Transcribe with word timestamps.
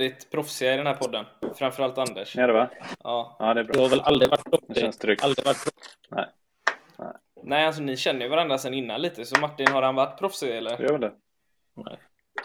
väldigt 0.00 0.30
proffsiga 0.30 0.74
i 0.74 0.76
den 0.76 0.86
här 0.86 0.94
podden. 0.94 1.24
Framförallt 1.54 1.98
Anders. 1.98 2.36
Är 2.36 2.46
det 2.46 2.52
va? 2.52 2.68
Ja. 3.04 3.36
Ja, 3.38 3.54
det 3.54 3.60
är 3.60 3.64
bra. 3.64 3.72
Du 3.72 3.80
har 3.80 3.88
väl 3.88 4.00
aldrig 4.00 4.30
varit 4.30 4.44
Det 4.44 4.50
proffsig? 4.50 4.76
känns 4.82 4.98
tryggt. 4.98 5.24
Aldrig 5.24 5.46
varit 5.46 5.64
proffsig? 5.64 5.82
Nej, 6.10 6.26
Nej, 7.42 7.66
alltså 7.66 7.82
ni 7.82 7.96
känner 7.96 8.20
ju 8.20 8.28
varandra 8.28 8.58
sedan 8.58 8.74
innan 8.74 9.00
lite. 9.02 9.24
Så 9.24 9.40
Martin, 9.40 9.66
har 9.68 9.82
han 9.82 9.94
varit 9.94 10.18
proffsig 10.18 10.50
eller? 10.56 10.76
det 10.76 10.82
gör 10.82 10.92
väl 10.92 11.00
det. 11.00 11.12
Nej. 11.76 11.98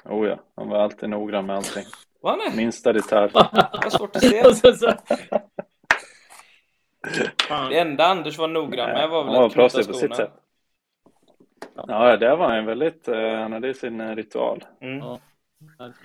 Oh 0.06 0.28
ja, 0.28 0.40
han 0.56 0.70
var 0.70 0.80
alltid 0.80 1.10
noggrann 1.10 1.46
med 1.46 1.56
allting. 1.56 1.84
Var 2.22 2.30
han 2.32 2.40
det? 2.40 2.58
Minsta 2.58 2.94
detalj. 2.94 3.32
Vad 3.34 3.92
svårt 3.94 4.16
att 4.16 4.22
se. 4.24 4.44
Det 7.70 7.80
enda 7.80 8.06
Anders 8.06 8.38
var 8.38 8.48
noggrann 8.48 8.90
med 8.90 9.10
var 9.10 9.24
han 9.24 9.26
väl 9.34 9.36
var 9.36 9.46
att 9.46 9.54
knyta 9.54 9.62
proffsig 9.70 9.88
på 9.88 9.94
sitt 9.94 10.02
skorna. 10.02 10.16
sätt. 10.16 10.32
Ja, 11.88 12.18
det 12.18 12.36
var 12.36 12.52
en 12.52 12.66
väldigt, 12.66 13.08
eh, 13.08 13.34
han 13.34 13.52
hade 13.54 13.74
sin 13.74 14.02
eh, 14.02 14.16
ritual. 14.16 14.64
Mm, 14.82 14.98
Ja. 14.98 15.20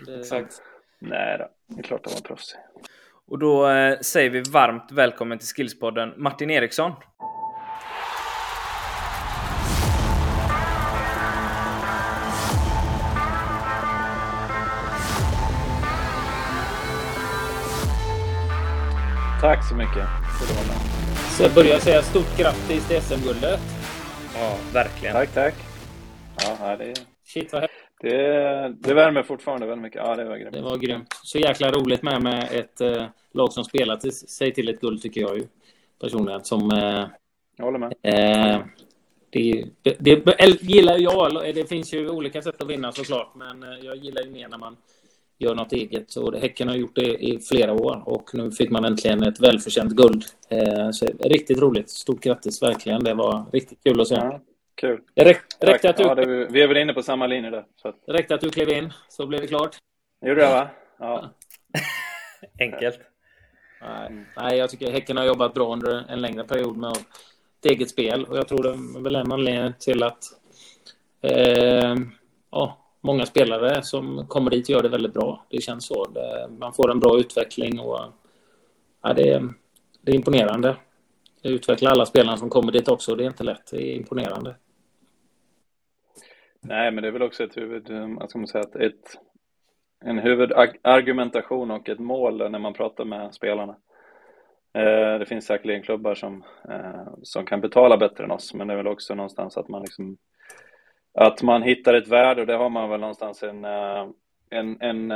Det- 0.06 0.18
exakt. 0.18 0.62
Nej 1.00 1.38
då, 1.38 1.48
det 1.66 1.80
är 1.80 1.82
klart 1.82 2.00
han 2.04 2.14
var 2.14 2.20
proffsig. 2.20 2.58
Och 3.26 3.38
då 3.38 3.68
eh, 3.68 3.98
säger 3.98 4.30
vi 4.30 4.40
varmt 4.40 4.92
välkommen 4.92 5.38
till 5.38 5.48
Skillspodden 5.48 6.14
Martin 6.16 6.50
Eriksson. 6.50 6.92
Tack 19.40 19.68
så 19.68 19.74
mycket 19.74 19.94
för 19.94 20.44
att 20.44 20.48
du 20.48 20.54
var 20.54 20.66
med. 20.66 20.80
Så 21.36 21.42
jag 21.42 21.54
börjar 21.54 21.78
säga 21.78 22.02
stort 22.02 22.38
grattis 22.38 22.88
till 22.88 23.02
SM-guldet. 23.02 23.60
Ja, 24.34 24.56
verkligen. 24.72 25.14
Tack, 25.14 25.34
tack. 25.34 25.54
Ja, 26.60 26.76
det, 26.76 26.94
Shit 27.24 27.52
vad 27.52 27.62
häftigt. 27.62 27.79
Det, 28.00 28.74
det 28.78 28.94
värmer 28.94 29.22
fortfarande 29.22 29.66
väldigt 29.66 29.82
mycket. 29.82 30.02
Ja, 30.04 30.16
det 30.16 30.24
var 30.24 30.36
grymt. 30.36 30.52
Det 30.52 30.62
var 30.62 30.76
grymt. 30.76 31.14
Så 31.22 31.38
jäkla 31.38 31.70
roligt 31.70 32.02
med, 32.02 32.22
med 32.22 32.48
ett 32.52 32.80
eh, 32.80 33.04
lag 33.34 33.52
som 33.52 33.64
spelar 33.64 33.96
till, 33.96 34.12
sig 34.12 34.54
till 34.54 34.68
ett 34.68 34.80
guld 34.80 35.02
tycker 35.02 35.20
jag 35.20 35.36
ju. 35.38 35.46
Personligen. 36.00 36.44
Som... 36.44 36.70
Eh, 36.70 37.04
Jag 37.56 37.64
håller 37.64 37.78
med. 37.78 37.92
eh, 38.02 38.60
det, 39.30 39.64
det, 39.82 40.16
det 40.24 40.62
gillar 40.62 40.98
jag. 40.98 41.54
Det 41.54 41.68
finns 41.68 41.94
ju 41.94 42.08
olika 42.08 42.42
sätt 42.42 42.62
att 42.62 42.68
vinna 42.70 42.92
såklart. 42.92 43.32
Men 43.34 43.62
eh, 43.62 43.78
jag 43.82 43.96
gillar 43.96 44.22
ju 44.22 44.30
mer 44.30 44.48
när 44.48 44.58
man 44.58 44.76
gör 45.38 45.54
något 45.54 45.72
eget. 45.72 46.10
Så 46.10 46.36
Häcken 46.38 46.68
har 46.68 46.76
gjort 46.76 46.94
det 46.94 47.24
i 47.24 47.38
flera 47.38 47.72
år. 47.72 48.02
Och 48.06 48.30
nu 48.34 48.50
fick 48.52 48.70
man 48.70 48.84
äntligen 48.84 49.22
ett 49.22 49.40
välförtjänt 49.40 49.92
guld. 49.92 50.24
Eh, 50.48 50.90
så 50.90 51.06
riktigt 51.20 51.58
roligt. 51.58 51.90
Stort 51.90 52.20
grattis 52.20 52.62
verkligen. 52.62 53.04
Det 53.04 53.14
var 53.14 53.44
riktigt 53.52 53.78
kul 53.84 54.00
att 54.00 54.08
se. 54.08 54.14
Ja, 54.14 54.40
kul. 54.80 55.00
Det 55.14 55.24
räck, 55.24 55.42
räckte, 55.60 55.90
att 55.90 55.96
du, 55.96 56.02
Ja, 56.02 56.14
det, 56.14 56.26
vi 56.46 56.62
är 56.62 56.68
väl 56.68 56.76
inne 56.76 56.92
på 56.92 57.02
samma 57.02 57.26
linje 57.26 57.50
där. 57.50 57.64
Så 57.82 57.88
att, 57.88 57.96
räckte 58.06 58.34
att 58.34 58.40
du 58.40 58.50
klev 58.50 58.68
in. 58.68 58.92
Så 59.08 59.26
blev 59.26 59.40
det 59.40 59.46
klart. 59.46 59.76
gjorde 60.26 60.42
jag 60.42 60.50
va? 60.50 60.68
Ja. 60.98 61.30
Enkelt. 62.60 63.00
Nej, 63.82 64.24
nej, 64.36 64.58
jag 64.58 64.70
tycker 64.70 64.92
Häcken 64.92 65.16
har 65.16 65.24
jobbat 65.24 65.54
bra 65.54 65.72
under 65.72 66.04
en 66.08 66.20
längre 66.20 66.44
period 66.44 66.76
med 66.76 66.90
ett 66.92 67.64
eget 67.70 67.90
spel. 67.90 68.24
Och 68.24 68.36
jag 68.36 68.48
tror 68.48 68.62
det 68.62 68.68
är 68.68 69.02
väl 69.02 69.16
en 69.16 69.32
anledning 69.32 69.72
till 69.78 70.02
att 70.02 70.24
eh, 71.22 71.94
ja, 72.50 72.78
många 73.00 73.26
spelare 73.26 73.82
som 73.82 74.26
kommer 74.28 74.50
dit 74.50 74.68
gör 74.68 74.82
det 74.82 74.88
väldigt 74.88 75.14
bra. 75.14 75.46
Det 75.50 75.60
känns 75.62 75.86
så. 75.86 76.04
Det, 76.04 76.48
man 76.58 76.72
får 76.72 76.90
en 76.90 77.00
bra 77.00 77.18
utveckling 77.18 77.80
och 77.80 78.00
ja, 79.02 79.12
det, 79.12 79.28
är- 79.30 79.48
det 80.02 80.12
är 80.12 80.16
imponerande. 80.16 80.76
Det 81.42 81.48
utvecklar 81.48 81.90
alla 81.90 82.06
spelarna 82.06 82.36
som 82.36 82.50
kommer 82.50 82.72
dit 82.72 82.88
också. 82.88 83.14
Det 83.14 83.24
är 83.24 83.26
inte 83.26 83.44
lätt. 83.44 83.70
Det 83.70 83.76
är 83.82 83.96
imponerande. 83.96 84.54
Nej, 86.62 86.90
men 86.90 87.02
det 87.02 87.08
är 87.08 87.12
väl 87.12 87.22
också 87.22 87.44
ett 87.44 87.56
huvud, 87.56 87.90
eh, 87.90 88.08
vad 88.18 88.30
ska 88.30 88.38
man 88.38 88.48
säga, 88.48 88.64
ett, 88.78 89.18
en 90.04 90.18
huvudargumentation 90.18 91.70
och 91.70 91.88
ett 91.88 91.98
mål 91.98 92.50
när 92.50 92.58
man 92.58 92.72
pratar 92.72 93.04
med 93.04 93.34
spelarna. 93.34 93.76
Eh, 94.72 95.18
Det 95.18 95.26
finns 95.28 95.46
säkerligen 95.46 95.82
klubbar 95.82 96.14
som, 96.14 96.44
eh, 96.68 97.08
som 97.22 97.46
kan 97.46 97.60
betala 97.60 97.96
bättre 97.96 98.24
än 98.24 98.30
oss, 98.30 98.54
men 98.54 98.66
det 98.66 98.72
är 98.74 98.76
väl 98.76 98.86
också 98.86 99.14
någonstans 99.14 99.56
att 99.56 99.68
man 99.68 99.82
liksom 99.82 100.16
att 101.14 101.42
man 101.42 101.62
hittar 101.62 101.94
ett 101.94 102.08
värde 102.08 102.40
och 102.40 102.46
det 102.46 102.56
har 102.56 102.68
man 102.68 102.90
väl 102.90 103.00
någonstans 103.00 103.42
en, 103.42 103.64
en, 104.50 104.80
en 104.80 105.12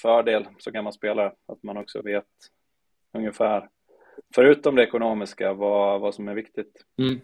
fördel 0.00 0.48
så 0.58 0.72
kan 0.72 0.84
man 0.84 0.92
spela 0.92 1.26
att 1.26 1.62
man 1.62 1.76
också 1.76 2.02
vet 2.02 2.24
ungefär 3.12 3.68
förutom 4.34 4.74
det 4.76 4.82
ekonomiska 4.82 5.52
vad, 5.52 6.00
vad 6.00 6.14
som 6.14 6.28
är 6.28 6.34
viktigt. 6.34 6.84
Mm. 6.98 7.20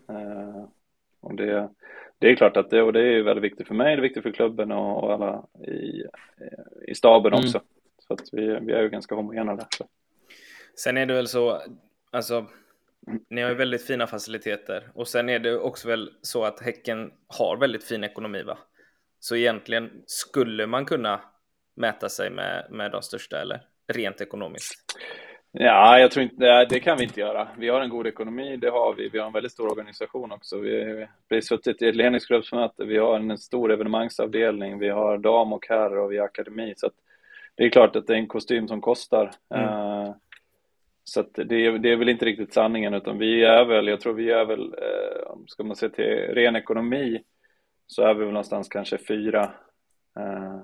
Och 1.21 1.35
det, 1.35 1.69
det 2.19 2.31
är 2.31 2.37
klart 2.37 2.57
att 2.57 2.71
det, 2.71 2.83
och 2.83 2.93
det 2.93 3.01
är 3.01 3.23
väldigt 3.23 3.45
viktigt 3.45 3.69
för 3.69 3.75
mig, 3.75 3.97
det 3.97 4.01
är 4.01 4.03
viktigt 4.03 4.23
för 4.23 4.33
klubben 4.33 4.73
och, 4.73 5.13
alla 5.13 5.47
i, 5.69 6.05
i 6.87 6.95
staben 6.95 7.33
Mm. 7.33 7.45
också. 7.45 7.61
Så 8.09 8.15
att 8.15 8.21
vi, 8.33 8.59
vi 8.61 8.73
är 8.73 8.83
ju 8.83 8.89
ganska 8.89 9.15
homogena 9.15 9.57
där. 9.57 9.67
Så. 9.79 9.89
Sen 10.77 10.97
är 10.97 11.07
det 11.07 11.15
väl 11.15 11.29
så, 11.29 11.63
alltså, 12.11 12.47
ni 13.31 13.43
har 13.43 13.49
ju 13.49 13.55
väldigt 13.55 13.87
fina 13.87 14.07
faciliteter 14.07 14.91
och 14.95 15.09
sen 15.09 15.29
är 15.29 15.39
det 15.39 15.59
också 15.59 15.89
väl 15.89 16.11
så 16.23 16.45
att 16.45 16.61
Häcken 16.61 17.13
har 17.27 17.57
väldigt 17.57 17.85
fin 17.85 18.05
ekonomi 18.05 18.43
va? 18.43 18.59
Så 19.21 19.37
egentligen 19.37 20.03
skulle 20.07 20.67
man 20.67 20.85
kunna 20.85 21.21
mäta 21.77 22.09
sig 22.09 22.31
med, 22.31 22.67
med 22.71 22.91
de 22.93 23.03
största 23.03 23.41
eller? 23.41 23.61
Rent 23.93 24.21
ekonomiskt. 24.21 24.97
Ja, 25.57 25.99
jag 25.99 26.11
tror 26.11 26.23
inte, 26.23 26.65
det, 26.65 26.81
kan 26.81 26.99
vi 26.99 27.05
inte 27.05 27.21
göra. 27.21 27.49
Vi 27.59 27.69
har 27.69 27.81
en 27.81 27.89
god 27.91 28.07
ekonomi, 28.07 28.57
det 28.57 28.71
har 28.71 28.95
vi. 28.95 29.09
Vi 29.09 29.19
har 29.19 29.27
en 29.27 29.33
väldigt 29.33 29.53
stor 29.53 29.71
organisation 29.73 30.33
också. 30.33 30.59
Vi 30.59 31.07
har 31.31 31.41
suttit 31.41 31.83
i 31.83 31.89
ett 31.89 31.97
ledningsgruppsmöte, 31.97 32.85
vi 32.85 32.99
har 32.99 33.17
en 33.21 33.39
stor 33.39 33.73
evenemangsavdelning, 33.73 34.79
vi 34.79 34.89
har 34.89 35.19
dam 35.19 35.53
och 35.53 35.67
herr 35.69 35.99
och 35.99 36.13
vi 36.13 36.19
har 36.19 36.25
akademi. 36.25 36.75
Så 36.77 36.91
det 37.55 37.65
är 37.65 37.69
klart 37.71 37.97
att 37.97 38.07
det 38.07 38.13
är 38.13 38.17
en 38.19 38.27
kostym 38.27 38.69
som 38.69 38.81
kostar. 38.81 39.31
Mm. 39.55 39.69
Eh, 39.69 40.15
så 41.05 41.23
det, 41.23 41.67
är- 41.67 41.79
det 41.79 41.93
är 41.93 41.97
väl 41.97 42.09
inte 42.09 42.25
riktigt 42.25 42.53
sanningen, 42.55 42.95
utan 42.95 43.19
vi 43.19 43.45
är 43.45 43.65
väl, 43.65 43.89
jag 43.89 44.01
tror 44.01 44.15
vi 44.15 44.31
är 44.31 44.45
väl, 44.45 44.61
eh, 44.75 45.27
om 45.27 45.47
ska 45.47 45.65
man 45.65 45.77
se 45.77 45.89
till 45.89 46.05
ren 46.35 46.57
ekonomi, 46.57 47.23
så 47.87 48.03
är 48.03 48.15
vi 48.15 48.25
väl 48.25 48.33
någonstans 48.33 48.69
kanske 48.69 48.99
fyra, 48.99 49.43
eh, 50.19 50.59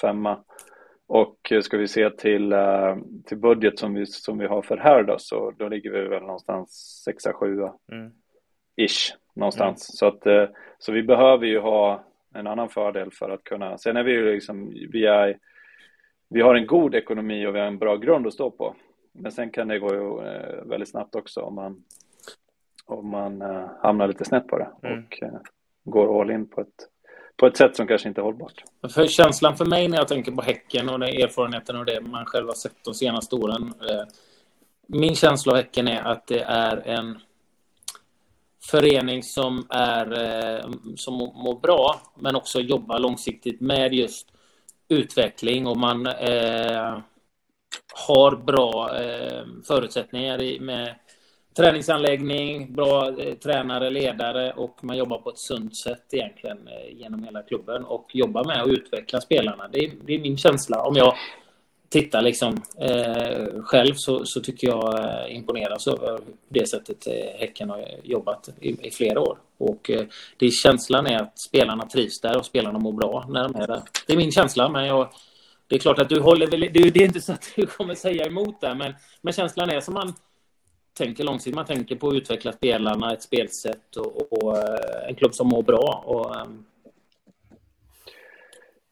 femma. 0.00 0.44
Och 1.08 1.52
eh, 1.52 1.60
ska 1.60 1.76
vi 1.76 1.88
se 1.88 2.10
till, 2.10 2.52
eh, 2.52 2.96
till 3.24 3.38
budget 3.38 3.78
som 3.78 3.94
vi, 3.94 4.06
som 4.06 4.38
vi 4.38 4.46
har 4.46 4.62
för 4.62 4.76
här 4.76 5.02
då, 5.02 5.18
så 5.18 5.50
då 5.50 5.68
ligger 5.68 5.90
vi 5.90 6.08
väl 6.08 6.22
någonstans 6.22 6.70
sexa, 7.04 7.32
sjua 7.32 7.74
Mm. 7.92 8.12
ish 8.76 9.14
någonstans. 9.34 9.98
Så 9.98 10.06
att 10.06 10.26
eh, 10.26 10.48
så 10.78 10.92
vi 10.92 11.02
behöver 11.02 11.46
ju 11.46 11.58
ha 11.58 12.04
en 12.34 12.46
annan 12.46 12.68
fördel 12.68 13.10
för 13.12 13.30
att 13.30 13.44
kunna. 13.44 13.78
Sen 13.78 13.96
är 13.96 14.02
vi 14.02 14.12
ju 14.12 14.32
liksom, 14.32 14.68
vi 14.92 15.06
är, 15.06 15.38
vi 16.28 16.40
har 16.40 16.54
en 16.54 16.66
god 16.66 16.94
ekonomi 16.94 17.46
och 17.46 17.54
vi 17.54 17.58
har 17.58 17.66
en 17.66 17.78
bra 17.78 17.96
grund 17.96 18.26
att 18.26 18.34
stå 18.34 18.50
på. 18.50 18.74
Men 19.12 19.32
sen 19.32 19.50
kan 19.50 19.68
det 19.68 19.78
gå 19.78 20.20
väldigt 20.64 20.88
snabbt 20.90 21.14
också 21.14 21.40
om 21.40 21.54
man 21.54 21.84
om 22.88 23.08
man 23.10 23.40
hamnar 23.82 24.08
lite 24.08 24.24
snett 24.24 24.46
på 24.46 24.58
det 24.58 24.68
Mm. 24.82 25.04
och 25.04 25.22
går 25.84 26.20
all 26.20 26.30
in 26.30 26.48
på 26.48 26.60
ett 26.60 26.88
på 27.36 27.46
ett 27.46 27.56
sätt 27.56 27.76
som 27.76 27.86
kanske 27.86 28.08
inte 28.08 28.20
är 28.20 28.22
hållbart. 28.22 28.62
För 28.88 29.06
känslan 29.06 29.56
för 29.56 29.64
mig 29.64 29.88
när 29.88 29.98
jag 29.98 30.08
tänker 30.08 30.32
på 30.32 30.42
Häcken 30.42 30.88
och 30.88 30.98
den 30.98 31.08
erfarenheten 31.08 31.76
och 31.76 31.84
det 31.84 32.00
man 32.00 32.24
själv 32.24 32.46
har 32.46 32.54
sett 32.54 32.84
de 32.84 32.94
senaste 32.94 33.36
åren. 33.36 33.74
Eh, 33.90 34.04
min 34.86 35.14
känsla 35.14 35.52
av 35.52 35.56
Häcken 35.56 35.88
är 35.88 36.02
att 36.02 36.26
det 36.26 36.40
är 36.40 36.76
en 36.76 37.18
förening 38.70 39.22
som, 39.22 39.66
är, 39.70 40.12
eh, 40.12 40.70
som 40.96 41.14
mår 41.14 41.60
bra 41.60 42.00
men 42.18 42.36
också 42.36 42.60
jobbar 42.60 42.98
långsiktigt 42.98 43.60
med 43.60 43.94
just 43.94 44.28
utveckling 44.88 45.66
och 45.66 45.76
man 45.76 46.06
eh, 46.06 46.98
har 48.06 48.36
bra 48.36 48.96
eh, 49.00 49.44
förutsättningar 49.66 50.42
i, 50.42 50.60
med 50.60 50.94
träningsanläggning, 51.56 52.72
bra 52.72 53.20
eh, 53.20 53.34
tränare, 53.34 53.90
ledare 53.90 54.52
och 54.52 54.78
man 54.82 54.96
jobbar 54.96 55.18
på 55.18 55.30
ett 55.30 55.38
sunt 55.38 55.76
sätt 55.76 56.04
egentligen 56.10 56.68
eh, 56.68 56.98
genom 56.98 57.24
hela 57.24 57.42
klubben 57.42 57.84
och 57.84 58.10
jobbar 58.12 58.44
med 58.44 58.62
att 58.62 58.68
utveckla 58.68 59.20
spelarna. 59.20 59.68
Det 59.68 59.78
är, 59.78 59.92
det 60.06 60.14
är 60.14 60.18
min 60.18 60.36
känsla. 60.36 60.82
Om 60.82 60.96
jag 60.96 61.14
tittar 61.88 62.22
liksom 62.22 62.62
eh, 62.80 63.62
själv 63.62 63.94
så, 63.94 64.24
så 64.24 64.40
tycker 64.40 64.68
jag 64.68 64.98
eh, 64.98 65.36
imponeras 65.36 65.86
över 65.86 66.20
det 66.48 66.68
sättet 66.68 67.06
eh, 67.06 67.38
Häcken 67.38 67.70
har 67.70 67.84
jobbat 68.02 68.48
i, 68.60 68.86
i 68.86 68.90
flera 68.90 69.20
år. 69.20 69.38
Och 69.58 69.90
eh, 69.90 70.06
det 70.36 70.46
är 70.46 70.50
känslan 70.50 71.06
är 71.06 71.22
att 71.22 71.38
spelarna 71.38 71.86
trivs 71.86 72.20
där 72.20 72.38
och 72.38 72.46
spelarna 72.46 72.78
mår 72.78 72.92
bra 72.92 73.26
när 73.28 73.48
de 73.48 73.54
är 73.54 73.66
där. 73.66 73.82
Det 74.06 74.12
är 74.12 74.16
min 74.16 74.32
känsla, 74.32 74.68
men 74.68 74.86
jag, 74.86 75.08
det 75.66 75.74
är 75.74 75.78
klart 75.78 75.98
att 75.98 76.08
du 76.08 76.20
håller 76.20 76.46
väl... 76.46 76.60
Det, 76.60 76.78
är 76.78 77.02
inte 77.02 77.20
så 77.20 77.32
att 77.32 77.52
du 77.56 77.66
kommer 77.66 77.94
säga 77.94 78.26
emot 78.26 78.60
det, 78.60 78.74
men, 78.74 78.94
men 79.20 79.32
känslan 79.32 79.70
är 79.70 79.80
som 79.80 79.94
man 79.94 80.14
tänker 80.96 81.24
långsiktigt. 81.24 81.54
Man 81.54 81.66
tänker 81.66 81.96
på 81.96 82.08
att 82.08 82.14
utveckla 82.14 82.52
spelarna, 82.52 83.12
ett 83.12 83.22
spelsätt 83.22 83.96
och, 83.96 84.32
och 84.32 84.58
eh, 84.58 85.08
en 85.08 85.14
klubb 85.14 85.34
som 85.34 85.48
mår 85.48 85.62
bra. 85.62 86.02
Och, 86.06 86.36
ehm. 86.36 86.64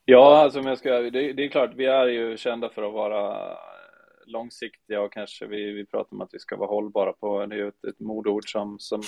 Ja, 0.05 0.39
alltså 0.39 0.61
om 0.61 0.67
jag 0.67 0.79
ska, 0.79 0.91
det, 0.91 1.33
det 1.33 1.45
är 1.45 1.49
klart, 1.49 1.71
vi 1.75 1.87
är 1.87 2.07
ju 2.07 2.37
kända 2.37 2.69
för 2.69 2.83
att 2.83 2.93
vara 2.93 3.57
långsiktiga 4.27 5.01
och 5.01 5.13
kanske 5.13 5.47
vi, 5.47 5.73
vi 5.73 5.87
pratar 5.87 6.17
om 6.17 6.21
att 6.21 6.35
vi 6.35 6.39
ska 6.39 6.57
vara 6.57 6.69
hållbara 6.69 7.13
på, 7.13 7.47
det 7.47 7.55
är 7.55 7.59
ju 7.59 7.69
ett, 7.69 7.85
ett 7.85 8.01
modord 8.01 8.53
som, 8.53 8.79
som 8.79 9.03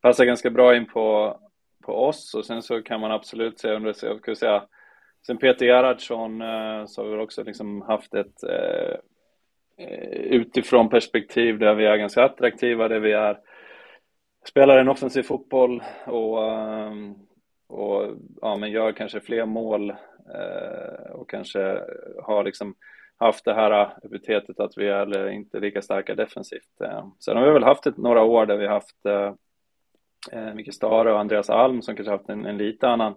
passar 0.00 0.24
ganska 0.24 0.50
bra 0.50 0.76
in 0.76 0.86
på, 0.86 1.38
på 1.82 1.92
oss 1.92 2.34
och 2.34 2.44
sen 2.44 2.62
så 2.62 2.82
kan 2.82 3.00
man 3.00 3.12
absolut 3.12 3.58
säga, 3.58 3.76
om 3.76 3.82
det, 3.82 4.02
jag 4.02 4.18
skulle 4.18 4.36
säga, 4.36 4.64
sen 5.26 5.36
Peter 5.36 5.66
Gerhardsson 5.66 6.42
eh, 6.42 6.86
så 6.86 7.02
har 7.02 7.16
vi 7.16 7.22
också 7.22 7.44
liksom 7.44 7.82
haft 7.82 8.14
ett 8.14 8.42
eh, 8.42 8.96
Eh, 9.88 10.18
utifrån 10.18 10.88
perspektiv 10.88 11.58
där 11.58 11.74
vi 11.74 11.86
är 11.86 11.96
ganska 11.96 12.24
attraktiva, 12.24 12.88
där 12.88 13.00
vi 13.00 13.12
är 13.12 13.38
spelar 14.48 14.78
en 14.78 14.88
offensiv 14.88 15.22
fotboll 15.22 15.82
och, 16.06 16.52
ehm, 16.52 17.14
och 17.68 18.16
ja, 18.40 18.56
men 18.56 18.70
gör 18.70 18.92
kanske 18.92 19.20
fler 19.20 19.46
mål 19.46 19.90
eh, 20.34 21.10
och 21.12 21.30
kanske 21.30 21.80
har 22.22 22.44
liksom 22.44 22.74
haft 23.16 23.44
det 23.44 23.54
här 23.54 23.92
epitetet 24.02 24.60
att 24.60 24.72
vi 24.76 24.88
är 24.88 25.30
inte 25.30 25.60
lika 25.60 25.82
starka 25.82 26.14
defensivt. 26.14 26.80
Eh, 26.84 27.06
sen 27.18 27.36
har 27.36 27.46
vi 27.46 27.52
väl 27.52 27.64
haft 27.64 27.86
ett, 27.86 27.96
några 27.96 28.22
år 28.22 28.46
där 28.46 28.56
vi 28.56 28.66
haft 28.66 29.06
eh, 29.06 30.54
Micke 30.54 30.74
Stare 30.74 31.12
och 31.12 31.20
Andreas 31.20 31.50
Alm 31.50 31.82
som 31.82 31.96
kanske 31.96 32.12
haft 32.12 32.28
en, 32.28 32.46
en 32.46 32.58
lite 32.58 32.88
annan 32.88 33.14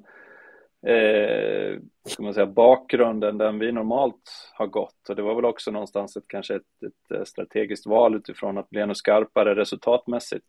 eh, 0.86 1.80
ska 2.06 2.24
man 2.24 2.34
säga, 2.34 2.46
bakgrunden 2.46 3.38
den 3.38 3.60
vi 3.60 3.72
normalt 3.72 4.52
har 4.54 4.68
gått. 4.68 5.10
Och 5.10 5.16
det 5.16 5.22
var 5.22 5.36
väl 5.36 5.46
också 5.46 5.72
någonstans 5.72 6.18
ett, 6.18 6.28
kanske 6.28 6.56
ett, 6.56 6.84
ett 6.86 7.18
eh, 7.18 7.24
strategiskt 7.24 7.86
val 7.86 8.16
utifrån 8.16 8.58
att 8.58 8.70
bli 8.70 8.82
ännu 8.82 8.96
skarpare 8.96 9.56
resultatmässigt. 9.56 10.46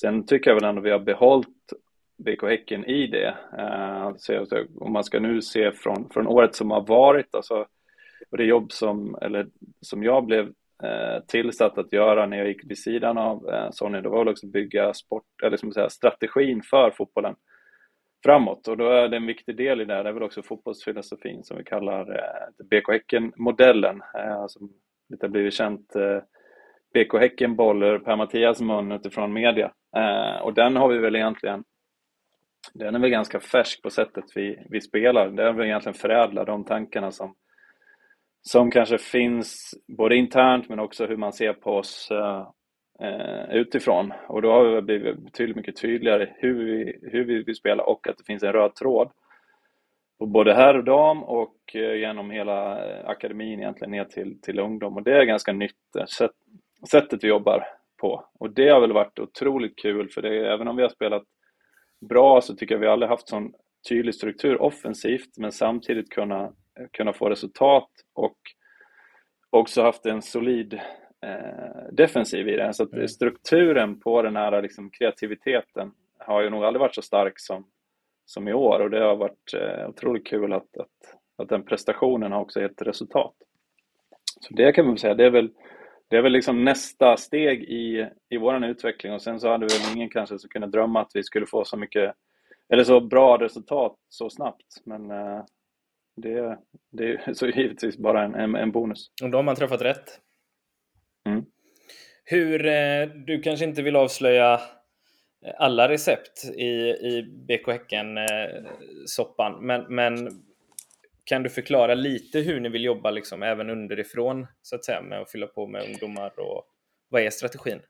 Sen 0.00 0.26
tycker 0.26 0.50
jag 0.50 0.54
väl 0.54 0.68
ändå 0.68 0.82
vi 0.82 0.90
har 0.90 0.98
behållit 0.98 1.72
BK 2.16 2.42
Häcken 2.42 2.84
i 2.84 3.06
det. 3.06 3.36
Eh, 3.58 4.02
alltså, 4.02 4.46
om 4.80 4.92
man 4.92 5.04
ska 5.04 5.20
nu 5.20 5.42
se 5.42 5.72
från, 5.72 6.10
från 6.10 6.26
året 6.26 6.54
som 6.54 6.70
har 6.70 6.86
varit, 6.86 7.34
alltså, 7.34 7.66
och 8.30 8.36
det 8.36 8.44
jobb 8.44 8.72
som, 8.72 9.18
eller, 9.20 9.46
som 9.80 10.02
jag 10.02 10.24
blev 10.24 10.52
Eh, 10.82 11.22
tillsatt 11.26 11.78
att 11.78 11.92
göra 11.92 12.26
när 12.26 12.36
jag 12.36 12.48
gick 12.48 12.70
vid 12.70 12.78
sidan 12.78 13.18
av 13.18 13.48
eh, 13.48 13.90
det 13.90 14.08
var 14.08 14.18
väl 14.18 14.28
också 14.28 14.46
bygga 14.46 14.94
sport, 14.94 15.42
eller 15.42 15.56
som 15.56 15.72
säga, 15.72 15.90
strategin 15.90 16.62
för 16.62 16.90
fotbollen 16.90 17.34
framåt. 18.24 18.68
Och 18.68 18.76
då 18.76 18.88
är 18.88 19.08
det 19.08 19.16
en 19.16 19.26
viktig 19.26 19.56
del 19.56 19.80
i 19.80 19.84
det, 19.84 20.02
det 20.02 20.08
är 20.08 20.12
väl 20.12 20.22
också 20.22 20.42
fotbollsfilosofin 20.42 21.44
som 21.44 21.56
vi 21.56 21.64
kallar 21.64 22.00
eh, 22.00 22.64
BK 22.64 22.88
Häcken-modellen, 22.88 24.02
eh, 24.18 24.46
som 24.46 24.72
lite 25.08 25.28
blivit 25.28 25.54
känt 25.54 25.96
eh, 25.96 26.18
BK 26.94 27.18
Häcken-boll 27.20 28.00
Per 28.00 28.16
Mattias 28.16 28.60
mun 28.60 28.92
utifrån 28.92 29.32
media. 29.32 29.72
Eh, 29.96 30.42
och 30.42 30.54
den 30.54 30.76
har 30.76 30.88
vi 30.88 30.98
väl 30.98 31.16
egentligen, 31.16 31.64
den 32.74 32.94
är 32.94 32.98
väl 32.98 33.10
ganska 33.10 33.40
färsk 33.40 33.82
på 33.82 33.90
sättet 33.90 34.24
vi, 34.34 34.66
vi 34.70 34.80
spelar. 34.80 35.28
Det 35.28 35.42
är 35.42 35.52
väl 35.52 35.66
egentligen 35.66 35.94
förädla 35.94 36.44
de 36.44 36.64
tankarna 36.64 37.10
som 37.10 37.34
som 38.42 38.70
kanske 38.70 38.98
finns 38.98 39.74
både 39.98 40.16
internt 40.16 40.68
men 40.68 40.78
också 40.78 41.06
hur 41.06 41.16
man 41.16 41.32
ser 41.32 41.52
på 41.52 41.70
oss 41.70 42.08
eh, 42.10 42.48
Eh, 43.02 43.56
utifrån. 43.56 44.12
Och 44.28 44.42
då 44.42 44.52
har 44.52 44.64
vi 44.64 44.82
blivit 44.82 45.18
betydligt 45.18 45.56
mycket 45.56 45.76
tydligare 45.76 46.28
hur 46.36 46.64
vi, 46.64 46.98
hur 47.02 47.24
vi 47.24 47.42
vill 47.42 47.56
spela 47.56 47.82
och 47.82 48.08
att 48.08 48.18
det 48.18 48.24
finns 48.24 48.42
en 48.42 48.52
röd 48.52 48.74
tråd. 48.74 49.10
Och 50.18 50.28
både 50.28 50.54
här 50.54 50.76
och 50.76 50.84
dam 50.84 51.22
och 51.24 51.56
eh, 51.74 51.94
genom 51.94 52.30
hela 52.30 52.86
eh, 52.86 53.08
akademin 53.08 53.60
egentligen 53.60 53.90
ner 53.90 54.04
till, 54.04 54.40
till 54.40 54.58
ungdom. 54.58 54.96
Och 54.96 55.02
det 55.02 55.16
är 55.18 55.24
ganska 55.24 55.52
nytt, 55.52 55.76
sätt, 56.18 56.30
sättet 56.90 57.24
vi 57.24 57.28
jobbar 57.28 57.66
på. 58.00 58.24
Och 58.38 58.50
det 58.50 58.68
har 58.68 58.80
väl 58.80 58.92
varit 58.92 59.18
otroligt 59.18 59.78
kul 59.78 60.08
för 60.08 60.22
det, 60.22 60.52
även 60.52 60.68
om 60.68 60.76
vi 60.76 60.82
har 60.82 60.90
spelat 60.90 61.24
bra 62.08 62.40
så 62.40 62.54
tycker 62.54 62.74
jag 62.74 62.80
vi 62.80 62.86
aldrig 62.86 63.10
haft 63.10 63.28
sån 63.28 63.52
tydlig 63.88 64.14
struktur 64.14 64.62
offensivt 64.62 65.38
men 65.38 65.52
samtidigt 65.52 66.10
kunna 66.10 66.52
kunna 66.92 67.12
få 67.12 67.28
resultat 67.28 67.90
och 68.14 68.36
också 69.50 69.82
haft 69.82 70.06
en 70.06 70.22
solid 70.22 70.80
defensiv 71.92 72.48
i 72.48 72.56
det. 72.56 72.74
Så 72.74 72.82
att 72.82 72.92
mm. 72.92 73.08
strukturen 73.08 74.00
på 74.00 74.22
den 74.22 74.36
här 74.36 74.62
liksom, 74.62 74.90
kreativiteten 74.90 75.90
har 76.18 76.42
ju 76.42 76.50
nog 76.50 76.64
aldrig 76.64 76.80
varit 76.80 76.94
så 76.94 77.02
stark 77.02 77.40
som, 77.40 77.66
som 78.26 78.48
i 78.48 78.52
år 78.52 78.80
och 78.80 78.90
det 78.90 79.04
har 79.04 79.16
varit 79.16 79.54
eh, 79.54 79.88
otroligt 79.88 80.26
kul 80.26 80.52
att, 80.52 80.76
att, 80.76 80.88
att 81.36 81.48
den 81.48 81.64
prestationen 81.64 82.32
har 82.32 82.40
också 82.40 82.60
gett 82.60 82.82
resultat. 82.82 83.34
Så 84.40 84.54
det 84.54 84.72
kan 84.72 84.86
man 84.86 84.98
säga, 84.98 85.14
det 85.14 85.24
är 85.24 85.30
väl, 85.30 85.50
det 86.08 86.16
är 86.16 86.22
väl 86.22 86.32
liksom 86.32 86.64
nästa 86.64 87.16
steg 87.16 87.62
i, 87.62 88.08
i 88.28 88.36
vår 88.36 88.64
utveckling 88.64 89.12
och 89.12 89.22
sen 89.22 89.40
så 89.40 89.48
hade 89.48 89.66
väl 89.66 89.96
ingen 89.96 90.08
kanske 90.08 90.38
så 90.38 90.48
kunnat 90.48 90.72
drömma 90.72 91.00
att 91.00 91.10
vi 91.14 91.22
skulle 91.22 91.46
få 91.46 91.64
så 91.64 91.76
mycket 91.76 92.14
eller 92.68 92.84
så 92.84 93.00
bra 93.00 93.38
resultat 93.38 93.96
så 94.08 94.30
snabbt. 94.30 94.82
Men 94.84 95.10
eh, 95.10 95.44
det, 96.16 96.58
det 96.90 97.04
är 97.04 97.32
så 97.34 97.46
givetvis 97.46 97.98
bara 97.98 98.24
en, 98.24 98.34
en, 98.34 98.54
en 98.54 98.72
bonus. 98.72 99.10
Och 99.22 99.30
då 99.30 99.38
har 99.38 99.42
man 99.42 99.56
träffat 99.56 99.82
rätt. 99.82 100.20
Mm. 101.26 101.44
Hur, 102.24 102.66
eh, 102.66 103.06
du 103.26 103.40
kanske 103.42 103.64
inte 103.64 103.82
vill 103.82 103.96
avslöja 103.96 104.60
alla 105.58 105.88
recept 105.88 106.44
i, 106.44 106.70
i 106.88 107.22
BK 107.48 107.68
Häcken-soppan, 107.68 109.66
men, 109.66 109.94
men 109.94 110.28
kan 111.24 111.42
du 111.42 111.50
förklara 111.50 111.94
lite 111.94 112.38
hur 112.38 112.60
ni 112.60 112.68
vill 112.68 112.84
jobba 112.84 113.10
liksom, 113.10 113.42
även 113.42 113.70
underifrån 113.70 114.46
så 114.62 114.76
att 114.76 114.84
säga 114.84 115.02
med 115.02 115.20
att 115.20 115.30
fylla 115.30 115.46
på 115.46 115.66
med 115.66 115.84
ungdomar 115.84 116.40
och 116.40 116.64
vad 117.08 117.22
är 117.22 117.30
strategin? 117.30 117.80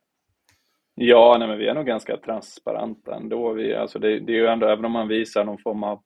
Ja, 0.95 1.37
nej, 1.39 1.49
men 1.49 1.59
vi 1.59 1.69
är 1.69 1.75
nog 1.75 1.87
ganska 1.87 2.17
transparenta 2.17 3.15
ändå. 3.15 3.53
Vi, 3.53 3.75
alltså 3.75 3.99
det, 3.99 4.21
det 4.21 4.33
är 4.33 4.37
ju 4.37 4.47
ändå, 4.47 4.67
även 4.67 4.85
om 4.85 4.93
man 4.93 5.09
visar 5.09 5.45
någon 5.45 5.59
form 5.59 5.83
av 5.83 6.03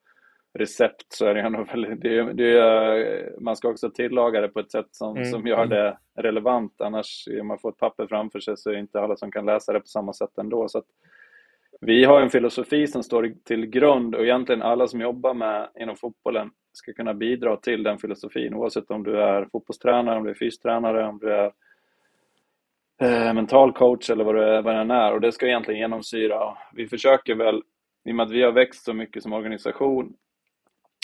recept 0.56 1.06
så 1.08 1.26
är 1.26 1.34
det 1.34 1.40
ändå 1.40 1.64
väldigt, 1.64 2.00
det, 2.00 2.32
det, 2.32 3.40
man 3.40 3.56
ska 3.56 3.68
också 3.68 3.90
tillaga 3.90 4.40
det 4.40 4.48
på 4.48 4.60
ett 4.60 4.70
sätt 4.70 4.88
som, 4.90 5.16
mm. 5.16 5.30
som 5.30 5.46
gör 5.46 5.64
mm. 5.64 5.68
det 5.68 5.98
relevant. 6.22 6.80
Annars, 6.80 7.28
om 7.40 7.46
man 7.46 7.58
får 7.58 7.70
ett 7.70 7.78
papper 7.78 8.06
framför 8.06 8.40
sig 8.40 8.56
så 8.56 8.70
är 8.70 8.74
det 8.74 8.80
inte 8.80 9.00
alla 9.00 9.16
som 9.16 9.32
kan 9.32 9.46
läsa 9.46 9.72
det 9.72 9.80
på 9.80 9.86
samma 9.86 10.12
sätt 10.12 10.38
ändå. 10.38 10.68
Så 10.68 10.82
vi 11.80 12.04
har 12.04 12.20
en 12.20 12.30
filosofi 12.30 12.86
som 12.86 13.02
står 13.02 13.32
till 13.44 13.66
grund 13.66 14.14
och 14.14 14.24
egentligen 14.24 14.62
alla 14.62 14.86
som 14.86 15.00
jobbar 15.00 15.34
med 15.34 15.68
inom 15.80 15.96
fotbollen 15.96 16.50
ska 16.72 16.92
kunna 16.92 17.14
bidra 17.14 17.56
till 17.56 17.82
den 17.82 17.98
filosofin 17.98 18.54
oavsett 18.54 18.90
om 18.90 19.02
du 19.02 19.20
är 19.20 19.48
fotbollstränare, 19.52 20.18
om 20.18 20.24
du 20.24 20.30
är 20.30 20.34
fystränare, 20.34 21.06
om 21.06 21.18
du 21.18 21.32
är 21.32 21.52
eh, 23.02 23.34
mental 23.34 23.72
coach 23.72 24.10
eller 24.10 24.24
vad 24.24 24.34
det, 24.34 24.62
vad 24.62 24.74
det 24.74 24.80
än 24.80 24.90
är. 24.90 25.12
Och 25.12 25.20
det 25.20 25.32
ska 25.32 25.46
egentligen 25.46 25.80
genomsyra. 25.80 26.56
Vi 26.74 26.86
försöker 26.86 27.34
väl, 27.34 27.62
i 28.04 28.10
och 28.10 28.14
med 28.14 28.24
att 28.26 28.32
vi 28.32 28.42
har 28.42 28.52
växt 28.52 28.84
så 28.84 28.94
mycket 28.94 29.22
som 29.22 29.32
organisation, 29.32 30.14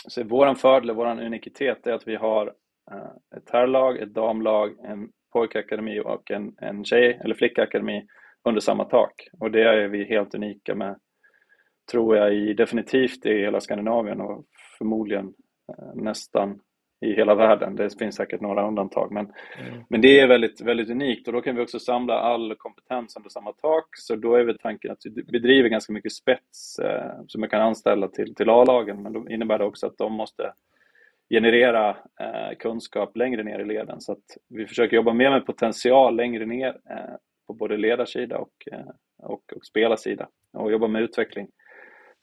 så 0.09 0.25
vår 0.25 0.55
fördel, 0.55 0.95
vår 0.97 1.07
unikitet 1.07 1.87
är 1.87 1.93
att 1.93 2.09
vi 2.09 2.17
har 2.17 2.47
eh, 2.91 3.37
ett 3.37 3.51
herrlag, 3.51 3.99
ett 3.99 4.15
damlag, 4.15 4.77
en 4.85 5.09
pojkakademi 5.33 6.01
och 6.01 6.31
en, 6.31 6.55
en 6.59 6.85
tjej 6.85 7.21
eller 7.25 7.35
flickakademi 7.35 8.07
under 8.45 8.61
samma 8.61 8.85
tak. 8.85 9.29
Och 9.41 9.51
det 9.51 9.63
är 9.63 9.89
vi 9.89 10.05
helt 10.05 10.35
unika 10.35 10.75
med, 10.75 10.97
tror 11.91 12.17
jag, 12.17 12.35
i, 12.35 12.55
definitivt 12.55 13.27
i 13.27 13.39
hela 13.39 13.61
Skandinavien 13.61 14.21
och 14.21 14.45
förmodligen 14.79 15.35
eh, 15.69 15.95
nästan 15.95 16.61
i 17.03 17.15
hela 17.15 17.35
världen. 17.35 17.77
Det 17.77 17.99
finns 17.99 18.17
säkert 18.17 18.41
några 18.41 18.69
undantag, 18.69 19.13
men, 19.13 19.25
mm. 19.25 19.85
men 19.89 20.01
det 20.01 20.21
är 20.21 20.29
väldigt, 20.29 20.61
väldigt 20.61 20.91
unikt 20.91 21.27
och 21.27 21.32
då 21.32 21.41
kan 21.41 21.56
vi 21.56 21.63
också 21.63 21.79
samla 21.79 22.15
all 22.15 22.55
kompetens 22.55 23.17
under 23.17 23.31
samma 23.31 23.53
tak. 23.53 23.85
Så 23.97 24.17
då 24.17 24.35
är 24.35 24.44
väl 24.44 24.59
tanken 24.59 24.91
att 24.91 24.99
vi 25.05 25.23
bedriver 25.23 25.69
ganska 25.69 25.93
mycket 25.93 26.13
spets 26.13 26.79
eh, 26.79 27.13
som 27.27 27.41
man 27.41 27.51
kan 27.51 27.61
anställa 27.61 28.09
till, 28.09 28.35
till 28.35 28.51
A-lagen, 28.51 29.03
men 29.03 29.13
då 29.13 29.29
innebär 29.29 29.59
det 29.59 29.65
också 29.65 29.87
att 29.87 29.99
de 29.99 30.13
måste 30.13 30.53
generera 31.31 31.91
eh, 32.21 32.56
kunskap 32.59 33.17
längre 33.17 33.43
ner 33.43 33.59
i 33.59 33.65
leden. 33.65 34.01
Så 34.01 34.13
att 34.13 34.25
vi 34.49 34.67
försöker 34.67 34.97
jobba 34.97 35.13
mer 35.13 35.31
med 35.31 35.47
potential 35.47 36.17
längre 36.17 36.47
ner 36.47 36.69
eh, 36.91 37.15
på 37.47 37.55
både 37.55 37.77
ledarsida 37.77 38.39
och, 38.39 38.69
eh, 38.73 38.89
och, 39.23 39.53
och 39.56 39.65
spelarsida 39.65 40.29
och 40.53 40.73
jobba 40.73 40.89
med 40.89 41.03
utveckling. 41.03 41.49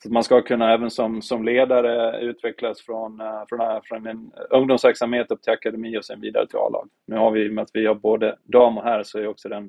Så 0.04 0.14
man 0.14 0.24
ska 0.24 0.42
kunna 0.42 0.74
även 0.74 0.90
som, 0.90 1.22
som 1.22 1.44
ledare 1.44 2.22
utvecklas 2.22 2.82
från, 2.82 3.22
eh, 3.22 3.44
från, 3.50 3.62
eh, 3.62 3.80
från 3.84 4.08
en 4.08 4.32
ungdomsverksamhet 4.50 5.32
upp 5.32 5.42
till 5.42 5.54
akademi 5.54 5.98
och 5.98 6.06
sen 6.06 6.22
vidare 6.22 6.48
till 6.48 6.58
A-lag. 6.58 6.90
Nu 7.08 7.16
har 7.16 7.32
vi, 7.32 7.50
med 7.50 7.62
att 7.62 7.70
vi 7.74 7.86
har 7.86 7.96
både 7.96 8.38
dam 8.44 8.78
och 8.78 8.84
herr, 8.84 9.04
så 9.04 9.20
är 9.20 9.28
också 9.28 9.50
den 9.50 9.64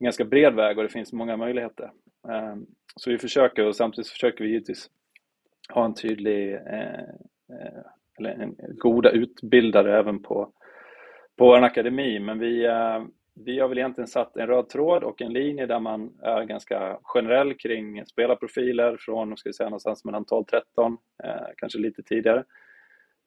en 0.00 0.04
ganska 0.04 0.24
bred 0.24 0.54
väg 0.54 0.78
och 0.78 0.84
det 0.84 0.90
finns 0.90 1.12
många 1.12 1.36
möjligheter. 1.36 1.90
Eh, 2.28 2.56
så 2.96 3.10
vi 3.10 3.18
försöker 3.18 3.66
och 3.66 3.76
samtidigt 3.76 4.08
försöker 4.08 4.44
vi 4.44 4.50
givetvis 4.50 4.90
ha 5.68 5.84
en 5.84 5.94
tydlig, 5.94 6.52
eller 8.18 8.30
en 8.30 8.56
goda 8.58 9.10
utbildare 9.10 9.98
även 9.98 10.22
på, 10.22 10.52
på 11.36 11.54
en 11.54 11.64
akademi. 11.64 12.18
Men 12.20 12.38
vi, 12.38 12.66
vi 13.44 13.60
har 13.60 13.68
väl 13.68 13.78
egentligen 13.78 14.08
satt 14.08 14.36
en 14.36 14.46
röd 14.46 14.68
tråd 14.68 15.04
och 15.04 15.22
en 15.22 15.32
linje 15.32 15.66
där 15.66 15.80
man 15.80 16.12
är 16.22 16.44
ganska 16.44 16.98
generell 17.02 17.54
kring 17.54 18.06
spelarprofiler 18.06 18.96
från, 19.00 19.36
ska 19.36 19.48
vi 19.48 19.52
säga, 19.52 19.68
någonstans 19.68 20.04
mellan 20.04 20.24
12-13, 20.24 20.96
eh, 21.24 21.30
kanske 21.56 21.78
lite 21.78 22.02
tidigare. 22.02 22.44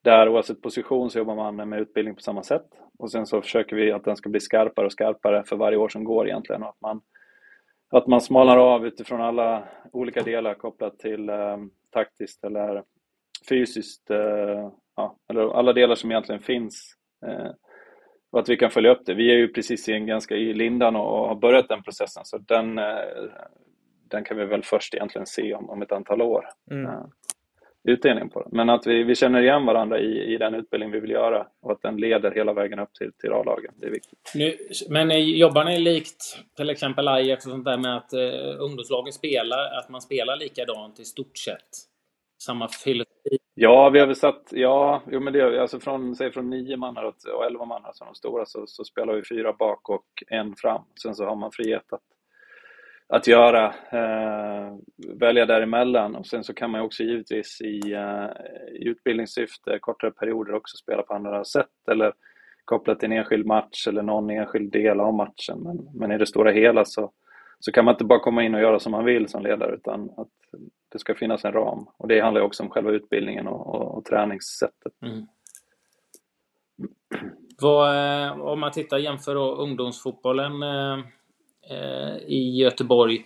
Där 0.04 0.28
oavsett 0.28 0.62
position 0.62 1.10
så 1.10 1.18
jobbar 1.18 1.34
man 1.34 1.68
med 1.68 1.80
utbildning 1.80 2.14
på 2.14 2.20
samma 2.20 2.42
sätt. 2.42 2.66
Och 2.98 3.10
sen 3.10 3.26
så 3.26 3.42
försöker 3.42 3.76
vi 3.76 3.92
att 3.92 4.04
den 4.04 4.16
ska 4.16 4.28
bli 4.28 4.40
skarpare 4.40 4.86
och 4.86 4.92
skarpare 4.92 5.44
för 5.44 5.56
varje 5.56 5.78
år 5.78 5.88
som 5.88 6.04
går 6.04 6.26
egentligen. 6.26 6.62
Och 6.62 6.68
att 6.68 6.80
man, 6.80 7.00
att 7.90 8.06
man 8.06 8.20
smalnar 8.20 8.56
av 8.56 8.86
utifrån 8.86 9.20
alla 9.20 9.68
olika 9.92 10.22
delar 10.22 10.54
kopplat 10.54 10.98
till 10.98 11.28
eh, 11.28 11.56
taktiskt 11.90 12.44
eller 12.44 12.84
fysiskt, 13.48 14.10
eh, 14.10 14.70
ja, 14.96 15.16
eller 15.28 15.58
alla 15.58 15.72
delar 15.72 15.94
som 15.94 16.10
egentligen 16.10 16.42
finns 16.42 16.96
eh, 17.26 17.50
och 18.32 18.40
att 18.40 18.48
vi 18.48 18.56
kan 18.56 18.70
följa 18.70 18.90
upp 18.90 19.06
det. 19.06 19.14
Vi 19.14 19.30
är 19.30 19.36
ju 19.36 19.48
precis 19.48 19.88
i 19.88 19.92
en 19.92 20.06
ganska 20.06 20.36
i 20.36 20.54
lindan 20.54 20.96
och 20.96 21.28
har 21.28 21.34
börjat 21.34 21.68
den 21.68 21.82
processen 21.82 22.24
så 22.24 22.38
den, 22.38 22.78
eh, 22.78 22.84
den 24.08 24.24
kan 24.24 24.36
vi 24.36 24.44
väl 24.44 24.62
först 24.62 24.94
egentligen 24.94 25.26
se 25.26 25.54
om, 25.54 25.70
om 25.70 25.82
ett 25.82 25.92
antal 25.92 26.22
år. 26.22 26.48
Mm. 26.70 26.90
utdelning 27.84 28.28
på 28.28 28.42
det. 28.42 28.48
Men 28.52 28.70
att 28.70 28.86
vi, 28.86 29.02
vi 29.02 29.14
känner 29.14 29.42
igen 29.42 29.66
varandra 29.66 29.98
i, 29.98 30.34
i 30.34 30.36
den 30.36 30.54
utbildning 30.54 30.90
vi 30.90 31.00
vill 31.00 31.10
göra 31.10 31.46
och 31.60 31.72
att 31.72 31.82
den 31.82 31.96
leder 31.96 32.30
hela 32.30 32.52
vägen 32.52 32.78
upp 32.78 32.94
till, 32.94 33.12
till 33.12 33.32
A-lagen. 33.32 33.74
Det 33.76 33.86
är 33.86 33.90
viktigt. 33.90 34.32
Nu, 34.34 34.56
men 34.88 35.30
jobbar 35.30 35.64
ni 35.64 35.78
likt 35.78 36.22
till 36.56 36.70
exempel 36.70 37.08
Ajax 37.08 37.46
och 37.46 37.52
sånt 37.52 37.64
där 37.64 37.78
med 37.78 37.96
att 37.96 38.12
eh, 38.12 38.60
ungdomslagen 38.60 39.12
spelar, 39.12 39.78
att 39.78 39.88
man 39.88 40.00
spelar 40.00 40.36
likadant 40.36 41.00
i 41.00 41.04
stort 41.04 41.38
sett? 41.38 41.68
Samma 42.38 42.68
filosofi? 42.68 43.11
Ja, 43.54 43.90
vi 43.90 43.98
har 43.98 44.06
väl 44.06 44.16
satt, 44.16 44.48
ja, 44.50 45.02
jo, 45.06 45.20
men 45.20 45.32
det, 45.32 45.60
alltså 45.62 45.80
från, 45.80 46.16
säg 46.16 46.32
från 46.32 46.50
nio 46.50 46.76
man 46.76 46.96
och 46.96 47.46
elva 47.46 47.64
man, 47.64 47.84
alltså 47.84 48.04
de 48.04 48.14
stora, 48.14 48.46
så, 48.46 48.66
så 48.66 48.84
spelar 48.84 49.14
vi 49.14 49.22
fyra 49.24 49.52
bak 49.52 49.88
och 49.88 50.06
en 50.26 50.54
fram. 50.56 50.82
Sen 51.02 51.14
så 51.14 51.24
har 51.24 51.36
man 51.36 51.52
frihet 51.52 51.92
att 51.92 52.02
att 53.12 53.26
göra, 53.26 53.66
eh, 53.66 54.76
välja 55.18 55.46
däremellan. 55.46 56.16
Och 56.16 56.26
sen 56.26 56.44
så 56.44 56.54
kan 56.54 56.70
man 56.70 56.80
ju 56.80 56.84
också 56.84 57.02
givetvis 57.02 57.60
i, 57.60 57.92
eh, 57.92 58.28
i 58.72 58.88
utbildningssyfte, 58.88 59.78
kortare 59.80 60.10
perioder 60.10 60.54
också 60.54 60.76
spela 60.76 61.02
på 61.02 61.14
andra 61.14 61.44
sätt 61.44 61.88
eller 61.90 62.12
kopplat 62.64 63.00
till 63.00 63.12
en 63.12 63.18
enskild 63.18 63.46
match 63.46 63.88
eller 63.88 64.02
någon 64.02 64.30
enskild 64.30 64.72
del 64.72 65.00
av 65.00 65.14
matchen. 65.14 65.58
Men, 65.60 65.88
men 65.94 66.12
i 66.12 66.18
det 66.18 66.26
stora 66.26 66.50
hela 66.50 66.84
så, 66.84 67.12
så 67.60 67.72
kan 67.72 67.84
man 67.84 67.94
inte 67.94 68.04
bara 68.04 68.18
komma 68.18 68.42
in 68.42 68.54
och 68.54 68.60
göra 68.60 68.78
som 68.78 68.92
man 68.92 69.04
vill 69.04 69.28
som 69.28 69.42
ledare 69.42 69.74
utan 69.74 70.10
att 70.16 70.28
det 70.92 70.98
ska 70.98 71.14
finnas 71.14 71.44
en 71.44 71.52
ram. 71.52 71.86
Och 71.96 72.08
det 72.08 72.20
handlar 72.20 72.42
också 72.42 72.62
om 72.62 72.70
själva 72.70 72.90
utbildningen 72.90 73.46
och, 73.46 73.74
och, 73.74 73.98
och 73.98 74.04
träningssättet. 74.04 74.92
Mm. 75.02 75.26
Vad, 77.60 78.26
eh, 78.26 78.40
om 78.40 78.60
man 78.60 78.72
tittar 78.72 78.98
jämför 78.98 79.34
då 79.34 79.54
ungdomsfotbollen 79.54 80.62
eh, 80.62 81.04
Eh, 81.70 82.16
i 82.26 82.56
Göteborg. 82.58 83.24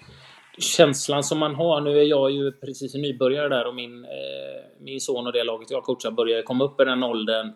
Känslan 0.59 1.25
som 1.25 1.39
man 1.39 1.55
har, 1.55 1.81
nu 1.81 1.99
är 1.99 2.05
jag 2.05 2.31
ju 2.31 2.53
precis 2.53 2.95
en 2.95 3.03
nybörjare 3.03 3.49
där 3.49 3.67
och 3.67 3.75
min, 3.75 4.05
eh, 4.05 4.81
min 4.81 5.01
son 5.01 5.27
och 5.27 5.33
det 5.33 5.45
laget 5.45 5.71
jag 5.71 5.85
coachar 5.85 6.11
börjar 6.11 6.43
komma 6.43 6.65
upp 6.65 6.81
i 6.81 6.85
den 6.85 7.03
åldern 7.03 7.47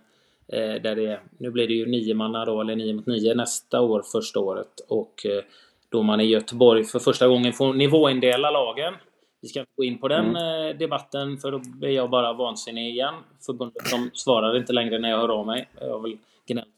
eh, 0.53 0.83
där 0.83 0.97
det, 0.97 1.21
nu 1.39 1.51
blir 1.51 1.69
det 1.69 1.75
ju 1.75 1.87
nio 1.87 2.15
manna 2.15 2.45
då, 2.45 2.61
eller 2.61 2.77
nio 2.77 2.95
mot 2.95 3.07
nio 3.07 3.35
nästa 3.35 3.81
år, 3.81 4.03
första 4.13 4.41
året. 4.41 4.81
Och 4.89 5.27
eh, 5.27 5.45
då 5.89 6.03
man 6.03 6.21
i 6.21 6.25
Göteborg 6.25 6.85
för 6.85 6.99
första 6.99 7.29
gången 7.29 7.53
får 7.53 7.75
nivåindela 7.75 8.51
lagen. 8.51 8.95
Vi 9.43 9.49
ska 9.49 9.61
inte 9.61 9.73
gå 9.77 9.85
in 9.85 9.99
på 9.99 10.09
den 10.09 10.37
mm. 10.37 10.79
debatten 10.79 11.39
för 11.39 11.53
då 11.53 11.59
blir 11.59 11.91
jag 11.91 12.11
bara 12.11 12.33
vansinnig 12.33 12.89
igen. 12.89 13.15
Förbundet 13.47 13.87
som 13.87 14.11
svarar 14.15 14.57
inte 14.57 14.73
längre 14.73 14.99
när 14.99 15.11
jag 15.11 15.19
hör 15.19 15.29
av 15.29 15.47
mig. 15.47 15.69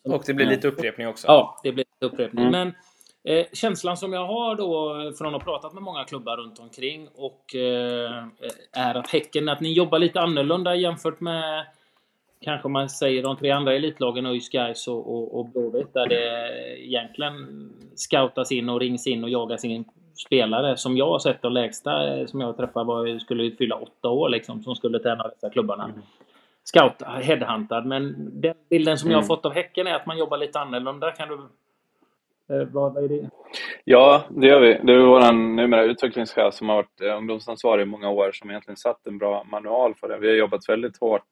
Och 0.02 0.22
det 0.26 0.34
blir 0.34 0.46
lite 0.46 0.68
upprepning 0.68 1.08
också. 1.08 1.26
Ja, 1.26 1.60
det 1.62 1.72
blir 1.72 1.84
lite 1.84 2.14
upprepning. 2.14 2.44
Mm. 2.44 2.50
Men 2.52 2.74
Eh, 3.24 3.46
känslan 3.52 3.96
som 3.96 4.12
jag 4.12 4.26
har 4.26 4.56
då 4.56 5.12
från 5.18 5.26
att 5.26 5.42
ha 5.42 5.52
pratat 5.52 5.72
med 5.72 5.82
många 5.82 6.04
klubbar 6.04 6.36
runt 6.36 6.58
omkring 6.58 7.08
och 7.14 7.54
eh, 7.54 8.24
är 8.72 8.94
att 8.94 9.10
Häcken, 9.10 9.48
att 9.48 9.60
ni 9.60 9.72
jobbar 9.72 9.98
lite 9.98 10.20
annorlunda 10.20 10.74
jämfört 10.74 11.20
med 11.20 11.66
kanske 12.40 12.68
man 12.68 12.88
säger 12.88 13.22
de 13.22 13.36
tre 13.36 13.50
andra 13.50 13.74
elitlagen, 13.74 14.26
ÖIS, 14.26 14.48
Gais 14.48 14.88
och, 14.88 15.14
och, 15.14 15.38
och 15.38 15.48
Blåvitt, 15.48 15.94
där 15.94 16.08
det 16.08 16.48
egentligen 16.78 17.32
scoutas 17.94 18.52
in 18.52 18.68
och 18.68 18.80
rings 18.80 19.06
in 19.06 19.24
och 19.24 19.30
jagas 19.30 19.64
in 19.64 19.84
spelare. 20.14 20.76
Som 20.76 20.96
jag 20.96 21.08
har 21.08 21.18
sett, 21.18 21.42
de 21.42 21.52
lägsta 21.52 22.18
eh, 22.18 22.26
som 22.26 22.40
jag 22.40 22.56
träffade 22.56 22.86
var, 22.86 23.18
skulle 23.18 23.50
fylla 23.50 23.76
åtta 23.76 24.08
år 24.08 24.28
liksom, 24.28 24.62
som 24.62 24.74
skulle 24.74 24.98
träna 24.98 25.28
dessa 25.28 25.50
klubbarna. 25.50 25.84
Mm. 25.84 25.96
Scout, 26.64 27.02
headhuntad. 27.22 27.86
Men 27.86 28.30
den 28.40 28.54
bilden 28.70 28.98
som 28.98 29.06
mm. 29.06 29.12
jag 29.12 29.18
har 29.18 29.26
fått 29.26 29.46
av 29.46 29.52
Häcken 29.52 29.86
är 29.86 29.94
att 29.94 30.06
man 30.06 30.18
jobbar 30.18 30.38
lite 30.38 30.60
annorlunda. 30.60 31.10
Kan 31.10 31.28
du 31.28 31.38
Eh, 32.52 32.68
vad, 32.72 32.94
vad 32.94 33.04
är 33.04 33.08
det? 33.08 33.30
Ja, 33.84 34.24
det 34.30 34.46
gör 34.46 34.60
vi. 34.60 34.80
Det 34.82 34.92
är 34.92 34.98
vår 34.98 35.32
numera 35.32 35.82
utvecklingschef 35.82 36.54
som 36.54 36.68
har 36.68 36.76
varit 36.76 37.00
eh, 37.00 37.16
ungdomsansvarig 37.16 37.82
i 37.82 37.90
många 37.90 38.10
år 38.10 38.30
som 38.32 38.50
egentligen 38.50 38.76
satt 38.76 39.06
en 39.06 39.18
bra 39.18 39.44
manual 39.44 39.94
för 39.94 40.08
det. 40.08 40.18
Vi 40.18 40.28
har 40.28 40.34
jobbat 40.34 40.68
väldigt 40.68 41.00
hårt 41.00 41.28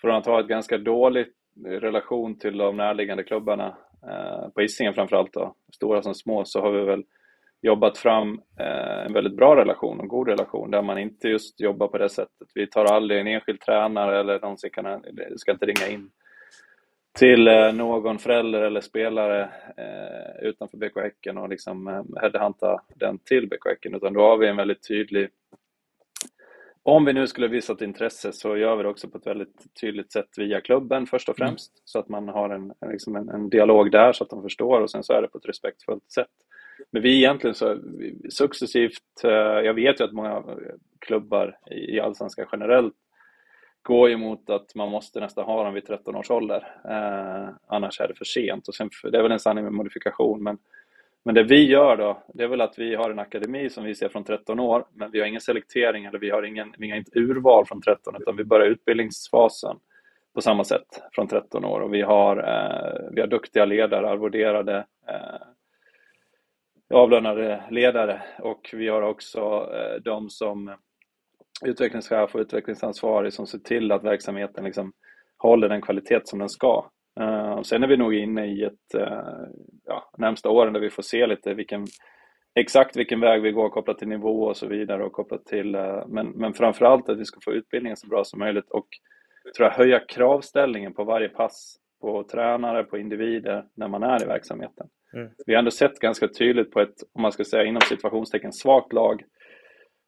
från 0.00 0.14
att 0.14 0.26
ha 0.26 0.40
ett 0.40 0.48
ganska 0.48 0.78
dåligt 0.78 1.34
relation 1.64 2.38
till 2.38 2.58
de 2.58 2.76
närliggande 2.76 3.24
klubbarna, 3.24 3.76
eh, 4.02 4.48
på 4.54 4.60
Hisingen 4.60 4.94
framförallt 4.94 5.32
då, 5.32 5.54
stora 5.72 6.02
som 6.02 6.14
små, 6.14 6.44
så 6.44 6.60
har 6.60 6.70
vi 6.70 6.84
väl 6.84 7.04
jobbat 7.62 7.98
fram 7.98 8.40
en 9.06 9.12
väldigt 9.12 9.36
bra 9.36 9.56
relation 9.56 10.00
och 10.00 10.08
god 10.08 10.28
relation 10.28 10.70
där 10.70 10.82
man 10.82 10.98
inte 10.98 11.28
just 11.28 11.60
jobbar 11.60 11.88
på 11.88 11.98
det 11.98 12.08
sättet. 12.08 12.48
Vi 12.54 12.66
tar 12.66 12.84
aldrig 12.84 13.20
en 13.20 13.26
enskild 13.26 13.60
tränare 13.60 14.20
eller 14.20 14.40
någon 14.40 14.58
som 14.58 14.70
kan, 14.70 15.04
ska 15.36 15.52
inte 15.52 15.66
ringa 15.66 15.88
in 15.88 16.10
till 17.18 17.48
eh, 17.48 17.72
någon 17.72 18.18
förälder 18.18 18.62
eller 18.62 18.80
spelare 18.80 19.42
eh, 19.76 20.48
utanför 20.48 20.78
BK 20.78 20.96
Häcken 20.96 21.38
och 21.38 21.48
liksom 21.48 21.88
eh, 21.88 22.20
headhunta 22.22 22.82
den 22.94 23.18
till 23.18 23.48
BK 23.48 23.66
Häcken, 23.66 23.94
utan 23.94 24.12
då 24.12 24.20
har 24.20 24.36
vi 24.36 24.48
en 24.48 24.56
väldigt 24.56 24.88
tydlig 24.88 25.28
om 26.82 27.04
vi 27.04 27.12
nu 27.12 27.26
skulle 27.26 27.48
visa 27.48 27.72
ett 27.72 27.80
intresse 27.80 28.32
så 28.32 28.56
gör 28.56 28.76
vi 28.76 28.82
det 28.82 28.88
också 28.88 29.08
på 29.08 29.18
ett 29.18 29.26
väldigt 29.26 29.80
tydligt 29.80 30.12
sätt 30.12 30.28
via 30.36 30.60
klubben 30.60 31.06
först 31.06 31.28
och 31.28 31.40
mm. 31.40 31.48
främst, 31.48 31.72
mm. 31.72 31.82
så 31.84 31.98
att 31.98 32.08
man 32.08 32.28
har 32.28 32.50
en, 32.50 32.72
liksom 32.90 33.16
en, 33.16 33.28
en, 33.28 33.50
dialog 33.50 33.90
där 33.90 34.12
så 34.12 34.24
att 34.24 34.30
de 34.30 34.42
förstår 34.42 34.80
och 34.80 34.90
sen 34.90 35.02
så 35.02 35.12
är 35.12 35.22
det 35.22 35.28
på 35.28 35.38
ett 35.38 35.48
respektfullt 35.48 36.10
sätt. 36.10 36.30
Men 36.90 37.02
vi 37.02 37.16
egentligen 37.16 37.54
så 37.54 37.78
successivt, 38.30 39.24
eh, 39.24 39.30
jag 39.40 39.74
vet 39.74 40.00
ju 40.00 40.04
att 40.04 40.12
många 40.12 40.44
klubbar 40.98 41.58
i 41.70 42.00
Allsvenskan 42.00 42.46
generellt 42.52 42.94
går 43.82 44.08
ju 44.08 44.16
mot 44.16 44.50
att 44.50 44.74
man 44.74 44.90
måste 44.90 45.20
nästan 45.20 45.44
ha 45.44 45.64
dem 45.64 45.74
vid 45.74 45.86
13 45.86 46.16
års 46.16 46.30
ålder. 46.30 46.76
Eh, 46.84 47.48
annars 47.66 48.00
är 48.00 48.08
det 48.08 48.14
för 48.14 48.24
sent. 48.24 48.68
Och 48.68 48.74
sen, 48.74 48.90
det 49.02 49.18
är 49.18 49.22
väl 49.22 49.32
en 49.32 49.40
sanning 49.40 49.64
med 49.64 49.72
modifikation. 49.72 50.42
Men, 50.42 50.58
men 51.24 51.34
det 51.34 51.42
vi 51.42 51.66
gör 51.66 51.96
då, 51.96 52.22
det 52.34 52.44
är 52.44 52.48
väl 52.48 52.60
att 52.60 52.78
vi 52.78 52.94
har 52.94 53.10
en 53.10 53.18
akademi 53.18 53.70
som 53.70 53.84
vi 53.84 53.94
ser 53.94 54.08
från 54.08 54.24
13 54.24 54.60
år, 54.60 54.84
men 54.92 55.10
vi 55.10 55.20
har 55.20 55.26
ingen 55.26 55.40
selektering 55.40 56.04
eller 56.04 56.18
vi 56.18 56.30
har 56.30 56.42
ingen, 56.42 56.74
vi 56.78 56.90
har 56.90 56.96
inte 56.96 57.18
urval 57.18 57.66
från 57.66 57.82
13, 57.82 58.16
utan 58.20 58.36
vi 58.36 58.44
börjar 58.44 58.66
utbildningsfasen 58.66 59.76
på 60.34 60.40
samma 60.40 60.64
sätt 60.64 61.02
från 61.12 61.28
13 61.28 61.64
år. 61.64 61.80
Och 61.80 61.94
vi 61.94 62.02
har, 62.02 62.36
eh, 62.36 63.10
vi 63.12 63.20
har 63.20 63.28
duktiga 63.28 63.64
ledare, 63.64 64.08
arvoderade 64.08 64.86
eh, 65.08 65.46
avlönade 66.94 67.64
ledare 67.70 68.22
och 68.38 68.70
vi 68.72 68.88
har 68.88 69.02
också 69.02 69.40
eh, 69.74 70.02
de 70.02 70.30
som 70.30 70.76
utvecklingschef 71.64 72.34
och 72.34 72.40
utvecklingsansvarig 72.40 73.32
som 73.32 73.46
ser 73.46 73.58
till 73.58 73.92
att 73.92 74.04
verksamheten 74.04 74.64
liksom 74.64 74.92
håller 75.38 75.68
den 75.68 75.82
kvalitet 75.82 76.20
som 76.24 76.38
den 76.38 76.48
ska. 76.48 76.90
Eh, 77.20 77.62
sen 77.62 77.82
är 77.82 77.88
vi 77.88 77.96
nog 77.96 78.14
inne 78.14 78.46
i 78.46 78.64
ett, 78.64 78.94
eh, 78.94 79.22
ja, 79.84 80.10
närmsta 80.18 80.50
åren 80.50 80.72
där 80.72 80.80
vi 80.80 80.90
får 80.90 81.02
se 81.02 81.26
lite 81.26 81.54
vilken, 81.54 81.86
exakt 82.54 82.96
vilken 82.96 83.20
väg 83.20 83.42
vi 83.42 83.52
går 83.52 83.68
kopplat 83.68 83.98
till 83.98 84.08
nivå 84.08 84.42
och 84.42 84.56
så 84.56 84.66
vidare 84.66 85.04
och 85.04 85.12
kopplat 85.12 85.46
till, 85.46 85.76
men, 86.06 86.26
men 86.26 86.54
framförallt 86.54 87.08
att 87.08 87.18
vi 87.18 87.24
ska 87.24 87.40
få 87.44 87.52
utbildningen 87.52 87.96
så 87.96 88.08
bra 88.08 88.24
som 88.24 88.38
möjligt 88.38 88.70
och 88.70 88.88
tror 89.56 89.68
jag, 89.68 89.74
höja 89.74 90.00
kravställningen 90.00 90.94
på 90.94 91.04
varje 91.04 91.28
pass 91.28 91.76
på 92.00 92.24
tränare, 92.24 92.84
på 92.84 92.98
individer 92.98 93.64
när 93.74 93.88
man 93.88 94.02
är 94.02 94.22
i 94.22 94.26
verksamheten. 94.26 94.88
Mm. 95.18 95.30
Vi 95.46 95.54
har 95.54 95.58
ändå 95.58 95.70
sett 95.70 95.98
ganska 95.98 96.28
tydligt 96.28 96.70
på 96.70 96.80
ett, 96.80 96.94
om 97.12 97.22
man 97.22 97.32
ska 97.32 97.44
säga 97.44 97.64
inom 97.64 97.80
situationstecken, 97.80 98.52
svagt 98.52 98.92
lag 98.92 99.24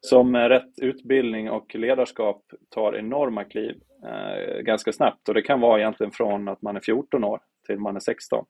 som 0.01 0.31
med 0.31 0.49
rätt 0.49 0.79
utbildning 0.81 1.49
och 1.49 1.75
ledarskap 1.75 2.43
tar 2.69 2.95
enorma 2.95 3.43
kliv 3.43 3.75
eh, 4.05 4.61
ganska 4.61 4.91
snabbt. 4.93 5.27
Och 5.27 5.33
det 5.33 5.41
kan 5.41 5.59
vara 5.59 5.79
egentligen 5.79 6.11
från 6.11 6.47
att 6.47 6.61
man 6.61 6.75
är 6.75 6.79
14 6.79 7.23
år 7.23 7.39
till 7.65 7.79
man 7.79 7.95
är 7.95 7.99
16. 7.99 8.45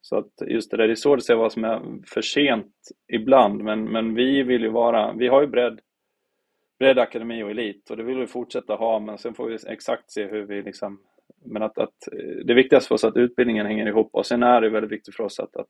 Så 0.00 0.16
att 0.18 0.32
just 0.46 0.70
det 0.70 0.76
där, 0.76 0.86
det 0.86 0.92
är 0.92 0.96
svårt 0.96 1.18
att 1.18 1.24
säga 1.24 1.36
vad 1.36 1.52
som 1.52 1.64
är 1.64 1.80
för 2.06 2.22
sent 2.22 2.74
ibland, 3.12 3.62
men, 3.62 3.84
men 3.84 4.14
vi 4.14 4.42
vill 4.42 4.62
ju 4.62 4.68
vara, 4.68 5.12
vi 5.12 5.28
har 5.28 5.40
ju 5.40 5.46
bredd, 5.46 5.80
bredd 6.78 6.98
akademi 6.98 7.42
och 7.42 7.50
elit 7.50 7.90
och 7.90 7.96
det 7.96 8.02
vill 8.02 8.18
vi 8.18 8.26
fortsätta 8.26 8.74
ha, 8.74 8.98
men 8.98 9.18
sen 9.18 9.34
får 9.34 9.48
vi 9.48 9.58
exakt 9.66 10.10
se 10.10 10.26
hur 10.26 10.46
vi 10.46 10.62
liksom, 10.62 11.00
men 11.44 11.62
att, 11.62 11.78
att 11.78 12.08
eh, 12.12 12.44
det 12.44 12.54
viktigaste 12.54 12.88
för 12.88 12.94
oss 12.94 13.04
är 13.04 13.08
att 13.08 13.16
utbildningen 13.16 13.66
hänger 13.66 13.86
ihop 13.86 14.10
och 14.12 14.26
sen 14.26 14.42
är 14.42 14.60
det 14.60 14.70
väldigt 14.70 14.92
viktigt 14.92 15.16
för 15.16 15.24
oss 15.24 15.40
att, 15.40 15.56
att 15.56 15.68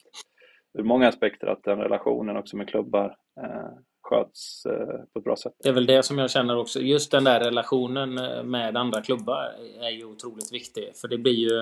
ur 0.78 0.82
många 0.82 1.08
aspekter 1.08 1.46
att 1.46 1.64
den 1.64 1.78
relationen 1.78 2.36
också 2.36 2.56
med 2.56 2.68
klubbar 2.68 3.16
eh, 3.40 3.70
sköts 4.02 4.66
eh, 4.66 5.00
på 5.12 5.18
ett 5.18 5.24
bra 5.24 5.36
sätt. 5.36 5.52
Det 5.62 5.68
är 5.68 5.72
väl 5.72 5.86
det 5.86 6.02
som 6.02 6.18
jag 6.18 6.30
känner 6.30 6.56
också. 6.56 6.80
Just 6.80 7.10
den 7.10 7.24
där 7.24 7.40
relationen 7.40 8.18
eh, 8.18 8.42
med 8.42 8.76
andra 8.76 9.02
klubbar 9.02 9.52
är 9.80 9.90
ju 9.90 10.04
otroligt 10.04 10.52
viktig. 10.52 10.92
För 10.96 11.08
det 11.08 11.18
blir 11.18 11.34
ju 11.34 11.58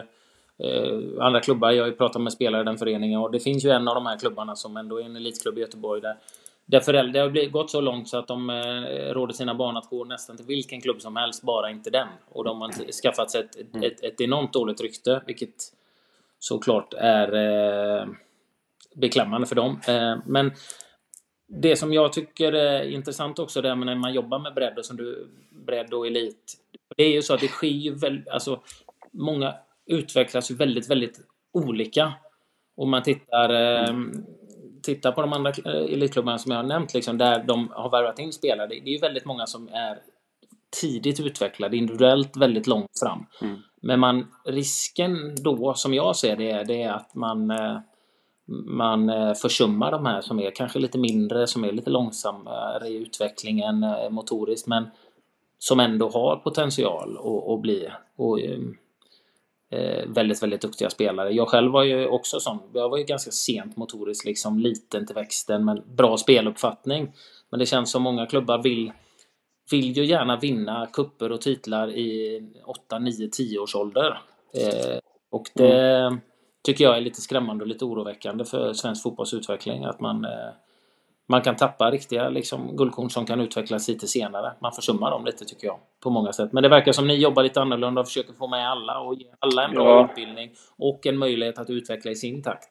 eh, 0.67 1.25
andra 1.25 1.41
klubbar, 1.41 1.71
jag 1.71 1.83
har 1.83 1.89
ju 1.89 1.97
pratat 1.97 2.23
med 2.23 2.33
spelare 2.33 2.63
i 2.63 2.65
den 2.65 2.79
föreningen 2.79 3.21
och 3.21 3.33
det 3.33 3.41
finns 3.41 3.65
ju 3.65 3.71
en 3.71 3.89
av 3.89 3.95
de 3.95 4.07
här 4.07 4.19
klubbarna 4.19 4.57
som 4.57 4.77
ändå 4.77 5.01
är 5.01 5.05
en 5.05 5.17
elitklubb 5.17 5.59
i 5.59 5.61
Göteborg 5.61 6.01
där 6.01 6.17
där 6.67 6.81
föräldrar 6.81 7.21
har 7.21 7.51
gått 7.51 7.71
så 7.71 7.81
långt 7.81 8.09
så 8.09 8.19
att 8.19 8.29
de 8.29 8.51
eh, 8.51 9.13
råder 9.13 9.33
sina 9.33 9.55
barn 9.55 9.77
att 9.77 9.91
gå 9.91 10.05
nästan 10.05 10.37
till 10.37 10.47
vilken 10.47 10.81
klubb 10.81 11.03
som 11.03 11.17
helst, 11.17 11.43
bara 11.43 11.71
inte 11.71 11.91
den. 11.91 12.09
Och 12.29 12.45
de 12.45 12.61
har 12.61 12.93
skaffat 13.03 13.31
sig 13.31 13.41
ett, 13.41 13.75
mm. 13.75 13.83
ett, 13.83 14.05
ett 14.05 14.21
enormt 14.21 14.53
dåligt 14.53 14.81
rykte, 14.81 15.23
vilket 15.27 15.55
såklart 16.39 16.95
är 16.95 17.35
eh, 17.35 18.07
beklämmande 18.95 19.47
för 19.47 19.55
dem. 19.55 19.81
Eh, 19.89 20.17
men 20.27 20.53
det 21.49 21.77
som 21.77 21.93
jag 21.93 22.13
tycker 22.13 22.53
är 22.53 22.91
intressant 22.91 23.39
också 23.39 23.63
det 23.63 23.75
när 23.75 23.95
man 23.95 24.15
jobbar 24.15 24.39
med 24.39 24.55
bredd 24.55 24.79
och 24.79 24.85
som 24.85 24.97
du 24.97 25.29
bredd 25.51 25.95
och 25.95 26.07
elit. 26.07 26.55
Det 26.97 27.05
är 27.05 27.13
ju 27.13 27.23
så 27.23 27.35
att 27.35 27.41
det 27.41 27.49
sker 27.49 27.67
ju 27.67 27.95
väldigt, 27.95 28.29
alltså 28.29 28.61
många 29.11 29.55
utvecklas 29.87 30.51
ju 30.51 30.55
väldigt, 30.55 30.91
väldigt 30.91 31.21
olika. 31.53 32.13
Om 32.77 32.91
man 32.91 33.03
tittar, 33.03 33.51
eh, 33.51 33.95
tittar 34.83 35.13
på 35.13 35.21
de 35.21 35.33
andra 35.33 35.53
elitklubbarna 35.67 36.39
som 36.39 36.53
jag 36.53 36.59
har 36.59 36.65
nämnt, 36.65 36.95
liksom, 36.95 37.19
där 37.19 37.45
de 37.45 37.69
har 37.75 37.91
värvat 37.91 38.19
in 38.19 38.33
spelare. 38.33 38.67
Det 38.67 38.75
är 38.75 38.89
ju 38.89 38.99
väldigt 38.99 39.25
många 39.25 39.47
som 39.47 39.69
är 39.69 39.99
tidigt 40.81 41.21
utvecklade, 41.21 41.77
individuellt 41.77 42.37
väldigt 42.37 42.67
långt 42.67 42.99
fram. 43.03 43.27
Mm. 43.43 43.57
Men 43.83 44.01
man, 44.01 44.27
risken 44.45 45.35
då, 45.43 45.75
som 45.75 45.95
jag 45.95 46.17
ser 46.17 46.37
det, 46.37 46.65
det 46.65 46.83
är 46.83 46.93
att 46.93 47.15
man, 47.15 47.51
eh, 47.51 47.79
man 48.67 49.11
eh, 49.11 49.35
försummar 49.35 49.91
de 49.91 50.07
här 50.07 50.21
som 50.21 50.41
är 50.41 50.51
kanske 50.51 50.79
lite 50.79 50.99
mindre, 50.99 51.47
som 51.47 51.65
är 51.65 51.73
lite 51.73 51.91
långsammare 51.91 52.89
i 52.89 52.97
utvecklingen 52.97 53.83
eh, 53.83 54.11
motoriskt, 54.11 54.67
men 54.67 54.87
som 55.59 55.81
ändå 55.81 56.09
har 56.09 56.37
potential 56.37 57.19
att 57.55 57.61
bli 57.61 57.89
och, 58.17 58.41
eh, 59.71 60.09
väldigt, 60.09 60.43
väldigt 60.43 60.61
duktiga 60.61 60.91
spelare. 60.91 61.31
Jag 61.31 61.49
själv 61.49 61.73
var 61.73 61.83
ju 61.83 62.07
också 62.07 62.41
sån. 62.41 62.59
Jag 62.73 62.89
var 62.89 62.99
ju 62.99 63.05
ganska 63.05 63.31
sent 63.31 63.77
motoriskt, 63.77 64.25
liksom 64.25 64.59
liten 64.59 65.07
till 65.07 65.15
växten, 65.15 65.65
men 65.65 65.83
bra 65.97 66.17
speluppfattning. 66.17 67.13
Men 67.51 67.61
det 67.61 67.67
känns 67.67 67.91
som 67.91 68.03
många 68.03 68.27
klubbar 68.27 68.63
vill 68.63 68.93
vill 69.71 69.97
ju 69.97 70.05
gärna 70.05 70.37
vinna 70.37 70.87
kupper 70.93 71.33
och 71.33 71.41
titlar 71.41 71.91
i 71.91 72.41
8, 72.65 72.99
9, 72.99 73.29
10 73.29 73.59
års 73.59 73.75
ålder. 73.75 74.21
Eh, 74.55 74.99
och 75.31 75.51
det 75.55 75.97
mm. 75.97 76.21
tycker 76.65 76.85
jag 76.85 76.97
är 76.97 77.01
lite 77.01 77.21
skrämmande 77.21 77.65
och 77.65 77.69
lite 77.69 77.85
oroväckande 77.85 78.45
för 78.45 78.73
svensk 78.73 79.03
fotbollsutveckling. 79.03 79.85
Att 79.85 80.01
man, 80.01 80.25
eh, 80.25 80.51
man 81.29 81.43
kan 81.43 81.57
tappa 81.57 81.91
riktiga 81.91 82.29
liksom, 82.29 82.77
guldkorn 82.77 83.11
som 83.11 83.27
kan 83.27 83.41
utvecklas 83.41 83.89
lite 83.89 84.07
senare. 84.07 84.53
Man 84.61 84.73
försummar 84.73 85.11
dem 85.11 85.25
lite 85.25 85.45
tycker 85.45 85.67
jag, 85.67 85.79
på 86.03 86.11
många 86.11 86.33
sätt. 86.33 86.53
Men 86.53 86.63
det 86.63 86.69
verkar 86.69 86.93
som 86.93 87.07
ni 87.07 87.17
jobbar 87.17 87.43
lite 87.43 87.61
annorlunda 87.61 88.01
och 88.01 88.07
försöker 88.07 88.33
få 88.33 88.49
med 88.49 88.71
alla 88.71 89.01
och 89.01 89.15
ge 89.15 89.27
alla 89.39 89.65
en 89.65 89.75
bra 89.75 89.89
ja. 89.89 90.09
utbildning 90.11 90.51
och 90.79 91.07
en 91.07 91.19
möjlighet 91.19 91.59
att 91.59 91.71
utveckla 91.71 92.11
i 92.11 92.15
sin 92.15 92.43
takt. 92.43 92.69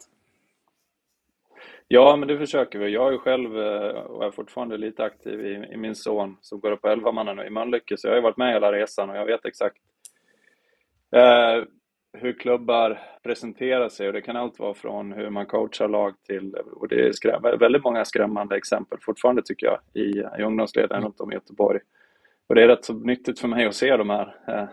Ja, 1.87 2.15
men 2.15 2.27
det 2.27 2.37
försöker 2.37 2.79
vi. 2.79 2.89
Jag 2.89 3.13
är 3.13 3.17
själv 3.17 3.59
eh, 3.59 3.89
och 3.89 4.25
är 4.25 4.31
fortfarande 4.31 4.77
lite 4.77 5.03
aktiv 5.03 5.45
i, 5.45 5.73
i 5.73 5.77
min 5.77 5.95
son 5.95 6.37
som 6.41 6.59
går 6.59 6.71
upp 6.71 6.81
på 6.81 6.87
11 6.87 7.11
manna 7.11 7.33
nu 7.33 7.45
i 7.45 7.49
Mölnlycke, 7.49 7.97
så 7.97 8.07
jag 8.07 8.15
har 8.15 8.21
varit 8.21 8.37
med 8.37 8.53
hela 8.53 8.71
resan 8.71 9.09
och 9.09 9.17
jag 9.17 9.25
vet 9.25 9.45
exakt 9.45 9.77
eh, 11.15 11.63
hur 12.15 12.33
klubbar 12.33 13.01
presenterar 13.23 13.89
sig 13.89 14.07
och 14.07 14.13
det 14.13 14.21
kan 14.21 14.35
allt 14.35 14.59
vara 14.59 14.73
från 14.73 15.11
hur 15.11 15.29
man 15.29 15.45
coachar 15.45 15.87
lag 15.87 16.13
till, 16.27 16.55
och 16.55 16.87
det 16.87 17.07
är 17.07 17.11
skräm, 17.11 17.41
väldigt 17.41 17.83
många 17.83 18.05
skrämmande 18.05 18.57
exempel 18.57 18.97
fortfarande 19.01 19.41
tycker 19.41 19.67
jag 19.67 19.79
i, 19.93 20.23
i 20.39 20.43
ungdomsleden 20.43 21.03
runt 21.03 21.21
om 21.21 21.31
i 21.31 21.35
Göteborg. 21.35 21.79
Och 22.47 22.55
det 22.55 22.63
är 22.63 22.67
rätt 22.67 22.85
så 22.85 22.93
nyttigt 22.93 23.39
för 23.39 23.47
mig 23.47 23.65
att 23.65 23.75
se 23.75 23.97
de 23.97 24.09
här, 24.09 24.35
eh, 24.47 24.67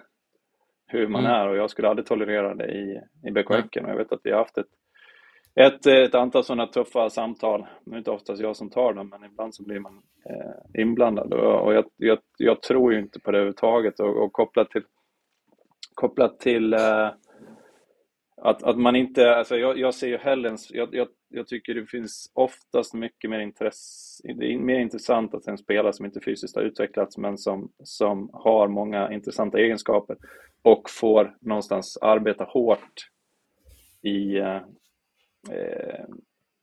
hur 0.87 1.09
man 1.09 1.25
mm. 1.25 1.33
är 1.33 1.49
och 1.49 1.57
jag 1.57 1.71
skulle 1.71 1.89
aldrig 1.89 2.07
tolerera 2.07 2.55
det 2.55 2.67
i, 2.67 3.01
i 3.29 3.31
BK 3.31 3.51
Häcken 3.51 3.85
och 3.85 3.91
jag 3.91 3.97
vet 3.97 4.13
att 4.13 4.21
vi 4.25 4.31
har 4.31 4.39
haft 4.39 4.59
ett 4.59 4.67
ett, 5.55 5.87
ett 5.87 6.15
antal 6.15 6.45
sådana 6.45 6.67
tuffa 6.67 7.11
samtal. 7.11 7.67
Nu 7.85 7.91
är 7.91 7.95
det 7.95 7.99
inte 7.99 8.11
oftast 8.11 8.43
jag 8.43 8.57
som 8.57 8.71
tar 8.71 8.93
dem, 8.93 9.09
men 9.09 9.25
ibland 9.25 9.55
så 9.55 9.63
blir 9.63 9.81
man 9.81 10.03
eh, 10.31 10.83
inblandad. 10.83 11.33
Och, 11.33 11.65
och 11.65 11.75
jag, 11.75 11.85
jag, 11.97 12.19
jag, 12.37 12.63
tror 12.63 12.93
ju 12.93 12.99
inte 12.99 13.21
på 13.21 13.31
det 13.31 13.39
överhuvudtaget. 13.39 14.01
Och, 14.01 14.25
och 14.25 14.33
kopplat 14.33 14.71
till, 14.71 14.83
kopplat 15.95 16.41
till 16.41 16.75
eh, 16.75 17.09
att, 18.43 18.63
att 18.63 18.79
man 18.79 18.97
inte, 18.97 19.37
alltså 19.37 19.57
jag, 19.57 19.79
jag 19.79 19.95
ser 19.95 20.09
ju 20.09 20.17
hellre, 20.17 20.57
jag, 20.71 20.95
jag, 20.95 21.09
jag 21.29 21.47
tycker 21.47 21.75
det 21.75 21.87
finns 21.87 22.31
oftast 22.35 22.95
mycket 22.95 23.31
mer 23.31 23.41
intresse, 23.41 24.33
det 24.35 24.53
är 24.53 24.59
mer 24.59 24.79
intressant 24.79 25.35
att 25.35 25.47
en 25.47 25.59
spelare 25.59 25.93
som 25.93 26.07
inte 26.07 26.21
fysiskt 26.21 26.57
har 26.57 26.63
utvecklats 26.63 27.19
men 27.19 27.39
som, 27.39 27.73
som 27.85 28.31
har 28.33 28.69
många 28.69 29.13
intressanta 29.13 29.59
egenskaper 29.59 30.17
och 30.63 30.91
får 30.91 31.37
någonstans 31.41 31.99
arbeta 32.01 32.45
hårt 32.45 33.09
i, 34.03 34.37
eh, 34.39 34.61
Eh, 35.51 36.05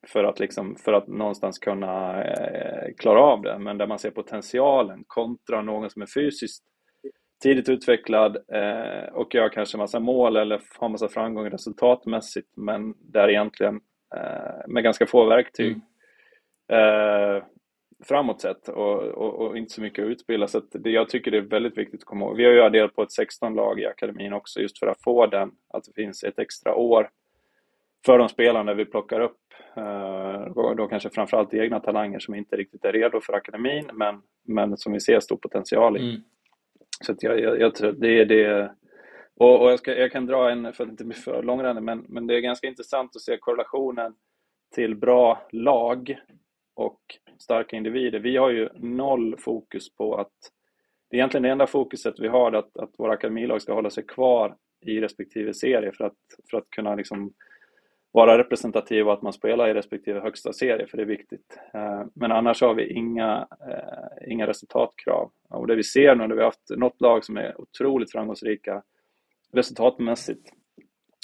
för 0.08 0.24
att, 0.24 0.40
liksom, 0.40 0.76
för 0.76 0.94
att 0.94 1.08
någonstans 1.08 1.60
kunna 1.60 2.24
eh, 2.24 2.94
klara 2.98 3.20
av 3.20 3.42
det. 3.42 3.60
Men 3.60 3.78
där 3.78 3.88
man 3.88 4.00
ser 4.00 4.12
potentialen 4.12 5.04
kontra 5.08 5.62
någon 5.62 5.90
som 5.90 6.02
är 6.02 6.06
fysiskt 6.06 6.64
tidigt 7.40 7.70
utvecklad 7.70 8.38
eh, 8.48 9.14
och 9.14 9.36
gör 9.36 9.50
kanske 9.50 9.78
massa 9.78 10.00
mål 10.00 10.36
eller 10.36 10.62
har 10.80 10.90
massa 10.90 11.08
framgång 11.08 11.50
resultatmässigt 11.50 12.50
men 12.58 12.94
där 13.00 13.30
egentligen 13.30 13.82
eh, 14.16 14.68
med 14.68 14.84
ganska 14.84 15.06
få 15.06 15.26
verktyg 15.26 15.80
mm. 16.68 17.38
eh, 17.38 17.44
framåt 18.04 18.42
sett 18.42 18.68
och, 18.68 19.02
och, 19.02 19.34
och, 19.34 19.58
inte 19.58 19.74
så 19.74 19.82
mycket 19.82 20.06
att 20.06 20.10
utbilda. 20.10 20.48
Så 20.48 20.58
att 20.58 20.72
det, 20.72 20.90
jag 20.90 21.10
tycker 21.10 21.32
det 21.32 21.38
är 21.38 21.42
väldigt 21.42 21.78
viktigt 21.78 22.02
att 22.02 22.06
komma 22.06 22.26
ihåg. 22.26 22.38
Vi 22.38 22.46
har 22.46 22.52
ju 22.52 22.62
adderat 22.62 22.96
på 22.96 23.04
ett 23.04 23.20
16-lag 23.20 23.80
i 23.80 23.86
akademin 23.86 24.34
också 24.34 24.60
just 24.60 24.80
för 24.80 24.88
att 24.88 25.04
få 25.04 25.28
den, 25.28 25.52
att 25.74 25.84
det 25.84 26.02
finns 26.02 26.24
ett 26.24 26.40
extra 26.40 26.76
år 26.76 27.10
för 28.06 28.18
de 28.18 28.30
spelarna 28.30 28.74
vi 28.74 28.86
plockar 28.86 29.20
upp. 29.20 29.38
Eh, 29.78 30.74
då 30.76 30.88
kanske 30.88 31.10
framförallt 31.10 31.54
egna 31.54 31.80
talanger 31.80 32.20
som 32.20 32.36
inte 32.36 32.56
riktigt 32.56 32.86
är 32.86 32.92
redo 32.92 33.22
för 33.22 33.34
akademin 33.34 33.90
men, 33.94 34.22
men 34.48 34.78
som 34.78 34.94
vi 34.94 35.00
ser 35.00 35.20
stor 35.20 35.38
potential 35.38 35.98
i. 35.98 36.10
Mm. 36.10 36.22
Så 37.06 37.16
jag, 37.20 37.40
jag, 37.40 37.60
jag, 37.60 37.76
tror 37.76 37.92
det 37.92 38.20
är 38.20 38.26
det. 38.26 38.72
Och, 39.36 39.62
och 39.62 39.72
jag, 39.72 39.80
ska, 39.80 39.98
jag, 39.98 40.12
kan 40.12 40.26
dra 40.26 40.52
en, 40.52 40.74
för 40.74 40.84
att 40.84 40.90
inte 40.90 41.06
bli 41.06 41.16
för 41.16 41.44
långrandig, 41.44 41.84
men, 41.84 42.06
men 42.10 42.28
det 42.28 42.36
är 42.36 42.40
ganska 42.40 42.68
intressant 42.68 43.16
att 43.16 43.22
se 43.22 43.38
korrelationen 43.38 44.14
till 44.76 44.96
bra 44.96 45.48
lag 45.52 46.20
och 46.76 47.02
starka 47.40 47.76
individer. 47.76 48.20
Vi 48.20 48.38
har 48.38 48.50
ju 48.50 48.70
noll 48.76 49.36
fokus 49.38 49.96
på 49.96 50.16
att 50.16 50.34
det 51.10 51.16
är 51.16 51.20
egentligen 51.20 51.44
det 51.44 51.50
enda 51.50 51.68
fokuset 51.68 52.20
vi 52.20 52.28
har 52.28 52.52
att, 52.52 52.78
att 52.78 52.92
våra 52.98 53.14
akademilag 53.14 53.62
ska 53.62 53.74
hålla 53.74 53.90
sig 53.90 54.06
kvar 54.06 54.56
i 54.86 55.02
respektive 55.02 55.54
serie 55.54 55.92
för 55.92 56.04
att, 56.04 56.18
för 56.50 56.58
att 56.58 56.70
kunna 56.70 56.96
liksom 56.96 57.34
vara 58.12 58.38
representativ 58.38 59.08
och 59.08 59.14
att 59.14 59.22
man 59.22 59.34
spelar 59.34 59.70
i 59.70 59.74
respektive 59.74 60.20
högsta 60.20 60.54
serie, 60.54 60.88
för 60.88 60.98
det 60.98 61.04
är 61.04 61.08
viktigt. 61.08 61.60
Eh, 61.74 62.04
men 62.14 62.32
annars 62.32 62.62
har 62.62 62.74
vi 62.74 62.94
inga, 62.94 63.48
eh, 63.70 64.32
inga 64.32 64.48
resultatkrav. 64.48 65.32
Och 65.50 65.68
det 65.68 65.76
vi 65.76 65.84
ser 65.84 66.16
nu 66.16 66.28
när 66.28 66.36
vi 66.36 66.42
har 66.42 66.48
haft 66.48 66.70
något 66.70 67.02
lag 67.02 67.26
som 67.26 67.38
är 67.38 67.62
otroligt 67.62 68.12
framgångsrika 68.12 68.84
resultatmässigt, 69.54 70.52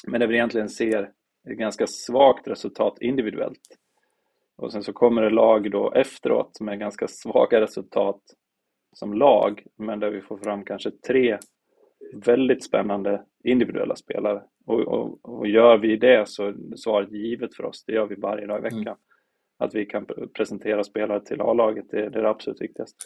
men 0.07 0.19
det 0.19 0.27
vi 0.27 0.35
egentligen 0.35 0.69
ser 0.69 1.11
ett 1.49 1.57
ganska 1.57 1.87
svagt 1.87 2.47
resultat 2.47 2.97
individuellt. 3.01 3.77
Och 4.57 4.71
sen 4.71 4.83
så 4.83 4.93
kommer 4.93 5.21
det 5.21 5.29
lag 5.29 5.71
då 5.71 5.91
efteråt 5.91 6.59
med 6.61 6.79
ganska 6.79 7.07
svaga 7.07 7.61
resultat 7.61 8.21
som 8.93 9.13
lag, 9.13 9.63
men 9.75 9.99
där 9.99 10.09
vi 10.09 10.21
får 10.21 10.37
fram 10.37 10.65
kanske 10.65 10.91
tre 10.91 11.37
väldigt 12.13 12.63
spännande 12.63 13.23
individuella 13.43 13.95
spelare. 13.95 14.43
Och, 14.65 14.79
och, 14.79 15.39
och 15.39 15.47
gör 15.47 15.77
vi 15.77 15.97
det 15.97 16.29
så 16.29 16.47
är 16.47 16.75
svaret 16.75 17.11
givet 17.11 17.55
för 17.55 17.65
oss. 17.65 17.85
Det 17.85 17.93
gör 17.93 18.05
vi 18.05 18.15
varje 18.15 18.45
dag 18.45 18.59
i 18.59 18.61
veckan. 18.61 18.81
Mm. 18.81 18.97
Att 19.57 19.75
vi 19.75 19.85
kan 19.85 20.05
presentera 20.33 20.83
spelare 20.83 21.25
till 21.25 21.41
A-laget, 21.41 21.85
det, 21.89 22.09
det, 22.09 22.19
är 22.19 22.23
det 22.23 22.29
absolut 22.29 22.61
viktigaste. 22.61 22.97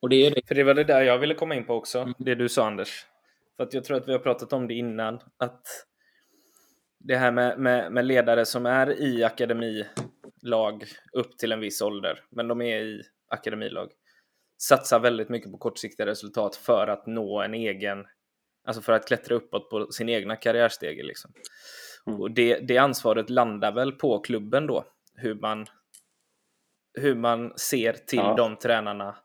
Och 0.00 0.08
det 0.08 0.26
är 0.26 0.30
det. 0.34 0.48
För 0.48 0.54
det 0.54 0.64
var 0.64 0.74
det 0.74 0.84
där 0.84 1.02
jag 1.02 1.18
ville 1.18 1.34
komma 1.34 1.54
in 1.54 1.64
på 1.64 1.74
också, 1.74 1.98
mm. 1.98 2.14
det 2.18 2.34
du 2.34 2.48
sa 2.48 2.66
Anders. 2.66 3.06
För 3.56 3.62
att 3.62 3.74
jag 3.74 3.84
tror 3.84 3.96
att 3.96 4.08
vi 4.08 4.12
har 4.12 4.18
pratat 4.18 4.52
om 4.52 4.68
det 4.68 4.74
innan, 4.74 5.14
att 5.36 5.62
det 7.00 7.16
här 7.16 7.32
med, 7.32 7.58
med, 7.58 7.92
med 7.92 8.06
ledare 8.06 8.44
som 8.44 8.66
är 8.66 9.00
i 9.02 9.24
akademilag 9.24 10.84
upp 11.12 11.38
till 11.38 11.52
en 11.52 11.60
viss 11.60 11.82
ålder, 11.82 12.20
men 12.30 12.48
de 12.48 12.62
är 12.62 12.78
i 12.78 13.02
akademilag, 13.28 13.92
satsar 14.58 15.00
väldigt 15.00 15.28
mycket 15.28 15.52
på 15.52 15.58
kortsiktiga 15.58 16.06
resultat 16.06 16.56
för 16.56 16.86
att 16.86 17.06
nå 17.06 17.42
en 17.42 17.54
egen 17.54 18.04
Alltså 18.66 18.82
för 18.82 18.92
att 18.92 19.08
klättra 19.08 19.34
uppåt 19.34 19.70
på 19.70 19.92
sin 19.92 20.08
egna 20.08 20.36
karriärstege. 20.36 21.02
Liksom. 21.02 21.30
Mm. 22.06 22.20
Och 22.20 22.30
det, 22.30 22.58
det 22.68 22.78
ansvaret 22.78 23.30
landar 23.30 23.72
väl 23.72 23.92
på 23.92 24.18
klubben 24.18 24.66
då, 24.66 24.84
hur 25.14 25.34
man, 25.34 25.66
hur 27.00 27.14
man 27.14 27.52
ser 27.56 27.92
till 27.92 28.18
ja. 28.18 28.34
de 28.36 28.56
tränarna 28.56 29.16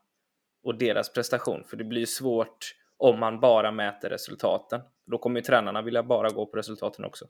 och 0.64 0.78
deras 0.78 1.12
prestation. 1.12 1.64
För 1.64 1.76
det 1.76 1.84
blir 1.84 2.06
svårt 2.06 2.74
om 2.96 3.20
man 3.20 3.40
bara 3.40 3.70
mäter 3.70 4.10
resultaten. 4.10 4.80
Då 5.06 5.18
kommer 5.18 5.40
ju 5.40 5.44
tränarna 5.44 5.82
vilja 5.82 6.02
bara 6.02 6.28
gå 6.28 6.46
på 6.46 6.56
resultaten 6.56 7.04
också. 7.04 7.26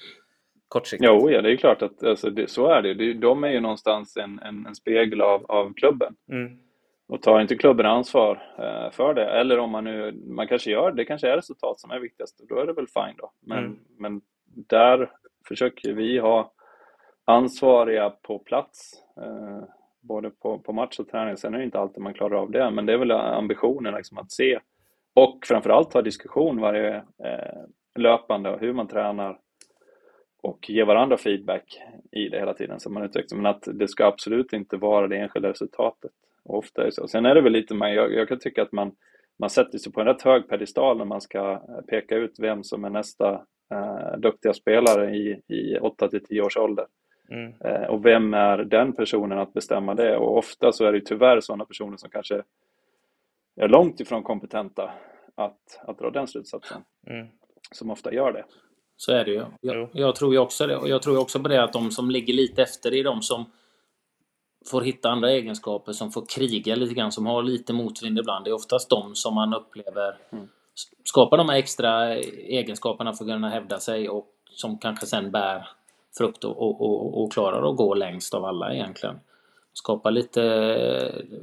Kortsiktigt. 0.68 1.10
Jo, 1.12 1.30
ja, 1.30 1.42
det 1.42 1.52
är 1.52 1.56
klart 1.56 1.82
att 1.82 2.04
alltså, 2.04 2.30
det, 2.30 2.50
så 2.50 2.66
är 2.66 2.82
det. 2.82 3.14
De 3.14 3.44
är 3.44 3.48
ju 3.48 3.60
någonstans 3.60 4.16
en, 4.16 4.38
en, 4.38 4.66
en 4.66 4.74
spegel 4.74 5.20
av, 5.20 5.46
av 5.50 5.74
klubben. 5.74 6.14
Mm. 6.32 6.58
Och 7.08 7.22
tar 7.22 7.40
inte 7.40 7.56
klubben 7.56 7.86
ansvar 7.86 8.54
eh, 8.58 8.90
för 8.90 9.14
det, 9.14 9.24
eller 9.24 9.58
om 9.58 9.70
man 9.70 9.84
nu, 9.84 10.12
man 10.26 10.48
kanske 10.48 10.70
gör 10.70 10.92
det, 10.92 11.04
kanske 11.04 11.28
är 11.28 11.36
resultat 11.36 11.80
som 11.80 11.90
är 11.90 12.00
viktigast, 12.00 12.40
då 12.48 12.58
är 12.58 12.66
det 12.66 12.72
väl 12.72 12.86
fine 12.86 13.16
då. 13.18 13.32
Men, 13.40 13.58
mm. 13.58 13.78
men 13.98 14.20
där 14.68 15.10
försöker 15.48 15.92
vi 15.92 16.18
ha 16.18 16.52
ansvariga 17.24 18.10
på 18.10 18.38
plats, 18.38 18.92
eh, 19.16 19.64
både 20.00 20.30
på, 20.30 20.58
på 20.58 20.72
match 20.72 20.98
och 20.98 21.08
träning. 21.08 21.36
Sen 21.36 21.54
är 21.54 21.58
det 21.58 21.64
inte 21.64 21.78
alltid 21.78 22.02
man 22.02 22.14
klarar 22.14 22.36
av 22.36 22.50
det, 22.50 22.70
men 22.70 22.86
det 22.86 22.92
är 22.92 22.98
väl 22.98 23.10
ambitionen 23.10 23.94
liksom 23.94 24.18
att 24.18 24.32
se 24.32 24.58
och 25.14 25.38
framförallt 25.44 25.94
ha 25.94 26.02
diskussion 26.02 26.60
varje 26.60 26.96
eh, 26.96 27.64
löpande 27.98 28.50
och 28.50 28.60
hur 28.60 28.72
man 28.72 28.88
tränar 28.88 29.38
och 30.42 30.70
ge 30.70 30.84
varandra 30.84 31.16
feedback 31.16 31.82
i 32.12 32.28
det 32.28 32.38
hela 32.38 32.54
tiden 32.54 32.80
så 32.80 32.90
man 32.90 33.02
utvecklar. 33.02 33.36
Men 33.36 33.46
att 33.46 33.68
det 33.74 33.88
ska 33.88 34.06
absolut 34.06 34.52
inte 34.52 34.76
vara 34.76 35.08
det 35.08 35.16
enskilda 35.16 35.48
resultatet. 35.48 36.10
Och 36.44 36.58
ofta 36.58 36.82
är 36.82 36.86
det 36.86 36.92
så. 36.92 37.08
Sen 37.08 37.26
är 37.26 37.34
det 37.34 37.40
väl 37.40 37.52
lite, 37.52 37.74
man, 37.74 37.94
jag, 37.94 38.12
jag 38.14 38.28
kan 38.28 38.38
tycka 38.38 38.62
att 38.62 38.72
man, 38.72 38.92
man 39.38 39.50
sätter 39.50 39.78
sig 39.78 39.92
på 39.92 40.00
en 40.00 40.06
rätt 40.06 40.22
hög 40.22 40.48
pedestal 40.48 40.98
när 40.98 41.04
man 41.04 41.20
ska 41.20 41.62
peka 41.88 42.16
ut 42.16 42.34
vem 42.38 42.64
som 42.64 42.84
är 42.84 42.90
nästa 42.90 43.32
eh, 43.72 44.18
duktiga 44.18 44.54
spelare 44.54 45.16
i, 45.16 45.42
i 45.48 45.78
8 45.78 46.08
till 46.08 46.24
10 46.24 46.42
års 46.42 46.56
ålder. 46.56 46.86
Mm. 47.30 47.52
Eh, 47.64 47.88
och 47.88 48.06
vem 48.06 48.34
är 48.34 48.58
den 48.58 48.92
personen 48.92 49.38
att 49.38 49.52
bestämma 49.52 49.94
det? 49.94 50.16
Och 50.16 50.38
ofta 50.38 50.72
så 50.72 50.84
är 50.84 50.92
det 50.92 51.00
tyvärr 51.00 51.40
sådana 51.40 51.64
personer 51.64 51.96
som 51.96 52.10
kanske 52.10 52.42
är 53.56 53.68
långt 53.68 54.00
ifrån 54.00 54.22
kompetenta 54.22 54.92
att, 55.34 55.80
att 55.80 55.98
dra 55.98 56.10
den 56.10 56.26
slutsatsen. 56.26 56.82
Mm. 57.06 57.26
Som 57.70 57.90
ofta 57.90 58.12
gör 58.12 58.32
det. 58.32 58.44
Så 58.96 59.12
är 59.12 59.24
det 59.24 59.30
ju. 59.30 59.44
Jag, 59.60 59.90
jag 59.92 60.14
tror 60.14 60.32
ju 60.32 60.38
också 60.38 60.66
det. 60.66 60.76
Och 60.76 60.88
jag 60.88 61.02
tror 61.02 61.20
också 61.20 61.40
på 61.40 61.48
det 61.48 61.62
att 61.62 61.72
de 61.72 61.90
som 61.90 62.10
ligger 62.10 62.34
lite 62.34 62.62
efter 62.62 62.94
är 62.94 63.04
de 63.04 63.22
som 63.22 63.44
får 64.66 64.80
hitta 64.80 65.10
andra 65.10 65.30
egenskaper, 65.30 65.92
som 65.92 66.12
får 66.12 66.26
kriga 66.26 66.76
lite 66.76 66.94
grann, 66.94 67.12
som 67.12 67.26
har 67.26 67.42
lite 67.42 67.72
motvind 67.72 68.18
ibland. 68.18 68.44
Det 68.44 68.50
är 68.50 68.54
oftast 68.54 68.90
de 68.90 69.14
som 69.14 69.34
man 69.34 69.54
upplever 69.54 70.16
mm. 70.32 70.48
skapar 71.04 71.36
de 71.36 71.48
här 71.48 71.56
extra 71.56 72.14
egenskaperna 72.14 73.12
för 73.12 73.24
att 73.24 73.30
kunna 73.30 73.48
hävda 73.48 73.78
sig 73.78 74.08
och 74.08 74.26
som 74.50 74.78
kanske 74.78 75.06
sen 75.06 75.30
bär 75.30 75.68
frukt 76.18 76.44
och, 76.44 76.62
och, 76.62 76.80
och, 76.80 77.22
och 77.22 77.32
klarar 77.32 77.70
att 77.70 77.76
gå 77.76 77.94
längst 77.94 78.34
av 78.34 78.44
alla 78.44 78.74
egentligen. 78.74 79.16
Skapa 79.74 80.10
lite, 80.10 80.42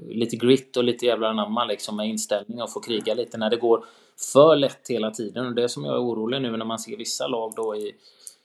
lite 0.10 0.36
grit 0.36 0.78
och 0.78 0.84
lite 0.84 1.06
jävla 1.06 1.28
anamma 1.28 1.66
liksom 1.66 1.96
med 1.98 2.08
inställning 2.08 2.62
och 2.62 2.74
få 2.74 2.80
kriga 2.80 3.14
lite 3.14 3.38
när 3.38 3.50
det 3.50 3.58
går 3.58 3.86
för 4.34 4.56
lätt 4.56 4.90
hela 4.90 5.12
tiden. 5.12 5.46
Och 5.46 5.56
det 5.56 5.70
som 5.70 5.86
jag 5.86 5.96
är 5.96 6.00
orolig 6.00 6.42
nu 6.42 6.58
när 6.58 6.66
man 6.66 6.80
ser 6.80 6.98
vissa 6.98 7.28
lag 7.28 7.54
då 7.56 7.76
i, 7.76 7.96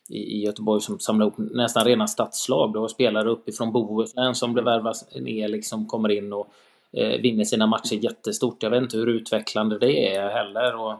i, 0.08 0.18
i 0.18 0.44
Göteborg 0.44 0.80
som 0.80 0.98
samlar 0.98 1.26
ihop 1.26 1.38
nästan 1.38 1.84
rena 1.84 2.06
stadslag. 2.06 2.72
Då 2.72 2.88
spelare 2.88 3.30
uppifrån 3.30 3.72
Bohuslän 3.72 4.34
som 4.34 4.52
blir 4.52 4.62
värvas 4.62 5.14
ner 5.14 5.48
liksom 5.48 5.86
kommer 5.86 6.10
in 6.10 6.32
och 6.32 6.48
eh, 6.92 7.20
vinner 7.20 7.44
sina 7.44 7.66
matcher 7.66 7.94
jättestort. 7.94 8.62
Jag 8.62 8.70
vet 8.70 8.82
inte 8.82 8.96
hur 8.96 9.08
utvecklande 9.08 9.78
det 9.78 10.14
är 10.16 10.30
heller. 10.30 10.76
Och, 10.76 10.94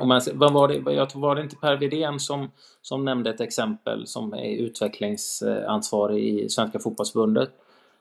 och 0.00 0.06
man, 0.06 0.20
vad 0.34 0.52
var, 0.52 0.68
det, 0.68 0.92
jag 0.92 1.10
tror, 1.10 1.22
var 1.22 1.34
det 1.34 1.42
inte 1.42 1.56
Per 1.56 1.76
Widén 1.76 2.20
som, 2.20 2.50
som 2.82 3.04
nämnde 3.04 3.30
ett 3.30 3.40
exempel 3.40 4.06
som 4.06 4.32
är 4.32 4.56
utvecklingsansvarig 4.56 6.24
i 6.24 6.48
Svenska 6.48 6.78
fotbollsförbundet? 6.78 7.50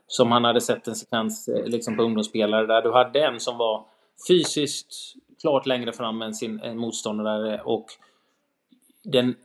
Som 0.08 0.32
han 0.32 0.44
hade 0.44 0.62
sett 0.62 0.88
en 0.88 0.96
sekvens 0.96 1.48
eh, 1.48 1.66
liksom 1.66 1.98
på 1.98 2.04
ungdomsspelare 2.04 2.66
där 2.66 2.82
du 2.82 2.92
hade 2.92 3.26
en 3.26 3.40
som 3.40 3.58
var 3.58 3.86
fysiskt 4.28 5.16
klart 5.42 5.66
längre 5.66 5.94
fram 5.94 6.22
än 6.22 6.34
sin 6.34 6.60
eh, 6.60 6.74
motståndare 6.74 7.62
och 7.62 7.86
den 9.04 9.36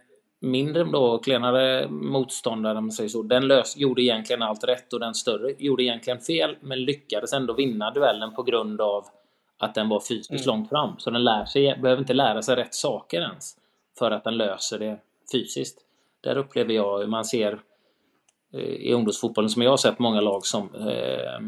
mindre 0.44 0.84
då, 0.84 1.18
klenare 1.18 1.88
motståndare, 1.88 2.78
om 2.78 2.84
man 2.84 2.92
säger 2.92 3.08
så, 3.08 3.22
den 3.22 3.48
lös, 3.48 3.76
gjorde 3.76 4.02
egentligen 4.02 4.42
allt 4.42 4.64
rätt 4.64 4.92
och 4.92 5.00
den 5.00 5.14
större 5.14 5.54
gjorde 5.58 5.82
egentligen 5.82 6.20
fel, 6.20 6.56
men 6.60 6.84
lyckades 6.84 7.32
ändå 7.32 7.54
vinna 7.54 7.90
duellen 7.90 8.34
på 8.34 8.42
grund 8.42 8.80
av 8.80 9.04
att 9.58 9.74
den 9.74 9.88
var 9.88 10.00
fysiskt 10.00 10.46
mm. 10.46 10.46
långt 10.46 10.68
fram. 10.68 10.98
Så 10.98 11.10
den 11.10 11.24
lär 11.24 11.44
sig, 11.44 11.78
behöver 11.82 12.02
inte 12.02 12.14
lära 12.14 12.42
sig 12.42 12.56
rätt 12.56 12.74
saker 12.74 13.20
ens 13.20 13.56
för 13.98 14.10
att 14.10 14.24
den 14.24 14.36
löser 14.36 14.78
det 14.78 14.98
fysiskt. 15.32 15.78
Där 16.20 16.36
upplever 16.36 16.74
jag 16.74 16.98
hur 16.98 17.06
man 17.06 17.24
ser 17.24 17.60
eh, 18.52 18.60
i 18.60 18.92
ungdomsfotbollen 18.92 19.50
som 19.50 19.62
jag 19.62 19.70
har 19.70 19.76
sett 19.76 19.98
många 19.98 20.20
lag 20.20 20.46
som 20.46 20.74
eh, 20.74 21.40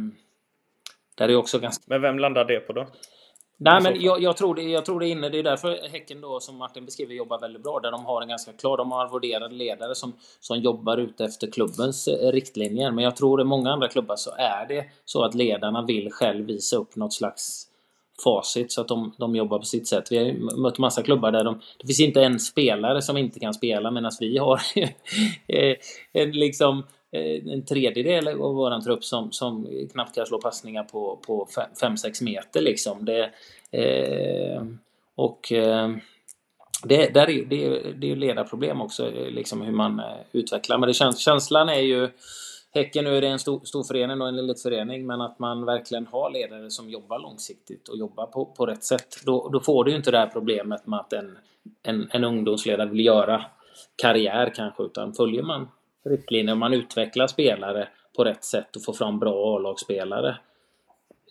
där 1.14 1.28
är 1.28 1.36
också 1.36 1.58
ganska... 1.58 1.84
Men 1.86 2.02
vem 2.02 2.18
landar 2.18 2.44
det 2.44 2.60
på 2.60 2.72
då? 2.72 2.86
Nej, 3.58 3.82
men 3.82 4.02
jag, 4.02 4.22
jag, 4.22 4.36
tror 4.36 4.54
det, 4.54 4.62
jag 4.62 4.84
tror 4.84 5.00
det 5.00 5.08
inne. 5.08 5.28
Det 5.28 5.38
är 5.38 5.42
därför 5.42 5.88
Häcken 5.88 6.20
då, 6.20 6.40
som 6.40 6.56
Martin 6.56 6.84
beskriver, 6.84 7.14
jobbar 7.14 7.40
väldigt 7.40 7.62
bra. 7.62 7.80
Där 7.80 7.90
de 7.90 8.04
har 8.04 8.22
en 8.22 8.28
ganska 8.28 8.52
klar, 8.52 8.76
de 8.76 8.92
har 8.92 9.04
arvoderade 9.04 9.54
ledare 9.54 9.94
som, 9.94 10.12
som 10.40 10.58
jobbar 10.58 10.98
ute 10.98 11.24
efter 11.24 11.50
klubbens 11.50 12.08
eh, 12.08 12.32
riktlinjer. 12.32 12.90
Men 12.90 13.04
jag 13.04 13.16
tror 13.16 13.40
i 13.40 13.44
många 13.44 13.72
andra 13.72 13.88
klubbar 13.88 14.16
så 14.16 14.30
är 14.38 14.66
det 14.68 14.84
så 15.04 15.24
att 15.24 15.34
ledarna 15.34 15.82
vill 15.82 16.12
själv 16.12 16.46
visa 16.46 16.76
upp 16.76 16.96
något 16.96 17.12
slags 17.12 17.68
facit 18.24 18.72
så 18.72 18.80
att 18.80 18.88
de, 18.88 19.12
de 19.18 19.36
jobbar 19.36 19.58
på 19.58 19.64
sitt 19.64 19.88
sätt. 19.88 20.12
Vi 20.12 20.18
har 20.18 20.56
mött 20.60 20.78
massa 20.78 21.02
klubbar 21.02 21.32
där 21.32 21.44
de, 21.44 21.60
det 21.78 21.86
finns 21.86 22.00
inte 22.00 22.22
en 22.22 22.40
spelare 22.40 23.02
som 23.02 23.16
inte 23.16 23.40
kan 23.40 23.54
spela 23.54 23.90
medan 23.90 24.10
vi 24.20 24.38
har 24.38 24.60
eh, 25.46 25.76
en, 26.12 26.30
liksom 26.30 26.82
Eh, 27.12 27.52
en 27.52 27.64
tredjedel 27.64 28.28
av 28.28 28.54
våran 28.54 28.82
trupp 28.82 29.04
som, 29.04 29.32
som 29.32 29.68
knappt 29.92 30.14
kan 30.14 30.26
slå 30.26 30.40
passningar 30.40 30.84
på, 30.84 31.16
på 31.26 31.48
5-6 31.82 32.24
meter 32.24 32.60
liksom. 32.60 33.04
Det, 33.04 33.30
eh, 33.70 34.62
och 35.14 35.52
eh, 35.52 35.90
det, 36.84 37.14
där 37.14 37.30
är, 37.30 37.44
det, 37.44 37.92
det 37.92 38.12
är 38.12 38.16
ledarproblem 38.16 38.80
också, 38.80 39.10
eh, 39.10 39.30
liksom 39.30 39.62
hur 39.62 39.72
man 39.72 39.98
eh, 40.00 40.16
utvecklar. 40.32 40.78
Men 40.78 40.86
det 40.86 40.94
känns, 40.94 41.18
känslan 41.18 41.68
är 41.68 41.80
ju 41.80 42.08
Häcken 42.76 43.04
nu 43.04 43.16
är 43.16 43.20
det 43.20 43.28
en 43.28 43.38
stor, 43.38 43.60
stor 43.64 43.84
förening 43.84 44.20
och 44.20 44.28
en 44.28 44.46
liten 44.46 44.62
förening, 44.62 45.06
men 45.06 45.20
att 45.20 45.38
man 45.38 45.64
verkligen 45.64 46.06
har 46.06 46.30
ledare 46.30 46.70
som 46.70 46.90
jobbar 46.90 47.18
långsiktigt 47.18 47.88
och 47.88 47.98
jobbar 47.98 48.26
på, 48.26 48.44
på 48.44 48.66
rätt 48.66 48.84
sätt. 48.84 49.24
Då, 49.24 49.48
då 49.48 49.60
får 49.60 49.84
du 49.84 49.90
ju 49.90 49.96
inte 49.96 50.10
det 50.10 50.18
här 50.18 50.26
problemet 50.26 50.86
med 50.86 51.00
att 51.00 51.12
en, 51.12 51.38
en, 51.82 52.08
en 52.12 52.24
ungdomsledare 52.24 52.88
vill 52.88 53.06
göra 53.06 53.44
karriär 53.96 54.52
kanske, 54.54 54.82
utan 54.82 55.14
följer 55.14 55.42
man 55.42 55.68
riktlinjer. 56.10 56.54
Man 56.54 56.74
utvecklar 56.74 57.26
spelare 57.26 57.88
på 58.16 58.24
rätt 58.24 58.44
sätt 58.44 58.76
och 58.76 58.84
får 58.84 58.92
fram 58.92 59.18
bra 59.18 59.56
A-lagsspelare. 59.56 60.36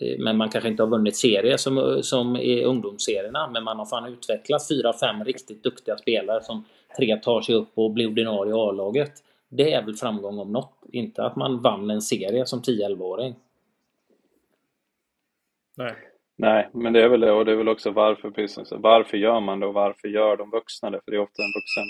Eh, 0.02 0.20
men 0.20 0.38
man 0.38 0.50
kanske 0.50 0.70
inte 0.70 0.84
har 0.84 0.90
vunnit 0.90 1.16
serier 1.16 1.58
som, 1.58 2.00
som 2.04 2.36
i 2.36 2.64
ungdomsserierna. 2.64 3.50
Men 3.54 3.64
man 3.64 3.80
har 3.80 3.86
fan 3.86 4.14
utvecklat 4.14 4.68
fyra, 4.68 4.94
fem 4.94 5.24
riktigt 5.24 5.64
duktiga 5.64 5.98
spelare 5.98 6.44
som 6.44 6.66
tre 6.98 7.18
tar 7.18 7.42
sig 7.42 7.56
upp 7.56 7.70
och 7.74 7.92
blir 7.92 8.08
ordinarie 8.08 8.52
i 8.52 8.54
A-laget. 8.54 9.12
Det 9.50 9.74
är 9.74 9.86
väl 9.86 9.96
framgång 9.96 10.40
om 10.40 10.52
något. 10.52 10.74
Inte 10.92 11.24
att 11.24 11.36
man 11.36 11.62
vann 11.62 11.90
en 11.90 12.02
serie 12.02 12.46
som 12.46 12.62
10-11-åring. 12.62 13.36
Nej. 15.78 15.96
Nej, 16.38 16.70
men 16.74 16.94
det 16.94 17.04
är 17.04 17.10
väl 17.10 17.20
det 17.20 17.32
och 17.32 17.46
det 17.46 17.52
är 17.52 17.56
väl 17.56 17.70
också 17.70 17.92
varför, 17.92 18.30
precis, 18.30 18.72
varför 18.72 19.18
gör 19.18 19.40
man 19.40 19.60
det 19.60 19.66
och 19.66 19.74
varför 19.74 20.08
gör 20.08 20.38
de 20.38 20.50
vuxna 20.50 20.90
det? 20.90 21.02
För 21.06 21.12
det 21.12 21.18
är 21.18 21.22
ofta 21.22 21.44
en 21.44 21.54
vuxen 21.54 21.86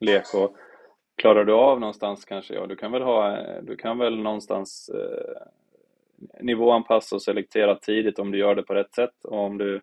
lek 0.00 0.34
och 0.34 0.56
klarar 1.16 1.44
du 1.44 1.52
av 1.52 1.80
någonstans 1.80 2.24
kanske, 2.24 2.54
ja 2.54 2.66
du 2.66 2.76
kan 2.76 2.92
väl 2.92 3.02
ha, 3.02 3.38
du 3.62 3.76
kan 3.76 3.98
väl 3.98 4.18
någonstans 4.18 4.90
eh, 4.94 5.42
nivåanpassa 6.40 7.16
och 7.16 7.22
selektera 7.22 7.74
tidigt 7.74 8.18
om 8.18 8.30
du 8.30 8.38
gör 8.38 8.54
det 8.54 8.62
på 8.62 8.74
rätt 8.74 8.94
sätt 8.94 9.24
och 9.24 9.38
om 9.38 9.58
du 9.58 9.80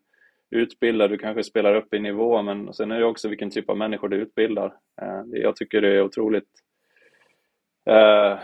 utbildar, 0.49 1.07
du 1.07 1.17
kanske 1.17 1.43
spelar 1.43 1.75
upp 1.75 1.93
i 1.93 1.99
nivå 1.99 2.41
men 2.41 2.73
sen 2.73 2.91
är 2.91 2.99
det 2.99 3.05
också 3.05 3.29
vilken 3.29 3.49
typ 3.49 3.69
av 3.69 3.77
människor 3.77 4.09
du 4.09 4.17
utbildar. 4.17 4.73
Eh, 5.01 5.21
jag 5.31 5.55
tycker 5.55 5.81
det 5.81 5.95
är 5.95 6.03
otroligt 6.03 6.49
eh, 7.85 8.39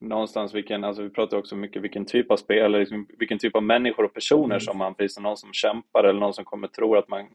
någonstans 0.00 0.54
vilken, 0.54 0.84
alltså 0.84 1.02
vi 1.02 1.10
pratar 1.10 1.36
också 1.36 1.56
mycket 1.56 1.82
vilken 1.82 2.04
typ 2.04 2.30
av 2.30 2.36
spel, 2.36 2.64
eller 2.64 2.78
liksom 2.78 3.06
vilken 3.18 3.38
typ 3.38 3.56
av 3.56 3.62
människor 3.62 4.04
och 4.04 4.14
personer 4.14 4.54
mm. 4.54 4.60
som 4.60 4.78
man, 4.78 4.94
precis 4.94 5.14
som 5.14 5.22
någon 5.22 5.36
som 5.36 5.52
kämpar 5.52 6.04
eller 6.04 6.20
någon 6.20 6.34
som 6.34 6.44
kommer 6.44 6.68
tro 6.68 6.96
att 6.96 7.08
man 7.08 7.26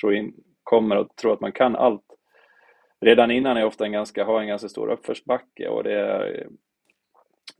tror 0.00 0.14
in, 0.14 0.34
kommer 0.62 0.96
och 0.96 1.16
tror 1.16 1.32
att 1.32 1.40
man 1.40 1.52
kan 1.52 1.76
allt 1.76 2.04
redan 3.00 3.30
innan 3.30 3.56
är 3.56 3.64
ofta 3.64 3.84
en 3.84 3.92
ganska, 3.92 4.24
har 4.24 4.40
en 4.40 4.48
ganska 4.48 4.68
stor 4.68 4.90
uppförsbacke 4.90 5.68
och 5.68 5.84
det 5.84 5.92
är 5.92 6.46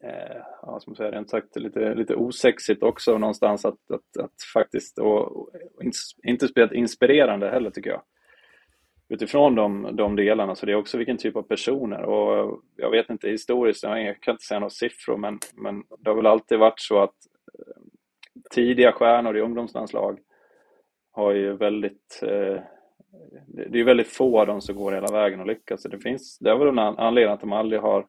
eh, 0.02 0.42
ja, 0.62 0.80
som 0.80 0.94
säger, 0.94 1.12
rent 1.12 1.30
sagt 1.30 1.56
lite, 1.56 1.94
lite 1.94 2.14
osexigt 2.14 2.82
också 2.82 3.18
någonstans 3.18 3.64
att, 3.64 3.90
att, 3.90 4.24
att 4.24 4.42
faktiskt, 4.54 4.98
och, 4.98 5.36
och 5.36 5.50
inte 6.22 6.48
speciellt 6.48 6.72
inspirerande 6.72 7.50
heller 7.50 7.70
tycker 7.70 7.90
jag. 7.90 8.02
Utifrån 9.10 9.54
de, 9.54 9.96
de 9.96 10.16
delarna, 10.16 10.54
så 10.54 10.66
det 10.66 10.72
är 10.72 10.76
också 10.76 10.98
vilken 10.98 11.16
typ 11.16 11.36
av 11.36 11.42
personer 11.42 12.02
och 12.02 12.62
jag 12.76 12.90
vet 12.90 13.10
inte 13.10 13.28
historiskt, 13.28 13.82
jag 13.82 14.20
kan 14.20 14.32
inte 14.32 14.44
säga 14.44 14.60
några 14.60 14.70
siffror, 14.70 15.16
men, 15.16 15.38
men 15.54 15.82
det 15.98 16.10
har 16.10 16.16
väl 16.16 16.26
alltid 16.26 16.58
varit 16.58 16.80
så 16.80 17.02
att 17.02 17.14
eh, 17.58 17.82
tidiga 18.50 18.92
stjärnor 18.92 19.36
i 19.36 19.40
ungdomslandslag 19.40 20.18
har 21.12 21.32
ju 21.32 21.56
väldigt 21.56 22.20
eh, 22.22 22.62
det 23.46 23.80
är 23.80 23.84
väldigt 23.84 24.08
få 24.08 24.40
av 24.40 24.46
dem 24.46 24.60
som 24.60 24.76
går 24.76 24.92
hela 24.92 25.12
vägen 25.12 25.40
och 25.40 25.46
lyckas. 25.46 25.82
det, 25.82 25.98
finns, 25.98 26.38
det 26.38 26.50
är 26.50 26.56
väl 26.56 26.68
en 26.68 26.78
anledning 26.78 27.34
att 27.34 27.40
de 27.40 27.52
aldrig 27.52 27.80
har 27.80 28.06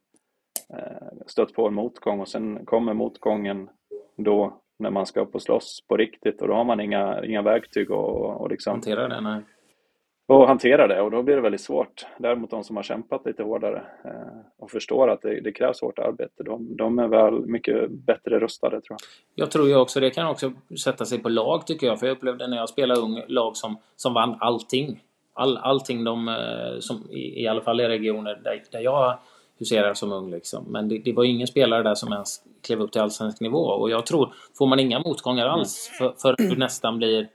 eh, 0.74 1.08
stött 1.28 1.54
på 1.54 1.68
en 1.68 1.74
motgång 1.74 2.20
och 2.20 2.28
sen 2.28 2.66
kommer 2.66 2.94
motgången 2.94 3.70
då 4.18 4.62
när 4.80 4.90
man 4.90 5.06
ska 5.06 5.22
upp 5.22 5.36
och 5.36 5.42
slåss 5.42 5.86
på 5.88 5.98
riktigt 5.98 6.42
och 6.42 6.48
då 6.48 6.54
har 6.54 6.64
man 6.64 6.80
inga, 6.80 7.26
inga 7.26 7.42
verktyg 7.42 7.92
och, 7.92 8.42
och 8.42 8.50
liksom... 8.50 8.72
Hantera 8.72 9.08
det, 9.08 9.22
nej. 9.22 9.42
Och 10.30 10.48
hantera 10.48 10.88
det 10.88 11.02
och 11.02 11.12
då 11.12 11.24
blir 11.24 11.36
det 11.36 11.42
väldigt 11.42 11.62
svårt. 11.62 12.06
Däremot 12.18 12.50
de 12.50 12.64
som 12.64 12.76
har 12.76 12.84
kämpat 12.84 13.26
lite 13.26 13.44
hårdare 13.44 13.84
eh, 14.06 14.12
och 14.60 14.72
förstår 14.72 15.10
att 15.10 15.22
det, 15.22 15.42
det, 15.42 15.52
krävs 15.52 15.82
hårt 15.82 16.00
arbete, 16.00 16.44
de, 16.44 16.76
de 16.76 17.00
är 17.00 17.08
väl 17.08 17.34
mycket 17.34 17.92
bättre 17.92 18.40
rustade 18.40 18.82
tror 18.82 18.98
jag. 19.00 19.00
Jag 19.36 19.52
tror 19.52 19.68
ju 19.68 19.76
också 19.76 20.00
det 20.00 20.10
kan 20.10 20.28
också 20.28 20.54
sätta 20.84 21.06
sig 21.06 21.20
på 21.20 21.30
lag 21.30 21.68
tycker 21.68 21.88
jag. 21.88 22.00
För 22.00 22.08
jag 22.08 22.16
upplevde 22.18 22.48
när 22.48 22.58
jag 22.58 22.70
spelade 22.70 23.02
ung 23.02 23.24
lag 23.28 23.58
som, 23.58 23.78
som 23.96 24.14
vann 24.14 24.38
allting. 24.40 25.04
All, 25.34 25.58
allting 25.58 26.04
de, 26.04 26.28
eh, 26.28 26.80
som, 26.80 27.12
i, 27.12 27.44
i 27.44 27.48
alla 27.48 27.62
fall 27.62 27.82
i 27.82 27.88
regioner 27.88 28.42
där, 28.44 28.64
där 28.72 28.80
jag 28.80 29.18
huserar 29.60 29.94
som 29.94 30.12
ung. 30.12 30.32
Liksom. 30.32 30.66
Men 30.68 30.90
det, 30.90 30.98
det, 30.98 31.14
var 31.14 31.24
ingen 31.24 31.48
spelare 31.48 31.84
där 31.84 31.96
som 31.96 32.14
ens 32.14 32.42
klev 32.68 32.82
upp 32.82 32.92
till 32.92 33.02
allsvensk 33.02 33.42
nivå. 33.42 33.64
Och 33.64 33.90
jag 33.90 34.06
tror, 34.06 34.34
får 34.58 34.68
man 34.68 34.80
inga 34.80 35.00
motgångar 35.00 35.48
alls 35.48 35.92
för, 35.98 36.14
för 36.18 36.36
du 36.38 36.56
nästan 36.56 36.98
blir 36.98 37.28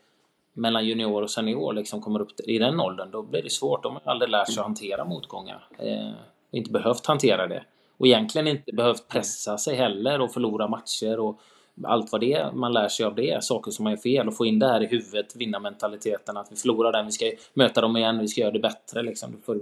mellan 0.54 0.86
junior 0.86 1.22
och 1.22 1.30
senior 1.30 1.72
liksom 1.72 2.00
kommer 2.00 2.20
upp 2.20 2.40
i 2.40 2.58
den 2.58 2.80
åldern, 2.80 3.10
då 3.10 3.22
blir 3.22 3.42
det 3.42 3.50
svårt. 3.50 3.82
De 3.82 3.92
har 3.92 4.02
aldrig 4.04 4.30
lärt 4.30 4.52
sig 4.52 4.60
att 4.60 4.66
hantera 4.66 5.04
motgångar. 5.04 5.68
Eh, 5.78 6.10
inte 6.50 6.70
behövt 6.70 7.06
hantera 7.06 7.46
det. 7.46 7.64
Och 7.96 8.06
egentligen 8.06 8.48
inte 8.48 8.72
behövt 8.72 9.08
pressa 9.08 9.58
sig 9.58 9.76
heller 9.76 10.20
och 10.20 10.32
förlora 10.32 10.68
matcher 10.68 11.20
och 11.20 11.40
allt 11.84 12.12
vad 12.12 12.20
det 12.20 12.32
är 12.32 12.52
man 12.52 12.72
lär 12.72 12.88
sig 12.88 13.06
av 13.06 13.14
det, 13.14 13.44
saker 13.44 13.70
som 13.70 13.82
man 13.82 13.92
gör 13.92 14.00
fel 14.00 14.28
och 14.28 14.36
få 14.36 14.46
in 14.46 14.58
det 14.58 14.66
här 14.66 14.82
i 14.82 14.86
huvudet, 14.86 15.36
vinnarmentaliteten, 15.36 16.36
att 16.36 16.52
vi 16.52 16.56
förlorar 16.56 16.92
den, 16.92 17.06
vi 17.06 17.12
ska 17.12 17.30
möta 17.54 17.80
dem 17.80 17.96
igen, 17.96 18.18
vi 18.18 18.28
ska 18.28 18.40
göra 18.40 18.50
det 18.50 18.58
bättre 18.58 19.02
liksom. 19.02 19.36
För, 19.46 19.60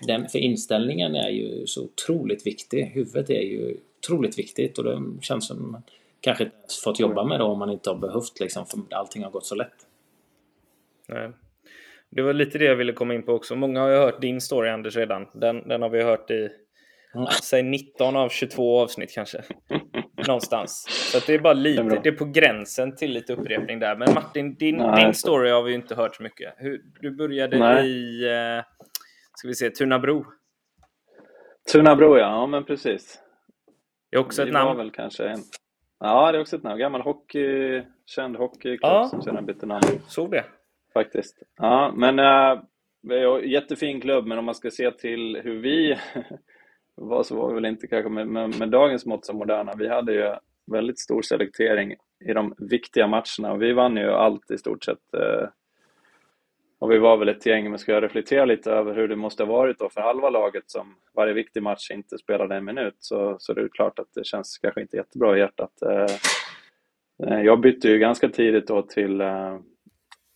den, 0.00 0.28
för 0.28 0.38
inställningen 0.38 1.14
är 1.14 1.28
ju 1.28 1.66
så 1.66 1.84
otroligt 1.84 2.46
viktig. 2.46 2.84
Huvudet 2.84 3.30
är 3.30 3.42
ju 3.42 3.76
otroligt 3.98 4.38
viktigt 4.38 4.78
och 4.78 4.84
det 4.84 5.02
känns 5.22 5.46
som 5.46 5.72
man 5.72 5.82
kanske 6.20 6.44
inte 6.44 6.56
ens 6.56 6.82
fått 6.82 7.00
jobba 7.00 7.24
med 7.24 7.40
det 7.40 7.44
om 7.44 7.58
man 7.58 7.70
inte 7.70 7.90
har 7.90 7.96
behövt 7.96 8.40
liksom, 8.40 8.66
för 8.66 8.80
allting 8.90 9.24
har 9.24 9.30
gått 9.30 9.46
så 9.46 9.54
lätt. 9.54 9.86
Nej. 11.14 11.32
Det 12.10 12.22
var 12.22 12.32
lite 12.32 12.58
det 12.58 12.64
jag 12.64 12.76
ville 12.76 12.92
komma 12.92 13.14
in 13.14 13.22
på 13.22 13.32
också. 13.32 13.56
Många 13.56 13.80
har 13.80 13.88
ju 13.88 13.96
hört 13.96 14.20
din 14.20 14.40
story 14.40 14.70
Anders 14.70 14.96
redan. 14.96 15.26
Den, 15.34 15.68
den 15.68 15.82
har 15.82 15.88
vi 15.88 16.02
hört 16.02 16.30
i 16.30 16.48
mm. 17.14 17.26
säg 17.42 17.62
19 17.62 18.16
av 18.16 18.28
22 18.28 18.80
avsnitt 18.80 19.14
kanske. 19.14 19.42
Någonstans. 20.26 20.86
Så 21.12 21.18
det 21.26 21.34
är 21.34 21.38
bara 21.38 21.52
lite, 21.52 21.82
det 21.82 21.96
är, 21.96 22.00
det 22.02 22.08
är, 22.08 22.12
på 22.12 22.24
gränsen 22.24 22.96
till 22.96 23.10
lite 23.10 23.32
upprepning 23.32 23.78
där. 23.78 23.96
Men 23.96 24.14
Martin, 24.14 24.54
din, 24.54 24.94
din 24.96 25.14
story 25.14 25.50
har 25.50 25.62
vi 25.62 25.70
ju 25.70 25.76
inte 25.76 25.94
hört 25.94 26.16
så 26.16 26.22
mycket. 26.22 26.54
Hur, 26.56 26.82
du 27.00 27.10
började 27.10 27.58
Nej. 27.58 27.88
i, 27.88 28.24
eh, 28.24 28.64
ska 29.34 29.48
vi 29.48 29.54
se, 29.54 29.70
Tunabro. 29.70 30.24
Tunabro 31.72 32.18
ja, 32.18 32.24
ja 32.24 32.46
men 32.46 32.64
precis. 32.64 33.18
Det 34.10 34.16
är 34.16 34.20
också 34.20 34.42
ett 34.42 34.52
namn. 34.52 34.78
väl 34.78 34.90
kanske 34.90 35.28
en... 35.28 35.40
Ja, 36.00 36.32
det 36.32 36.38
är 36.38 36.40
också 36.40 36.56
ett 36.56 36.62
namn. 36.62 36.78
Gammal 36.78 37.00
hockey, 37.00 37.82
känd 38.06 38.36
hockeyklubb 38.36 38.92
ja. 38.92 39.08
som 39.10 39.22
sedan 39.22 39.46
bytte 39.46 39.66
namn. 39.66 39.82
Såg 40.08 40.30
det. 40.30 40.44
Faktiskt. 40.94 41.42
Ja, 41.56 41.92
men 41.96 42.18
äh, 42.18 42.60
jättefin 43.44 44.00
klubb, 44.00 44.26
men 44.26 44.38
om 44.38 44.44
man 44.44 44.54
ska 44.54 44.70
se 44.70 44.90
till 44.90 45.40
hur 45.44 45.58
vi 45.58 45.98
var 46.94 47.22
så 47.22 47.36
var 47.36 47.48
vi 47.48 47.54
väl 47.54 47.64
inte 47.64 47.86
kanske 47.86 48.10
med, 48.10 48.28
med, 48.28 48.58
med 48.58 48.68
dagens 48.68 49.06
mått 49.06 49.26
så 49.26 49.32
moderna. 49.32 49.74
Vi 49.78 49.88
hade 49.88 50.12
ju 50.12 50.34
väldigt 50.72 50.98
stor 50.98 51.22
selektering 51.22 51.96
i 52.24 52.32
de 52.32 52.54
viktiga 52.58 53.06
matcherna 53.06 53.52
och 53.52 53.62
vi 53.62 53.72
vann 53.72 53.96
ju 53.96 54.10
allt 54.10 54.50
i 54.50 54.58
stort 54.58 54.84
sett. 54.84 55.14
Eh, 55.14 55.48
och 56.78 56.90
vi 56.90 56.98
var 56.98 57.16
väl 57.16 57.28
ett 57.28 57.46
gäng, 57.46 57.70
men 57.70 57.78
ska 57.78 57.92
jag 57.92 58.02
reflektera 58.02 58.44
lite 58.44 58.70
över 58.70 58.94
hur 58.94 59.08
det 59.08 59.16
måste 59.16 59.42
ha 59.42 59.52
varit 59.52 59.78
då 59.78 59.88
för 59.88 60.00
halva 60.00 60.30
laget 60.30 60.70
som 60.70 60.96
varje 61.14 61.32
viktig 61.32 61.62
match 61.62 61.90
inte 61.90 62.18
spelade 62.18 62.56
en 62.56 62.64
minut 62.64 62.96
så, 62.98 63.36
så 63.38 63.52
det 63.52 63.60
är 63.60 63.68
klart 63.68 63.98
att 63.98 64.14
det 64.14 64.26
känns 64.26 64.58
kanske 64.58 64.80
inte 64.80 64.96
jättebra 64.96 65.36
i 65.36 65.40
hjärtat. 65.40 65.82
Eh, 65.82 66.16
eh 67.28 67.40
jag 67.42 67.60
bytte 67.60 67.88
ju 67.88 67.98
ganska 67.98 68.28
tidigt 68.28 68.66
då 68.66 68.82
till, 68.82 69.20
eh, 69.20 69.58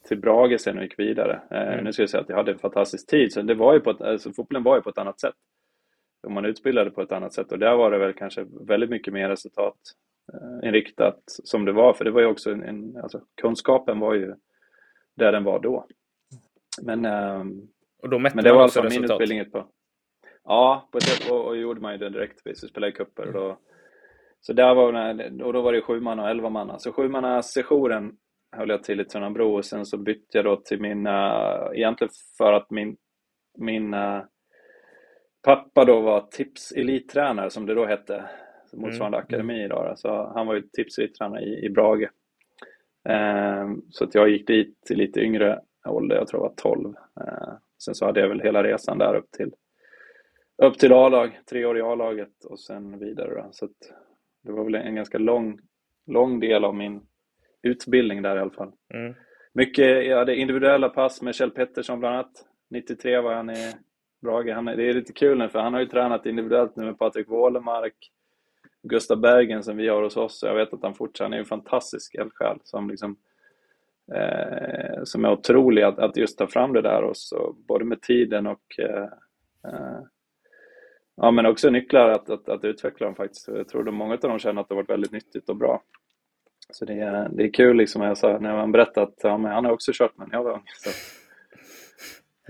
till 0.09 0.21
Brage 0.21 0.61
sen 0.61 0.77
och 0.77 0.83
gick 0.83 0.99
vidare. 0.99 1.43
Mm. 1.51 1.85
Nu 1.85 1.93
ska 1.93 2.03
jag 2.03 2.11
säga 2.11 2.21
att 2.21 2.29
jag 2.29 2.37
hade 2.37 2.53
en 2.53 2.59
fantastisk 2.59 3.07
tid, 3.07 3.33
så 3.33 3.43
det 3.43 3.55
var 3.55 3.75
ju 3.75 3.81
på 3.81 3.91
ett, 3.91 4.01
alltså, 4.01 4.33
fotbollen 4.33 4.63
var 4.63 4.77
ju 4.77 4.83
på 4.83 4.91
ett 4.91 4.99
annat 4.99 5.21
sätt. 5.21 5.35
Och 6.27 6.33
man 6.33 6.45
utbildade 6.45 6.91
på 6.91 7.03
ett 7.03 7.13
annat 7.13 7.33
sätt 7.33 7.53
och 7.53 7.59
där 7.59 7.77
var 7.77 7.91
det 7.91 7.99
väl 7.99 8.13
kanske 8.13 8.47
väldigt 8.69 8.91
mycket 8.91 9.13
mer 9.13 9.29
resultatinriktat 9.29 11.23
som 11.27 11.65
det 11.65 11.73
var, 11.73 11.93
för 11.95 12.05
det 12.05 12.11
var 12.11 12.21
ju 12.21 12.27
också 12.27 12.51
en, 12.51 12.63
en 12.63 12.97
alltså, 12.97 13.21
kunskapen 13.41 14.01
var 14.01 14.15
ju 14.15 14.35
där 15.17 15.33
den 15.33 15.45
var 15.45 15.61
då. 15.61 15.87
Men, 16.83 17.05
ehm, 17.05 17.63
och 18.03 18.09
då 18.09 18.19
mätte 18.19 18.37
men 18.37 18.45
det 18.45 18.53
var 18.53 18.63
alltså 18.63 18.83
min 18.83 19.05
utbildning 19.05 19.51
på. 19.51 19.69
Ja, 20.45 20.89
på 20.93 20.99
ett, 20.99 21.31
och, 21.31 21.47
och 21.47 21.57
gjorde 21.57 21.81
man 21.81 21.93
ju 21.93 21.99
det 21.99 22.11
direkt. 22.11 22.41
Vi 22.45 22.55
spelade 22.55 22.93
cuper. 22.93 23.23
Mm. 23.23 23.43
Och 23.43 23.59
så 24.41 24.53
där 24.53 24.75
var 24.75 24.93
och 25.43 25.53
då 25.53 25.63
var 25.63 25.73
det 25.73 25.83
sju 25.83 26.01
man 26.01 26.19
och 26.21 26.31
elva 26.31 26.49
man. 26.49 26.81
Så 26.81 26.93
sju 26.93 27.09
manna 27.09 27.43
sessionen 27.43 28.17
höll 28.57 28.69
jag 28.69 28.83
till 28.83 29.01
i 29.01 29.05
Tunnabro 29.05 29.57
och 29.57 29.65
sen 29.65 29.87
så 29.87 29.99
bytte 29.99 30.39
jag 30.39 30.45
då 30.45 30.57
till 30.57 30.81
min, 30.81 31.07
uh, 31.07 31.71
egentligen 31.75 32.11
för 32.39 32.53
att 32.53 32.71
min, 32.71 32.97
min 33.59 33.97
pappa 35.43 35.85
då 35.85 36.01
var 36.01 36.21
tips 36.21 36.73
elittränare 36.73 37.51
som 37.51 37.67
det 37.67 37.75
då 37.75 37.87
hette, 37.87 38.25
motsvarande 38.73 39.19
mm. 39.19 39.27
akademi 39.27 39.65
idag. 39.65 39.99
Så 39.99 40.33
han 40.35 40.47
var 40.47 40.55
ju 40.55 40.63
tips 40.63 40.99
elittränare 40.99 41.43
i, 41.43 41.67
i 41.67 41.71
Brage. 41.71 42.09
Uh, 43.09 43.75
så 43.91 44.05
att 44.05 44.15
jag 44.15 44.29
gick 44.29 44.47
dit 44.47 44.91
i 44.91 44.95
lite 44.95 45.21
yngre 45.21 45.61
ålder, 45.85 46.17
jag 46.17 46.29
tror 46.29 46.43
jag 46.43 46.49
var 46.49 46.57
12. 46.57 46.95
Eh, 47.21 47.55
sen 47.79 47.95
så 47.95 48.07
hade 48.07 48.21
jag 48.21 48.29
väl 48.29 48.41
hela 48.41 48.63
resan 48.63 48.99
där 48.99 49.15
upp 49.15 49.31
till, 49.31 49.55
upp 50.63 50.79
till 50.79 50.93
A-lag, 50.93 51.41
tre 51.51 51.65
år 51.65 51.79
i 51.79 51.83
A-laget 51.83 52.45
och 52.45 52.61
sen 52.61 52.99
vidare. 52.99 53.35
Då. 53.35 53.49
Så 53.53 53.69
det 54.43 54.53
var 54.53 54.65
väl 54.65 54.75
en 54.75 54.95
ganska 54.95 55.19
lång, 55.19 55.59
lång 56.07 56.41
del 56.41 56.65
av 56.65 56.75
min 56.75 57.07
utbildning 57.65 58.23
där 58.23 58.37
i 58.37 58.41
alla 58.41 58.51
fall. 58.51 58.73
Mm. 58.95 59.15
Mycket, 59.53 60.07
jag 60.07 60.19
hade 60.19 60.37
individuella 60.37 60.89
pass 60.89 61.23
med 61.23 61.35
Kjell 61.35 61.51
Pettersson 61.51 62.01
bland 62.01 62.15
annat. 62.15 62.45
93 62.71 63.21
var 63.21 63.35
han 63.35 63.51
i 63.51 63.73
Brage. 64.23 64.53
Han, 64.55 64.65
det 64.65 64.89
är 64.89 64.93
lite 64.93 65.13
kul 65.13 65.39
nu 65.39 65.49
för 65.49 65.59
han 65.59 65.73
har 65.73 65.81
ju 65.81 65.87
tränat 65.87 66.27
individuellt 66.27 66.77
nu 66.77 66.85
med 66.85 66.99
Patrik 66.99 67.29
Wålemark, 67.29 68.11
Gustav 68.83 69.21
Bergen 69.21 69.63
som 69.63 69.77
vi 69.77 69.89
har 69.89 70.03
hos 70.03 70.17
oss. 70.17 70.43
Jag 70.43 70.55
vet 70.55 70.73
att 70.73 70.83
han 70.83 70.95
fortfarande 70.95 71.37
han 71.37 71.39
är 71.39 71.45
en 71.45 71.49
fantastisk 71.49 72.15
eldsjäl 72.15 72.59
som 72.63 72.91
liksom 72.91 73.17
eh, 74.13 75.05
som 75.05 75.25
är 75.25 75.33
otrolig 75.33 75.83
att, 75.83 75.99
att 75.99 76.17
just 76.17 76.39
ta 76.39 76.47
fram 76.47 76.73
det 76.73 76.83
där 76.83 77.03
och 77.03 77.17
så, 77.17 77.57
både 77.69 77.85
med 77.85 78.03
tiden 78.03 78.47
och 78.47 78.79
eh, 78.79 79.09
eh, 79.67 80.01
ja, 81.17 81.31
men 81.31 81.47
också 81.47 81.71
nycklar 81.71 82.09
att, 82.09 82.31
att, 82.31 82.49
att 82.49 82.65
utveckla 82.65 83.07
dem 83.07 83.15
faktiskt. 83.15 83.49
Jag 83.49 83.69
tror 83.69 83.89
att 83.89 83.95
många 83.95 84.15
av 84.15 84.21
dem 84.21 84.39
känner 84.39 84.61
att 84.61 84.69
det 84.69 84.75
varit 84.75 84.91
väldigt 84.91 85.13
nyttigt 85.13 85.49
och 85.49 85.57
bra. 85.57 85.83
Så 86.71 86.85
det 86.85 87.01
är, 87.01 87.29
det 87.29 87.45
är 87.45 87.53
kul 87.53 87.77
liksom, 87.77 88.03
jag 88.03 88.19
sa, 88.19 88.39
när 88.39 88.57
man 88.57 88.73
berättar 88.73 89.03
att 89.03 89.19
ja, 89.23 89.39
men 89.39 89.53
han 89.53 89.65
har 89.65 89.73
också 89.73 89.93
kört 89.95 90.13
men 90.17 90.29
jag 90.33 90.45
var 90.45 90.53
ung. 90.53 90.63
Så. 90.67 90.91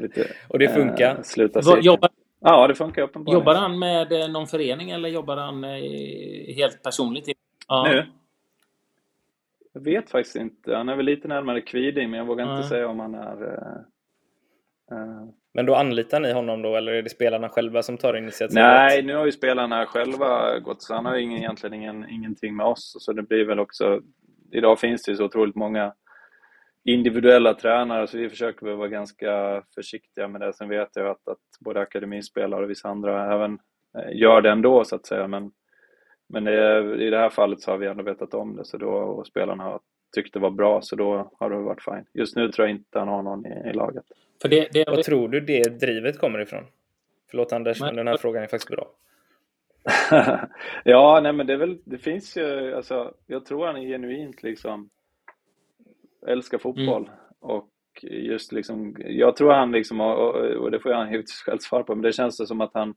Lite, 0.02 0.26
och 0.48 0.58
det 0.58 0.68
funkar? 0.68 1.16
Eh, 1.16 1.22
sluta 1.22 1.80
jobbar, 1.80 2.10
ja, 2.40 2.66
det 2.68 2.74
funkar 2.74 3.02
uppenbarligen. 3.02 3.40
Jobbar 3.40 3.54
han 3.54 3.78
med 3.78 4.12
eh, 4.12 4.28
någon 4.28 4.46
förening 4.46 4.90
eller 4.90 5.08
jobbar 5.08 5.36
han 5.36 5.64
eh, 5.64 6.54
helt 6.56 6.82
personligt? 6.82 7.28
Ja. 7.68 7.84
Nu? 7.88 8.06
Jag 9.72 9.80
vet 9.80 10.10
faktiskt 10.10 10.36
inte. 10.36 10.76
Han 10.76 10.88
är 10.88 10.96
väl 10.96 11.06
lite 11.06 11.28
närmare 11.28 11.60
Kviding, 11.60 12.10
men 12.10 12.18
jag 12.18 12.26
vågar 12.26 12.56
inte 12.56 12.68
säga 12.68 12.88
om 12.88 13.00
han 13.00 13.14
är... 13.14 13.42
Uh, 13.42 13.58
uh... 14.92 15.28
Men 15.54 15.66
då 15.66 15.74
anlitar 15.74 16.20
ni 16.20 16.32
honom 16.32 16.62
då, 16.62 16.76
eller 16.76 16.92
är 16.92 17.02
det 17.02 17.10
spelarna 17.10 17.48
själva 17.48 17.82
som 17.82 17.98
tar 17.98 18.16
initiativet? 18.16 18.64
Nej, 18.64 19.02
nu 19.02 19.14
har 19.14 19.24
ju 19.24 19.32
spelarna 19.32 19.86
själva 19.86 20.58
gått, 20.58 20.82
så 20.82 20.94
han 20.94 21.06
har 21.06 21.16
ingen, 21.16 21.38
egentligen 21.38 21.74
ingen, 21.74 22.08
ingenting 22.10 22.56
med 22.56 22.66
oss. 22.66 22.96
Så 23.00 23.12
det 23.12 23.22
blir 23.22 23.44
väl 23.44 23.58
också... 23.58 24.00
Idag 24.52 24.80
finns 24.80 25.02
det 25.02 25.10
ju 25.10 25.16
så 25.16 25.24
otroligt 25.24 25.54
många 25.54 25.94
individuella 26.84 27.54
tränare, 27.54 28.06
så 28.06 28.18
vi 28.18 28.30
försöker 28.30 28.66
väl 28.66 28.76
vara 28.76 28.88
ganska 28.88 29.62
försiktiga 29.74 30.28
med 30.28 30.40
det. 30.40 30.52
Sen 30.52 30.68
vet 30.68 30.88
jag 30.94 31.06
att, 31.06 31.28
att 31.28 31.38
både 31.60 31.80
akademispelare 31.80 32.64
och 32.64 32.70
vissa 32.70 32.88
andra 32.88 33.34
även 33.34 33.58
eh, 33.98 34.16
gör 34.16 34.40
det 34.40 34.50
ändå, 34.50 34.84
så 34.84 34.96
att 34.96 35.06
säga. 35.06 35.28
Men 35.28 35.50
men 36.28 36.46
eh, 36.46 37.02
i 37.06 37.10
det 37.10 37.18
här 37.18 37.30
fallet 37.30 37.60
så 37.60 37.70
har 37.70 37.78
vi 37.78 37.86
ändå 37.86 38.02
vetat 38.02 38.34
om 38.34 38.56
det 38.56 38.64
så 38.64 38.76
då, 38.78 38.90
och 38.90 39.26
spelarna 39.26 39.64
har 39.64 39.80
tyckt 40.14 40.34
det 40.34 40.40
var 40.40 40.50
bra 40.50 40.82
så 40.82 40.96
då 40.96 41.30
har 41.38 41.50
det 41.50 41.56
varit 41.56 41.82
fint. 41.82 42.08
Just 42.12 42.36
nu 42.36 42.48
tror 42.52 42.68
jag 42.68 42.76
inte 42.76 42.98
han 42.98 43.08
har 43.08 43.22
någon 43.22 43.46
i, 43.46 43.70
i 43.70 43.72
laget. 43.72 44.04
För 44.42 44.48
det, 44.48 44.68
det... 44.72 44.84
Vad 44.88 45.02
tror 45.02 45.28
du 45.28 45.40
det 45.40 45.80
drivet 45.80 46.18
kommer 46.18 46.38
ifrån? 46.38 46.64
Förlåt 47.30 47.52
Anders, 47.52 47.80
men, 47.80 47.86
men 47.86 47.96
den 47.96 48.08
här 48.08 48.16
frågan 48.16 48.42
är 48.42 48.46
faktiskt 48.46 48.70
bra. 48.70 48.90
ja, 50.84 51.20
nej 51.22 51.32
men 51.32 51.46
det, 51.46 51.52
är 51.52 51.56
väl, 51.56 51.78
det 51.84 51.98
finns 51.98 52.36
ju, 52.36 52.74
alltså, 52.74 53.14
jag 53.26 53.46
tror 53.46 53.66
han 53.66 53.76
är 53.76 53.80
genuint 53.80 54.42
liksom 54.42 54.90
älskar 56.26 56.58
fotboll 56.58 57.02
mm. 57.02 57.18
och 57.40 57.68
just 58.02 58.52
liksom, 58.52 58.96
jag 58.98 59.36
tror 59.36 59.52
han 59.52 59.72
liksom, 59.72 60.00
och, 60.00 60.34
och 60.34 60.70
det 60.70 60.80
får 60.80 60.92
han 60.92 61.10
givetvis 61.10 61.42
själv 61.42 61.58
svara 61.58 61.82
på, 61.82 61.94
men 61.94 62.02
det 62.02 62.12
känns 62.12 62.48
som 62.48 62.60
att 62.60 62.74
han 62.74 62.94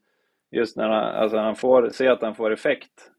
just 0.51 0.77
när 0.77 0.89
han, 0.89 1.15
alltså 1.15 1.38
han 1.38 1.56
får, 1.56 1.89
ser 1.89 2.12
att 2.12 2.21
han 2.21 2.36
får 2.36 2.53
effekt 2.53 3.12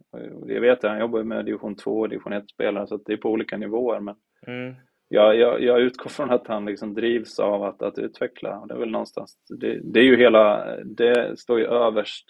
det 0.46 0.60
vet 0.60 0.82
jag, 0.82 0.90
han 0.90 1.00
jobbar 1.00 1.22
med 1.22 1.44
division 1.44 1.76
2 1.76 1.98
och 1.98 2.08
division 2.08 2.32
1-spelare 2.32 2.86
så 2.86 2.96
det 2.96 3.12
är 3.12 3.16
på 3.16 3.30
olika 3.30 3.56
nivåer. 3.56 4.00
Men 4.00 4.14
mm. 4.46 4.74
jag, 5.08 5.36
jag, 5.36 5.62
jag, 5.62 5.80
utgår 5.80 6.10
från 6.10 6.30
att 6.30 6.46
han 6.46 6.64
liksom 6.64 6.94
drivs 6.94 7.38
av 7.38 7.62
att, 7.62 7.82
att 7.82 7.98
utveckla. 7.98 8.66
Det 8.66 8.74
är 8.74 8.78
väl 8.78 8.90
någonstans, 8.90 9.36
det, 9.60 9.80
det 9.82 10.00
är 10.00 10.04
ju 10.04 10.16
hela, 10.16 10.76
det 10.84 11.38
står 11.38 11.58
ju 11.58 11.64
överst 11.64 12.26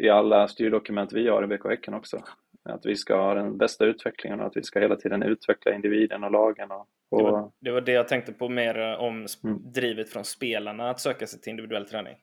i 0.00 0.08
alla 0.08 0.48
styrdokument 0.48 1.12
vi 1.12 1.28
har 1.28 1.44
i 1.44 1.46
BK 1.46 1.64
Häcken 1.64 1.94
också. 1.94 2.22
Att 2.62 2.86
vi 2.86 2.94
ska 2.94 3.16
ha 3.16 3.34
den 3.34 3.58
bästa 3.58 3.84
utvecklingen 3.84 4.40
och 4.40 4.46
att 4.46 4.56
vi 4.56 4.62
ska 4.62 4.80
hela 4.80 4.96
tiden 4.96 5.22
utveckla 5.22 5.74
individen 5.74 6.24
och 6.24 6.30
lagen. 6.30 6.70
Och, 6.70 6.88
och... 7.10 7.18
Det, 7.18 7.30
var, 7.30 7.52
det, 7.60 7.72
var, 7.72 7.80
det 7.80 7.92
jag 7.92 8.08
tänkte 8.08 8.32
på 8.32 8.48
mer 8.48 8.96
om 8.98 9.26
mm. 9.44 9.72
drivet 9.72 10.08
från 10.08 10.24
spelarna 10.24 10.90
att 10.90 11.00
söka 11.00 11.26
sig 11.26 11.40
till 11.40 11.50
individuell 11.50 11.86
träning. 11.86 12.16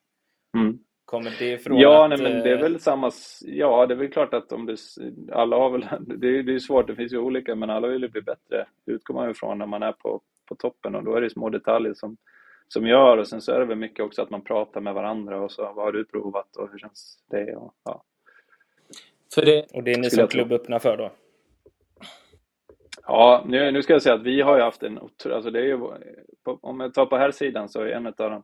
Mm. 0.57 0.79
Kommer 1.05 1.35
det 1.39 1.51
ifrån 1.51 1.79
Ja, 1.79 2.03
att, 2.03 2.09
nej, 2.09 2.21
men 2.21 2.43
det 2.43 2.49
är 2.49 2.55
eh, 2.55 2.61
väl 2.61 2.79
samma... 2.79 3.11
Ja, 3.41 3.85
det 3.85 3.93
är 3.93 3.95
väl 3.95 4.11
klart 4.11 4.33
att 4.33 4.51
om 4.51 4.65
det... 4.65 4.77
Alla 5.31 5.57
har 5.57 5.69
väl... 5.69 5.85
Det 5.99 6.27
är, 6.27 6.43
det 6.43 6.55
är 6.55 6.59
svårt, 6.59 6.87
det 6.87 6.95
finns 6.95 7.13
ju 7.13 7.17
olika, 7.17 7.55
men 7.55 7.69
alla 7.69 7.87
vill 7.87 8.01
ju 8.01 8.09
bli 8.09 8.21
bättre. 8.21 8.65
Det 8.85 8.91
utgår 8.91 9.13
man 9.13 9.25
ju 9.25 9.31
ifrån 9.31 9.57
när 9.57 9.65
man 9.65 9.83
är 9.83 9.91
på, 9.91 10.21
på 10.45 10.55
toppen 10.55 10.95
och 10.95 11.03
då 11.03 11.15
är 11.15 11.21
det 11.21 11.29
små 11.29 11.49
detaljer 11.49 11.93
som, 11.93 12.17
som 12.67 12.87
gör 12.87 13.17
och 13.17 13.27
sen 13.27 13.41
så 13.41 13.51
är 13.51 13.59
det 13.59 13.65
väl 13.65 13.77
mycket 13.77 14.05
också 14.05 14.21
att 14.21 14.29
man 14.29 14.41
pratar 14.41 14.81
med 14.81 14.93
varandra 14.93 15.41
och 15.41 15.51
så 15.51 15.61
vad 15.61 15.85
har 15.85 15.91
du 15.91 16.05
provat 16.05 16.55
och 16.55 16.71
hur 16.71 16.79
känns 16.79 17.19
det? 17.29 17.55
Och, 17.55 17.73
ja. 17.83 18.03
För 19.35 19.45
det, 19.45 19.65
och 19.73 19.83
det 19.83 19.91
är 19.91 19.97
ni 19.97 20.09
som 20.09 20.27
klubb 20.27 20.51
öppnar 20.51 20.79
för 20.79 20.97
då? 20.97 21.11
Ja, 23.07 23.43
nu, 23.47 23.71
nu 23.71 23.81
ska 23.81 23.93
jag 23.93 24.01
säga 24.01 24.15
att 24.15 24.23
vi 24.23 24.41
har 24.41 24.55
ju 24.55 24.61
haft 24.61 24.83
en 24.83 24.97
alltså 24.97 25.51
det 25.51 25.59
är 25.59 25.63
ju, 25.63 25.79
om 26.43 26.79
jag 26.79 26.93
tar 26.93 27.05
på 27.05 27.17
här 27.17 27.31
sidan 27.31 27.69
så 27.69 27.81
är 27.81 27.87
en 27.87 28.07
av 28.07 28.13
dem, 28.13 28.43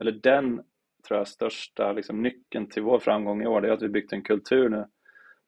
eller 0.00 0.12
den 0.12 0.62
tror 1.08 1.18
jag 1.18 1.28
största 1.28 1.92
liksom, 1.92 2.22
nyckeln 2.22 2.68
till 2.68 2.82
vår 2.82 2.98
framgång 2.98 3.42
i 3.42 3.46
år, 3.46 3.60
det 3.60 3.68
är 3.68 3.72
att 3.72 3.82
vi 3.82 3.88
byggt 3.88 4.12
en 4.12 4.22
kultur 4.22 4.68
nu. 4.68 4.84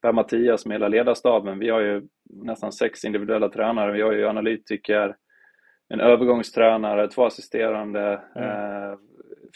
Per 0.03 0.13
Mattias 0.13 0.67
med 0.67 0.75
hela 0.75 0.89
ledarstaben, 0.89 1.59
vi 1.59 1.69
har 1.69 1.81
ju 1.81 2.03
nästan 2.25 2.73
sex 2.73 3.05
individuella 3.05 3.49
tränare, 3.49 3.93
vi 3.93 4.03
har 4.03 4.13
ju 4.13 4.27
analytiker, 4.27 5.17
en 5.89 6.01
övergångstränare, 6.01 7.09
två 7.09 7.25
assisterande, 7.25 8.21
mm. 8.37 8.49
eh, 8.49 8.99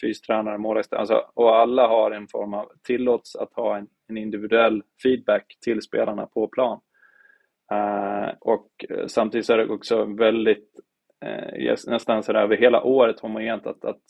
fystränare, 0.01 0.59
målvaktstränare, 0.59 1.01
alltså, 1.01 1.31
och 1.35 1.57
alla 1.57 1.87
har 1.87 2.11
en 2.11 2.29
form 2.29 2.55
av, 2.55 2.73
tillåts 2.83 3.37
att 3.37 3.53
ha 3.53 3.77
en, 3.77 3.87
en 4.09 4.17
individuell 4.17 4.83
feedback 5.03 5.59
till 5.65 5.83
spelarna 5.83 6.27
på 6.27 6.49
plan. 6.49 6.81
Eh, 7.73 8.35
och 8.41 8.69
samtidigt 9.07 9.47
så 9.47 9.53
är 9.53 9.59
det 9.59 9.69
också 9.69 10.05
väldigt 10.05 10.69
eh, 11.25 11.77
nästan 11.87 12.23
sådär 12.23 12.43
över 12.43 12.57
hela 12.57 12.83
året 12.83 13.21
homogent 13.21 13.67
att, 13.67 13.85
att 13.85 14.03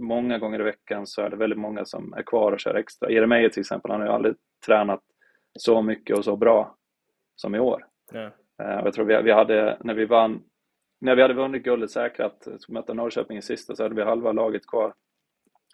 många 0.00 0.38
gånger 0.38 0.60
i 0.60 0.64
veckan 0.64 1.06
så 1.06 1.22
är 1.22 1.30
det 1.30 1.36
väldigt 1.36 1.58
många 1.58 1.84
som 1.84 2.12
är 2.12 2.22
kvar 2.22 2.52
och 2.52 2.60
kör 2.60 2.74
extra. 2.74 3.10
Jeremejeff 3.10 3.52
till 3.52 3.60
exempel, 3.60 3.90
han 3.90 4.00
har 4.00 4.08
ju 4.08 4.14
aldrig 4.14 4.34
tränat 4.66 5.00
så 5.58 5.82
mycket 5.82 6.18
och 6.18 6.24
så 6.24 6.36
bra 6.36 6.76
som 7.36 7.54
i 7.54 7.58
år. 7.58 7.86
Eh, 8.62 8.80
jag 8.84 8.94
tror 8.94 9.04
vi, 9.04 9.22
vi 9.22 9.32
hade, 9.32 9.78
när 9.80 9.94
vi 9.94 10.04
vann, 10.04 10.42
när 11.00 11.16
vi 11.16 11.22
hade 11.22 11.34
vunnit 11.34 11.62
guldet 11.62 11.90
säkrat, 11.90 12.48
skulle 12.58 12.78
möta 12.78 12.94
Norrköping 12.94 13.36
i 13.36 13.42
sista, 13.42 13.76
så 13.76 13.82
hade 13.82 13.94
vi 13.94 14.02
halva 14.02 14.32
laget 14.32 14.66
kvar 14.66 14.94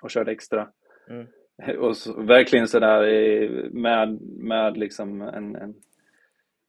och 0.02 0.10
körde 0.10 0.32
extra. 0.32 0.68
Mm. 1.10 1.26
Och 1.78 1.96
så, 1.96 2.22
verkligen 2.22 2.68
sådär 2.68 3.70
med, 3.70 4.18
med 4.22 4.76
liksom 4.76 5.22
en, 5.22 5.56
en, 5.56 5.74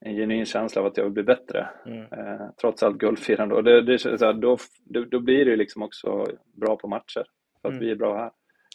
en 0.00 0.14
genuin 0.14 0.44
känsla 0.44 0.80
av 0.80 0.86
att 0.86 0.96
jag 0.96 1.04
vill 1.04 1.12
bli 1.12 1.22
bättre. 1.22 1.68
Mm. 1.86 2.02
Eh, 2.02 2.48
trots 2.60 2.82
allt 2.82 2.98
guldfirande. 2.98 3.54
Och 3.54 3.64
det, 3.64 3.82
det, 3.82 3.98
så 3.98 4.32
då, 4.32 4.56
då, 4.84 5.04
då, 5.04 5.20
blir 5.20 5.44
det 5.44 5.56
liksom 5.56 5.82
också 5.82 6.26
bra 6.56 6.76
på 6.76 6.88
matcher. 6.88 7.24
För 7.62 7.68
att 7.68 7.72
mm. 7.72 7.84
vi 7.84 7.90
är 7.90 7.96
bra 7.96 8.16
här. 8.16 8.30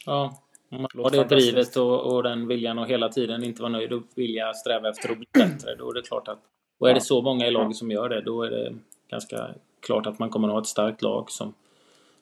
Ja, 0.05 0.43
om 0.71 0.81
man 0.81 1.03
har 1.03 1.11
det 1.11 1.23
drivet 1.23 1.75
och, 1.75 2.13
och, 2.13 2.23
den 2.23 2.47
viljan 2.47 2.79
och 2.79 2.87
hela 2.87 3.09
tiden 3.09 3.43
inte 3.43 3.61
vara 3.61 3.71
nöjd 3.71 3.93
och 3.93 4.03
vilja 4.15 4.53
sträva 4.53 4.89
efter 4.89 5.11
att 5.11 5.17
bli 5.17 5.27
bättre. 5.33 5.75
Då 5.75 5.89
är 5.89 5.93
det 5.93 6.01
klart 6.01 6.27
att... 6.27 6.39
Och 6.79 6.89
är 6.89 6.93
det 6.93 7.01
så 7.01 7.21
många 7.21 7.47
i 7.47 7.51
laget 7.51 7.75
som 7.75 7.91
gör 7.91 8.09
det, 8.09 8.21
då 8.21 8.43
är 8.43 8.49
det 8.49 8.73
ganska 9.09 9.49
klart 9.81 10.07
att 10.07 10.19
man 10.19 10.29
kommer 10.29 10.47
att 10.47 10.53
ha 10.53 10.61
ett 10.61 10.67
starkt 10.67 11.01
lag 11.01 11.31
som 11.31 11.53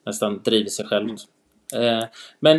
nästan 0.06 0.42
driver 0.44 0.70
sig 0.70 0.86
självt. 0.86 1.22
Eh, 1.76 2.04
men 2.40 2.58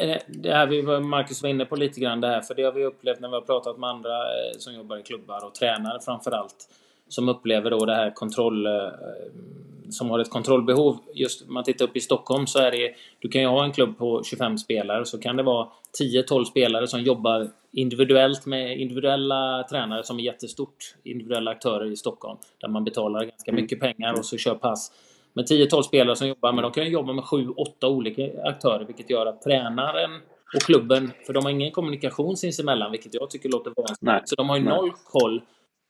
eh, 0.00 0.18
det 0.26 0.52
här 0.52 0.66
vi 0.66 0.82
Marcus 1.00 1.42
var 1.42 1.50
inne 1.50 1.64
på 1.64 1.76
lite 1.76 2.00
grann 2.00 2.20
det 2.20 2.28
här, 2.28 2.40
för 2.40 2.54
det 2.54 2.62
har 2.62 2.72
vi 2.72 2.84
upplevt 2.84 3.20
när 3.20 3.28
vi 3.28 3.34
har 3.34 3.40
pratat 3.40 3.78
med 3.78 3.90
andra 3.90 4.16
eh, 4.16 4.58
som 4.58 4.74
jobbar 4.74 4.96
i 4.96 5.02
klubbar 5.02 5.44
och 5.44 5.54
tränare 5.54 6.00
framför 6.00 6.30
allt 6.30 6.68
som 7.08 7.28
upplever 7.28 7.70
då 7.70 7.84
det 7.84 7.94
här 7.94 8.10
kontroll 8.10 8.66
som 9.90 10.10
har 10.10 10.18
ett 10.18 10.30
kontrollbehov. 10.30 10.98
Just 11.14 11.48
man 11.48 11.64
tittar 11.64 11.84
upp 11.84 11.96
i 11.96 12.00
Stockholm 12.00 12.46
så 12.46 12.58
är 12.58 12.70
det 12.70 12.94
du 13.18 13.28
kan 13.28 13.42
ju 13.42 13.48
ha 13.48 13.64
en 13.64 13.72
klubb 13.72 13.98
på 13.98 14.22
25 14.24 14.58
spelare 14.58 15.04
så 15.04 15.18
kan 15.18 15.36
det 15.36 15.42
vara 15.42 15.68
10-12 16.00 16.44
spelare 16.44 16.86
som 16.86 17.02
jobbar 17.02 17.50
individuellt 17.72 18.46
med 18.46 18.80
individuella 18.80 19.66
tränare 19.70 20.04
som 20.04 20.18
är 20.18 20.22
jättestort. 20.22 20.94
Individuella 21.04 21.50
aktörer 21.50 21.92
i 21.92 21.96
Stockholm 21.96 22.38
där 22.60 22.68
man 22.68 22.84
betalar 22.84 23.20
ganska 23.20 23.50
mm. 23.50 23.62
mycket 23.62 23.80
pengar 23.80 24.12
och 24.12 24.24
så 24.24 24.36
kör 24.36 24.54
pass 24.54 24.92
med 25.32 25.44
10-12 25.44 25.82
spelare 25.82 26.16
som 26.16 26.28
jobbar, 26.28 26.52
men 26.52 26.62
de 26.62 26.72
kan 26.72 26.90
jobba 26.90 27.12
med 27.12 27.24
7-8 27.24 27.84
olika 27.84 28.42
aktörer, 28.44 28.84
vilket 28.84 29.10
gör 29.10 29.26
att 29.26 29.42
tränaren 29.42 30.10
och 30.54 30.62
klubben, 30.62 31.10
för 31.26 31.32
de 31.32 31.44
har 31.44 31.50
ingen 31.50 31.70
kommunikation 31.70 32.36
sinsemellan, 32.36 32.90
vilket 32.90 33.14
jag 33.14 33.30
tycker 33.30 33.48
låter 33.48 33.72
vansinnigt. 33.76 34.28
Så 34.28 34.34
de 34.34 34.48
har 34.48 34.56
ju 34.56 34.64
noll 34.64 34.92
koll 35.04 35.42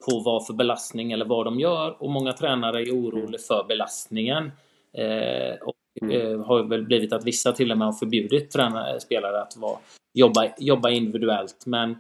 på 0.07 0.21
vad 0.21 0.47
för 0.47 0.55
belastning 0.55 1.13
eller 1.13 1.25
vad 1.25 1.45
de 1.45 1.61
gör 1.61 2.03
och 2.03 2.11
många 2.11 2.33
tränare 2.33 2.83
är 2.83 2.91
oroliga 2.91 3.41
för 3.49 3.65
belastningen. 3.69 4.53
Eh, 4.93 5.57
och 5.63 5.77
mm. 6.03 6.33
eh, 6.33 6.47
har 6.47 6.63
väl 6.63 6.83
blivit 6.83 7.13
att 7.13 7.25
vissa 7.25 7.53
till 7.53 7.73
och 7.73 7.79
med 7.79 7.87
har 7.87 7.93
förbjudit 7.93 8.51
tränare, 8.51 9.01
spelare 9.01 9.43
att 9.43 9.57
vara, 9.57 9.79
jobba, 10.15 10.49
jobba 10.59 10.91
individuellt. 10.91 11.67
Men 11.67 11.97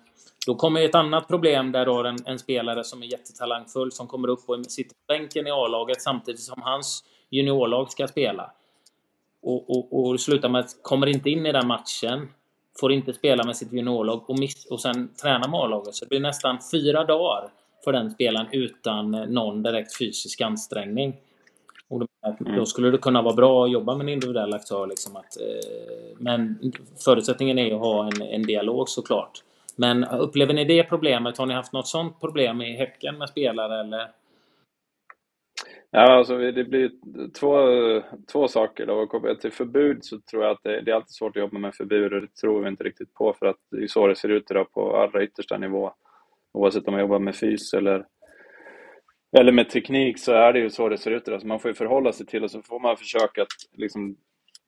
då 0.47 0.55
kommer 0.55 0.85
ett 0.85 0.95
annat 0.95 1.29
problem 1.29 1.73
där 1.73 1.87
har 1.87 2.05
en, 2.05 2.17
en, 2.25 2.39
spelare 2.39 2.85
som 2.85 3.03
är 3.03 3.07
jättetalangfull 3.07 3.93
som 3.93 4.07
kommer 4.07 4.29
upp 4.29 4.49
och 4.49 4.67
sitter 4.67 4.95
på 4.95 5.01
bänken 5.09 5.47
i 5.47 5.51
A-laget 5.51 6.03
samtidigt 6.03 6.41
som 6.41 6.63
hans 6.63 7.05
juniorlag 7.31 7.91
ska 7.91 8.07
spela. 8.07 8.51
Och, 9.43 9.71
och, 9.71 10.11
och 10.11 10.21
slutar 10.21 10.49
med 10.49 10.61
att 10.61 10.83
kommer 10.83 11.07
inte 11.07 11.31
in 11.31 11.47
i 11.47 11.53
den 11.53 11.67
matchen, 11.67 12.29
får 12.81 12.93
inte 12.93 13.13
spela 13.13 13.45
med 13.45 13.57
sitt 13.57 13.73
juniorlag 13.73 14.31
och, 14.31 14.39
miss, 14.39 14.67
och 14.67 14.81
sen 14.81 15.15
träna 15.23 15.49
med 15.49 15.61
A-laget. 15.61 15.95
Så 15.95 16.05
det 16.05 16.09
blir 16.09 16.21
nästan 16.21 16.59
fyra 16.73 17.05
dagar 17.05 17.51
för 17.85 17.93
den 17.93 18.11
spelaren 18.11 18.47
utan 18.53 19.11
någon 19.11 19.63
direkt 19.63 19.99
fysisk 19.99 20.41
ansträngning. 20.41 21.17
Och 21.89 22.01
då, 22.01 22.07
mm. 22.41 22.57
då 22.57 22.67
skulle 22.67 22.91
det 22.91 22.99
kunna 22.99 23.23
vara 23.23 23.35
bra 23.35 23.65
att 23.65 23.71
jobba 23.71 23.95
med 23.95 24.05
en 24.05 24.09
individuell 24.09 24.55
aktör. 24.55 24.87
Liksom 24.87 25.17
att, 25.17 25.41
eh, 25.41 26.17
men 26.19 26.73
förutsättningen 27.05 27.59
är 27.59 27.75
att 27.75 27.81
ha 27.81 28.07
en, 28.07 28.23
en 28.23 28.43
dialog 28.43 28.89
såklart. 28.89 29.43
Men 29.77 30.05
upplever 30.05 30.55
ni 30.55 30.65
det 30.65 30.85
problemet? 30.85 31.39
Har 31.39 31.47
ni 31.47 31.55
haft 31.55 31.73
något 31.73 31.89
sånt 31.89 32.21
problem 32.21 32.63
i 32.63 32.77
Häcken 32.77 33.19
med 33.19 33.29
spelare 33.29 33.81
eller? 33.81 34.11
Ja, 35.91 36.01
alltså 36.01 36.39
det 36.39 36.65
blir 36.65 36.91
två, 37.41 37.57
två 38.33 38.49
saker. 38.49 38.87
Då. 38.87 39.07
Kopplat 39.07 39.41
till 39.41 39.53
förbud 39.53 40.05
så 40.05 40.21
tror 40.21 40.43
jag 40.43 40.53
att 40.53 40.63
det, 40.63 40.81
det, 40.81 40.91
är 40.91 40.95
alltid 40.95 41.11
svårt 41.11 41.37
att 41.37 41.41
jobba 41.41 41.59
med 41.59 41.75
förbud 41.75 42.13
och 42.13 42.21
det 42.21 42.35
tror 42.35 42.63
vi 42.63 42.69
inte 42.69 42.85
riktigt 42.85 43.15
på 43.15 43.33
för 43.33 43.47
att 43.47 43.57
det 43.71 43.83
är 43.83 43.87
så 43.87 44.07
det 44.07 44.17
ser 44.17 44.29
ut 44.29 44.51
idag 44.51 44.73
på 44.73 44.97
allra 44.97 45.23
yttersta 45.23 45.59
nivå. 45.59 45.93
Oavsett 46.53 46.89
om 46.89 46.93
man 46.93 47.01
jobbar 47.01 47.19
med 47.19 47.37
fys 47.37 47.75
eller, 47.75 48.07
eller 49.39 49.53
med 49.53 49.71
teknik 49.71 50.19
så 50.19 50.33
är 50.33 50.53
det 50.53 50.59
ju 50.59 50.71
så 50.71 50.89
det 50.89 50.99
ser 50.99 51.11
ut 51.11 51.29
idag. 51.29 51.41
Så 51.41 51.47
man 51.47 51.61
får 51.61 51.71
ju 51.71 51.75
förhålla 51.75 52.13
sig 52.13 52.27
till 52.27 52.45
och 52.45 52.51
så 52.51 52.63
får 52.63 52.81
man 52.81 52.97
försöka 52.97 53.43
att, 53.43 53.49
liksom, 53.73 54.17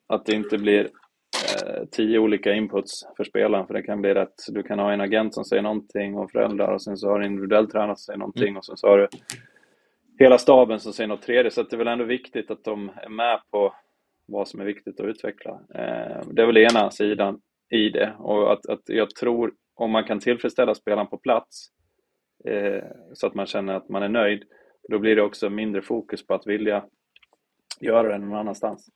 att 0.07 0.27
det 0.27 0.35
inte 0.35 0.59
blir 0.59 0.85
eh, 0.85 1.85
tio 1.91 2.19
olika 2.19 2.53
inputs 2.53 3.03
för 3.17 3.25
spelaren 3.25 3.67
för 3.67 3.75
det 3.75 3.83
kan 3.83 4.01
bli 4.01 4.15
rätt. 4.15 4.35
Du 4.49 4.63
kan 4.63 4.79
ha 4.79 4.93
en 4.93 5.01
agent 5.01 5.35
som 5.35 5.45
säger 5.45 5.63
någonting 5.63 6.17
och 6.17 6.31
föräldrar 6.31 6.73
och 6.73 6.83
sen 6.83 6.97
så 6.97 7.09
har 7.09 7.19
du 7.19 7.25
en 7.25 7.33
individuell 7.33 7.71
tränare 7.71 7.97
som 7.97 8.05
säger 8.05 8.19
någonting 8.19 8.49
mm. 8.49 8.57
och 8.57 8.65
sen 8.65 8.77
så 8.77 8.89
har 8.89 8.99
du 8.99 9.09
hela 10.19 10.39
staben 10.39 10.81
som 10.81 10.93
säger 10.93 11.09
något 11.09 11.23
tredje. 11.23 11.51
Så 11.51 11.63
det 11.63 11.77
är 11.77 11.79
väl 11.79 11.89
ändå 11.89 12.05
viktigt 12.05 12.51
att 12.51 12.65
de 12.65 12.91
är 13.03 13.09
med 13.09 13.41
på 13.51 13.75
vad 14.29 14.49
som 14.49 14.61
är 14.61 14.65
viktigt 14.65 15.01
att 15.01 15.07
utveckla. 15.07 15.51
Eh, 15.51 16.27
det 16.33 16.43
är 16.43 16.47
väl 16.47 16.57
ena 16.57 16.91
sidan 16.91 17.41
i 17.71 17.89
det 17.89 18.15
och 18.19 18.53
att, 18.53 18.67
att 18.67 18.83
jag 18.87 19.11
tror 19.11 19.53
om 19.81 19.91
man 19.91 20.05
kan 20.05 20.21
tillfredsställa 20.21 20.75
spelaren 20.75 21.07
på 21.07 21.19
plats 21.19 21.69
eh, 22.45 22.85
så 23.13 23.27
att 23.27 23.35
man 23.35 23.47
känner 23.47 23.75
att 23.75 23.89
man 23.89 24.03
är 24.03 24.09
nöjd, 24.09 24.45
då 24.89 24.99
blir 24.99 25.17
det 25.17 25.23
också 25.23 25.51
mindre 25.51 25.83
fokus 25.83 26.27
på 26.27 26.35
att 26.35 26.47
vilja 26.47 26.85
göra 27.81 28.09
det 28.09 28.19
någon 28.19 28.39
annanstans. 28.39 28.91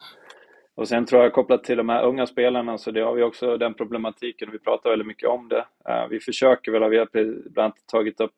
Och 0.75 0.89
sen 0.89 1.07
tror 1.07 1.23
jag 1.23 1.33
kopplat 1.33 1.65
till 1.65 1.77
de 1.77 1.89
här 1.89 2.05
unga 2.05 2.27
spelarna 2.27 2.79
så 2.79 2.91
det 2.91 3.01
har 3.01 3.15
vi 3.15 3.23
också 3.23 3.57
den 3.57 3.75
problematiken 3.75 4.49
och 4.49 4.55
vi 4.55 4.59
pratar 4.59 4.91
väldigt 4.91 5.07
mycket 5.07 5.29
om 5.29 5.49
det. 5.49 5.67
Eh, 5.89 6.09
vi 6.11 6.21
försöker 6.21 6.73
väl, 6.73 6.91
vi 6.91 6.99
har 6.99 7.09
bland 7.51 7.59
annat 7.59 7.87
tagit 7.87 8.21
upp 8.21 8.33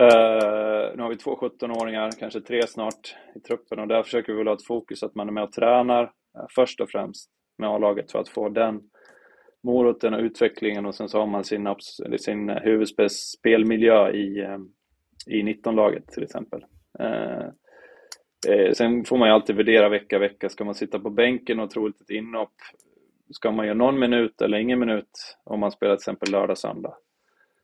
Uh, 0.00 0.96
nu 0.96 1.02
har 1.02 1.08
vi 1.08 1.16
två 1.16 1.36
17-åringar, 1.36 2.10
kanske 2.18 2.40
tre 2.40 2.66
snart, 2.66 3.16
i 3.34 3.40
truppen 3.40 3.78
och 3.78 3.88
där 3.88 4.02
försöker 4.02 4.32
vi 4.32 4.38
väl 4.38 4.46
ha 4.46 4.54
ett 4.54 4.66
fokus 4.66 5.02
att 5.02 5.14
man 5.14 5.28
är 5.28 5.32
med 5.32 5.42
och 5.42 5.52
tränar 5.52 6.02
uh, 6.04 6.46
först 6.50 6.80
och 6.80 6.90
främst 6.90 7.30
med 7.58 7.70
A-laget 7.70 8.12
för 8.12 8.18
att 8.18 8.28
få 8.28 8.48
den 8.48 8.80
moroten 9.62 10.14
och 10.14 10.20
utvecklingen 10.20 10.86
och 10.86 10.94
sen 10.94 11.08
så 11.08 11.18
har 11.18 11.26
man 11.26 11.44
sin, 11.44 11.74
sin 12.18 12.50
eh, 12.50 12.56
huvudspelmiljö 12.56 14.10
i, 14.10 14.40
eh, 14.40 14.58
i 15.26 15.42
19-laget 15.42 16.08
till 16.08 16.22
exempel. 16.22 16.64
Eh, 16.98 17.46
sen 18.72 19.04
får 19.04 19.18
man 19.18 19.28
ju 19.28 19.34
alltid 19.34 19.56
värdera 19.56 19.88
vecka 19.88 20.18
vecka, 20.18 20.48
ska 20.48 20.64
man 20.64 20.74
sitta 20.74 20.98
på 20.98 21.10
bänken 21.10 21.60
och 21.60 21.70
troligt 21.70 22.00
ett 22.00 22.10
inhopp, 22.10 22.54
ska 23.30 23.50
man 23.50 23.66
göra 23.66 23.76
någon 23.76 23.98
minut 23.98 24.42
eller 24.42 24.58
ingen 24.58 24.78
minut 24.78 25.10
om 25.44 25.60
man 25.60 25.72
spelar 25.72 25.96
till 25.96 26.00
exempel 26.00 26.30
lördag, 26.30 26.58
söndag? 26.58 26.94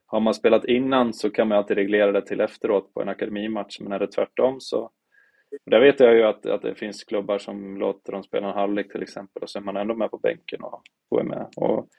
har 0.05 0.19
man 0.19 0.33
spelat 0.33 0.65
innan 0.65 1.13
så 1.13 1.29
kan 1.29 1.47
man 1.47 1.57
alltid 1.57 1.77
reglera 1.77 2.11
det 2.11 2.21
till 2.21 2.41
efteråt 2.41 2.93
på 2.93 3.01
en 3.01 3.09
akademimatch, 3.09 3.79
men 3.79 3.91
är 3.91 3.99
det 3.99 4.07
tvärtom 4.07 4.61
så... 4.61 4.91
Där 5.65 5.79
vet 5.79 5.99
jag 5.99 6.15
ju 6.15 6.23
att, 6.23 6.45
att 6.45 6.61
det 6.61 6.75
finns 6.75 7.03
klubbar 7.03 7.37
som 7.37 7.77
låter 7.77 8.11
dem 8.11 8.23
spela 8.23 8.47
en 8.47 8.53
halvlek 8.53 8.91
till 8.91 9.03
exempel 9.03 9.43
och 9.43 9.49
så 9.49 9.59
är 9.59 9.63
man 9.63 9.77
ändå 9.77 9.95
med 9.95 10.11
på 10.11 10.17
bänken 10.17 10.61
och, 10.61 10.81
och 11.09 11.19
är 11.19 11.23
med. 11.23 11.47
Och 11.55 11.89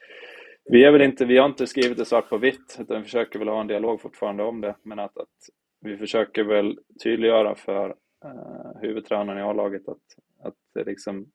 vi, 0.65 0.83
är 0.83 0.91
väl 0.91 1.01
inte, 1.01 1.25
vi 1.25 1.37
har 1.37 1.45
inte 1.45 1.67
skrivit 1.67 1.97
det 1.97 2.05
svart 2.05 2.29
på 2.29 2.37
vitt, 2.37 2.77
utan 2.79 2.97
vi 2.97 3.03
försöker 3.03 3.39
väl 3.39 3.47
ha 3.47 3.61
en 3.61 3.67
dialog 3.67 4.01
fortfarande 4.01 4.43
om 4.43 4.61
det, 4.61 4.75
men 4.83 4.99
att, 4.99 5.17
att 5.17 5.49
vi 5.81 5.97
försöker 5.97 6.43
väl 6.43 6.79
tydliggöra 7.03 7.55
för 7.55 7.89
uh, 8.25 8.81
huvudtränaren 8.81 9.39
i 9.39 9.41
A-laget 9.41 9.87
att, 9.87 9.97
att 10.39 10.55
det 10.73 10.83
liksom 10.83 11.31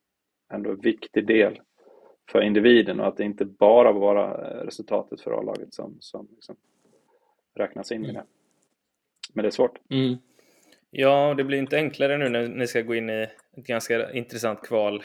ändå 0.53 0.71
är 0.71 0.75
en 0.75 0.81
viktig 0.81 1.27
del 1.27 1.61
för 2.31 2.43
individen 2.43 3.01
och 3.01 3.07
att 3.07 3.17
det 3.17 3.25
inte 3.25 3.45
bara 3.45 3.93
vara 3.93 4.25
eh, 4.25 4.65
resultatet 4.65 5.21
för 5.21 5.31
A-laget 5.31 5.75
som, 5.75 5.97
som 6.01 6.29
liksom 6.31 6.57
räknas 7.55 7.93
in 7.93 8.05
i 8.05 8.09
mm. 8.09 8.15
det. 8.15 8.25
Men 9.35 9.43
det 9.43 9.49
är 9.49 9.51
svårt. 9.51 9.79
Mm. 9.91 10.17
Ja, 10.95 11.35
det 11.37 11.45
blir 11.45 11.59
inte 11.59 11.77
enklare 11.77 12.19
nu 12.19 12.29
när 12.29 12.49
ni 12.49 12.67
ska 12.67 12.81
gå 12.81 12.95
in 12.95 13.11
i 13.11 13.23
ett 13.57 13.67
ganska 13.67 14.13
intressant 14.13 14.63
kval 14.63 15.03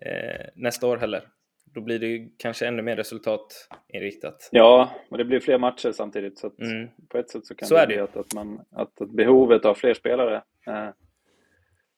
eh, 0.00 0.46
nästa 0.54 0.86
år 0.86 0.96
heller. 0.96 1.22
Då 1.64 1.80
blir 1.80 1.98
det 1.98 2.28
kanske 2.36 2.66
ännu 2.66 2.82
mer 2.82 2.96
resultatinriktat. 2.96 4.48
Ja, 4.52 4.90
och 5.08 5.18
det 5.18 5.24
blir 5.24 5.40
fler 5.40 5.58
matcher 5.58 5.92
samtidigt. 5.92 6.38
Så 6.38 6.50
mm. 6.58 6.88
på 7.08 7.18
ett 7.18 7.30
sätt 7.30 7.46
så 7.46 7.54
kan 7.54 7.68
så 7.68 7.76
det 7.76 7.86
bli 7.86 7.98
att, 7.98 8.16
att, 8.16 8.34
man, 8.34 8.60
att, 8.70 9.00
att 9.00 9.10
behovet 9.10 9.64
av 9.64 9.74
fler 9.74 9.94
spelare 9.94 10.42
eh, 10.66 10.88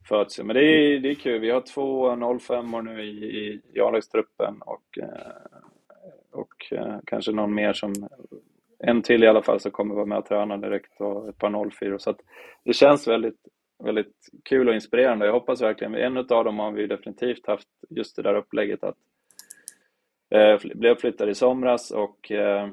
föds. 0.08 0.38
Men 0.38 0.54
det 0.56 0.62
är, 0.62 1.00
det 1.00 1.10
är 1.10 1.14
kul. 1.14 1.40
Vi 1.40 1.50
har 1.50 1.60
två 1.60 2.38
05 2.38 2.74
år 2.74 2.82
nu 2.82 3.04
i, 3.04 3.08
i, 3.08 3.60
i 3.74 3.80
A-lagstruppen 3.80 4.62
och, 4.62 4.98
eh, 4.98 5.08
och 6.30 6.72
eh, 6.72 6.96
kanske 7.06 7.32
någon 7.32 7.54
mer 7.54 7.72
som 7.72 8.08
en 8.82 9.02
till 9.02 9.24
i 9.24 9.26
alla 9.26 9.42
fall 9.42 9.60
som 9.60 9.70
kommer 9.70 9.94
vara 9.94 10.06
med 10.06 10.18
och 10.18 10.26
träna 10.26 10.56
direkt 10.56 11.00
och 11.00 11.28
ett 11.28 11.38
par 11.38 11.70
04 11.70 11.98
så 11.98 12.10
att 12.10 12.20
det 12.64 12.72
känns 12.72 13.08
väldigt, 13.08 13.40
väldigt 13.84 14.28
kul 14.44 14.68
och 14.68 14.74
inspirerande. 14.74 15.26
Jag 15.26 15.32
hoppas 15.32 15.62
verkligen, 15.62 15.94
en 15.94 16.16
av 16.16 16.24
dem 16.44 16.58
har 16.58 16.72
vi 16.72 16.86
definitivt 16.86 17.46
haft 17.46 17.68
just 17.88 18.16
det 18.16 18.22
där 18.22 18.34
upplägget 18.34 18.84
att 18.84 18.96
eh, 20.30 20.58
bli 20.74 20.90
uppflyttad 20.90 21.28
i 21.28 21.34
somras 21.34 21.90
och 21.90 22.32
eh, 22.32 22.68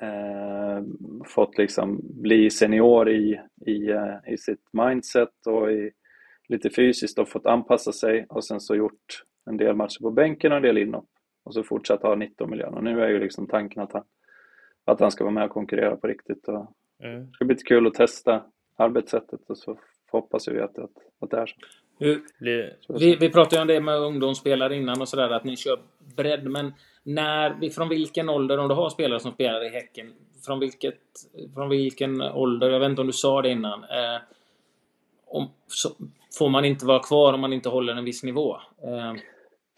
eh, 0.00 0.82
fått 1.24 1.58
liksom 1.58 2.00
bli 2.02 2.50
senior 2.50 3.10
i, 3.10 3.40
i, 3.66 3.90
eh, 3.90 4.14
i 4.26 4.36
sitt 4.36 4.68
mindset 4.72 5.46
och 5.46 5.72
i, 5.72 5.90
lite 6.48 6.70
fysiskt 6.70 7.18
och 7.18 7.28
fått 7.28 7.46
anpassa 7.46 7.92
sig 7.92 8.26
och 8.28 8.44
sen 8.44 8.60
så 8.60 8.74
gjort 8.74 9.24
en 9.50 9.56
del 9.56 9.76
matcher 9.76 10.00
på 10.00 10.10
bänken 10.10 10.52
och 10.52 10.56
en 10.56 10.62
del 10.62 10.78
inhopp 10.78 11.08
och 11.44 11.54
så 11.54 11.62
fortsatt 11.62 12.02
ha 12.02 12.14
19 12.14 12.50
miljoner. 12.50 12.76
Och 12.76 12.84
nu 12.84 13.02
är 13.02 13.08
ju 13.08 13.18
liksom 13.18 13.46
tanken 13.46 13.82
att 13.82 13.92
han, 13.92 14.04
att 14.84 15.00
han 15.00 15.10
ska 15.10 15.24
vara 15.24 15.34
med 15.34 15.44
och 15.44 15.50
konkurrera 15.50 15.96
på 15.96 16.06
riktigt. 16.06 16.48
Och 16.48 16.66
mm. 17.02 17.26
Det 17.26 17.32
ska 17.32 17.44
bli 17.44 17.54
lite 17.54 17.64
kul 17.64 17.86
att 17.86 17.94
testa 17.94 18.42
arbetssättet 18.76 19.40
och 19.50 19.58
så 19.58 19.78
hoppas 20.10 20.48
vi 20.48 20.60
att, 20.60 20.78
att, 20.78 20.90
att 21.20 21.30
det 21.30 21.36
är 21.36 21.46
så. 21.46 21.56
Vi, 22.98 23.16
vi 23.16 23.30
pratade 23.30 23.56
ju 23.56 23.60
om 23.60 23.68
det 23.68 23.80
med 23.80 23.98
ungdomsspelare 23.98 24.76
innan 24.76 25.00
och 25.00 25.08
sådär, 25.08 25.30
att 25.30 25.44
ni 25.44 25.56
kör 25.56 25.80
bredd, 26.16 26.50
men 26.50 26.72
när, 27.02 27.70
från 27.70 27.88
vilken 27.88 28.28
ålder, 28.28 28.58
om 28.58 28.68
du 28.68 28.74
har 28.74 28.90
spelare 28.90 29.20
som 29.20 29.32
spelar 29.32 29.64
i 29.64 29.68
Häcken, 29.68 30.12
från, 30.46 30.58
vilket, 30.60 31.00
från 31.54 31.68
vilken 31.68 32.22
ålder, 32.22 32.70
jag 32.70 32.80
vet 32.80 32.90
inte 32.90 33.00
om 33.00 33.06
du 33.06 33.12
sa 33.12 33.42
det 33.42 33.50
innan, 33.50 33.84
eh, 33.84 34.20
om, 35.26 35.50
så, 35.66 35.88
får 36.38 36.48
man 36.48 36.64
inte 36.64 36.86
vara 36.86 36.98
kvar 36.98 37.32
om 37.32 37.40
man 37.40 37.52
inte 37.52 37.68
håller 37.68 37.94
en 37.94 38.04
viss 38.04 38.22
nivå? 38.22 38.56
Eh, 38.82 39.14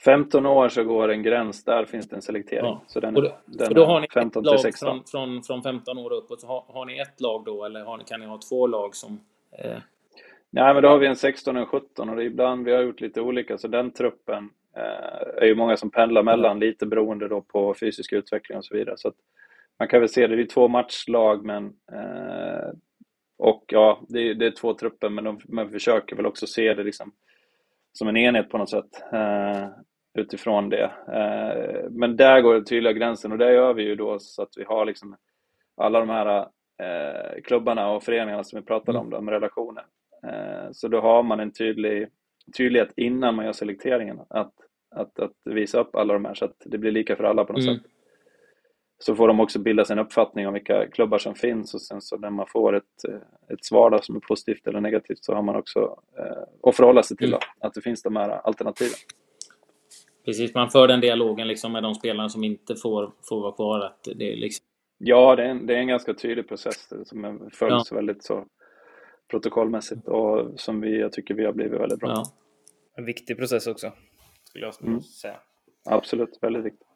15 0.05 0.47
år 0.47 0.69
så 0.69 0.85
går 0.85 1.09
en 1.09 1.23
gräns, 1.23 1.65
där 1.65 1.85
finns 1.85 2.09
det 2.09 2.17
en 2.17 2.23
selektering. 2.23 2.65
Ja. 2.65 2.83
Så 2.87 3.01
den, 3.01 3.15
då, 3.15 3.33
den 3.47 3.75
då 3.75 3.85
har 3.85 4.01
ni 4.01 4.07
15 4.15 4.45
till 4.45 4.59
16. 4.59 4.89
Från, 4.89 5.05
från, 5.05 5.43
från 5.43 5.63
15 5.63 5.99
år 5.99 6.13
uppåt, 6.13 6.41
så 6.41 6.47
har, 6.47 6.65
har 6.69 6.87
ni 6.87 6.99
ett 6.99 7.21
lag 7.21 7.45
då 7.45 7.65
eller 7.65 7.85
har 7.85 7.99
kan 7.99 8.21
ni 8.21 8.27
ha 8.27 8.39
två 8.49 8.67
lag 8.67 8.97
som... 8.97 9.21
Eh... 9.59 9.79
Nej, 10.51 10.75
men 10.75 10.83
då 10.83 10.89
har 10.89 10.99
vi 10.99 11.07
en 11.07 11.17
16 11.17 11.57
och 11.57 11.63
en 11.63 11.69
17 11.69 12.09
och 12.09 12.23
ibland 12.23 12.65
vi 12.65 12.73
har 12.73 12.83
gjort 12.83 13.01
lite 13.01 13.21
olika, 13.21 13.59
så 13.59 13.69
den 13.69 13.91
truppen 13.91 14.51
eh, 14.77 15.43
är 15.43 15.47
ju 15.47 15.55
många 15.55 15.77
som 15.77 15.91
pendlar 15.91 16.23
mellan, 16.23 16.61
ja. 16.61 16.67
lite 16.67 16.87
beroende 16.87 17.29
då 17.29 17.41
på 17.41 17.75
fysisk 17.81 18.13
utveckling 18.13 18.59
och 18.59 18.65
så 18.65 18.75
vidare. 18.75 18.97
Så 18.97 19.13
man 19.79 19.89
kan 19.89 20.01
väl 20.01 20.09
se 20.09 20.27
det, 20.27 20.37
det 20.37 20.43
är 20.43 20.47
två 20.47 20.69
matchlag 20.69 21.45
men 21.45 21.65
eh, 21.93 22.71
och 23.39 23.65
ja, 23.67 24.01
det 24.09 24.19
är, 24.21 24.35
det 24.35 24.47
är 24.47 24.51
två 24.51 24.75
trupper 24.75 25.09
men 25.09 25.25
de, 25.25 25.41
man 25.49 25.71
försöker 25.71 26.17
väl 26.17 26.27
också 26.27 26.47
se 26.47 26.75
det 26.75 26.85
liksom 26.85 27.13
som 27.93 28.09
en 28.09 28.17
enhet 28.17 28.51
på 28.51 28.59
något 28.59 28.71
sätt. 28.71 29.03
Utifrån 30.15 30.69
det. 30.69 30.93
Eh, 31.09 31.91
men 31.91 32.17
där 32.17 32.41
går 32.41 32.55
den 32.55 32.65
tydliga 32.65 32.93
gränsen 32.93 33.33
och 33.33 33.39
det 33.39 33.53
gör 33.53 33.75
vi 33.75 33.83
ju 33.83 33.97
då 33.97 34.19
så 34.19 34.43
att 34.43 34.53
vi 34.57 34.65
har 34.65 34.85
liksom 34.85 35.17
alla 35.77 36.01
de 36.01 36.09
här 36.09 36.47
eh, 36.83 37.43
klubbarna 37.45 37.91
och 37.91 38.03
föreningarna 38.03 38.45
som 38.45 38.61
vi 38.61 38.67
pratade 38.67 38.99
om, 38.99 39.11
de 39.11 39.31
relationer. 39.31 39.85
Eh, 40.27 40.71
så 40.73 40.89
då 40.89 41.01
har 41.01 41.23
man 41.23 41.41
en 41.41 41.53
tydlig 41.53 42.09
tydlighet 42.57 42.93
innan 42.97 43.35
man 43.35 43.45
gör 43.45 43.53
selekteringen 43.53 44.21
att, 44.29 44.55
att, 44.95 45.19
att 45.19 45.37
visa 45.45 45.81
upp 45.81 45.97
alla 45.97 46.13
de 46.13 46.25
här 46.25 46.35
så 46.35 46.45
att 46.45 46.57
det 46.65 46.79
blir 46.79 46.91
lika 46.91 47.17
för 47.17 47.25
alla 47.25 47.45
på 47.45 47.53
något 47.53 47.63
mm. 47.63 47.75
sätt. 47.75 47.87
Så 48.99 49.15
får 49.15 49.29
de 49.29 49.41
också 49.41 49.59
bilda 49.59 49.85
sig 49.85 49.95
en 49.95 49.99
uppfattning 49.99 50.47
om 50.47 50.55
vilka 50.55 50.87
klubbar 50.91 51.19
som 51.19 51.35
finns 51.35 51.75
och 51.75 51.81
sen 51.81 52.01
så 52.01 52.17
när 52.17 52.31
man 52.31 52.47
får 52.47 52.77
ett, 52.77 53.05
ett 53.49 53.65
svar 53.65 53.91
där 53.91 54.01
som 54.03 54.17
är 54.17 54.21
positivt 54.21 54.67
eller 54.67 54.81
negativt 54.81 55.25
så 55.25 55.35
har 55.35 55.43
man 55.43 55.57
också 55.57 56.01
eh, 56.19 56.69
att 56.69 56.77
förhålla 56.77 57.03
sig 57.03 57.17
till 57.17 57.29
mm. 57.29 57.41
att 57.61 57.75
det 57.75 57.81
finns 57.81 58.03
de 58.03 58.17
här 58.17 58.29
alternativen. 58.29 58.95
Precis, 60.25 60.55
man 60.55 60.71
för 60.71 60.89
den 60.89 61.01
dialogen 61.01 61.49
liksom 61.49 61.73
med 61.73 61.83
de 61.83 61.95
spelarna 61.95 62.29
som 62.29 62.45
inte 62.45 62.77
får, 62.77 63.13
får 63.29 63.41
vara 63.41 63.53
kvar. 63.53 63.81
Att 63.81 64.09
det 64.17 64.33
är 64.33 64.37
liksom... 64.37 64.67
Ja, 64.99 65.37
det 65.37 65.43
är, 65.43 65.49
en, 65.49 65.67
det 65.67 65.75
är 65.75 65.79
en 65.79 65.89
ganska 65.89 66.15
tydlig 66.15 66.49
process 66.49 66.93
som 67.05 67.51
följs 67.53 67.89
ja. 67.91 67.97
väldigt 67.97 68.25
så 68.25 68.45
protokollmässigt 69.31 70.09
och 70.09 70.61
som 70.61 70.81
vi, 70.81 71.01
jag 71.01 71.13
tycker 71.13 71.35
vi 71.35 71.45
har 71.45 71.53
blivit 71.53 71.81
väldigt 71.81 71.99
bra. 71.99 72.11
Ja. 72.11 72.25
En 72.97 73.05
viktig 73.05 73.39
process 73.39 73.67
också, 73.67 73.93
skulle 74.45 74.67
jag 74.67 74.75
mm. 74.83 75.01
säga. 75.01 75.37
Absolut, 75.85 76.39
väldigt 76.41 76.65
viktigt. 76.65 76.87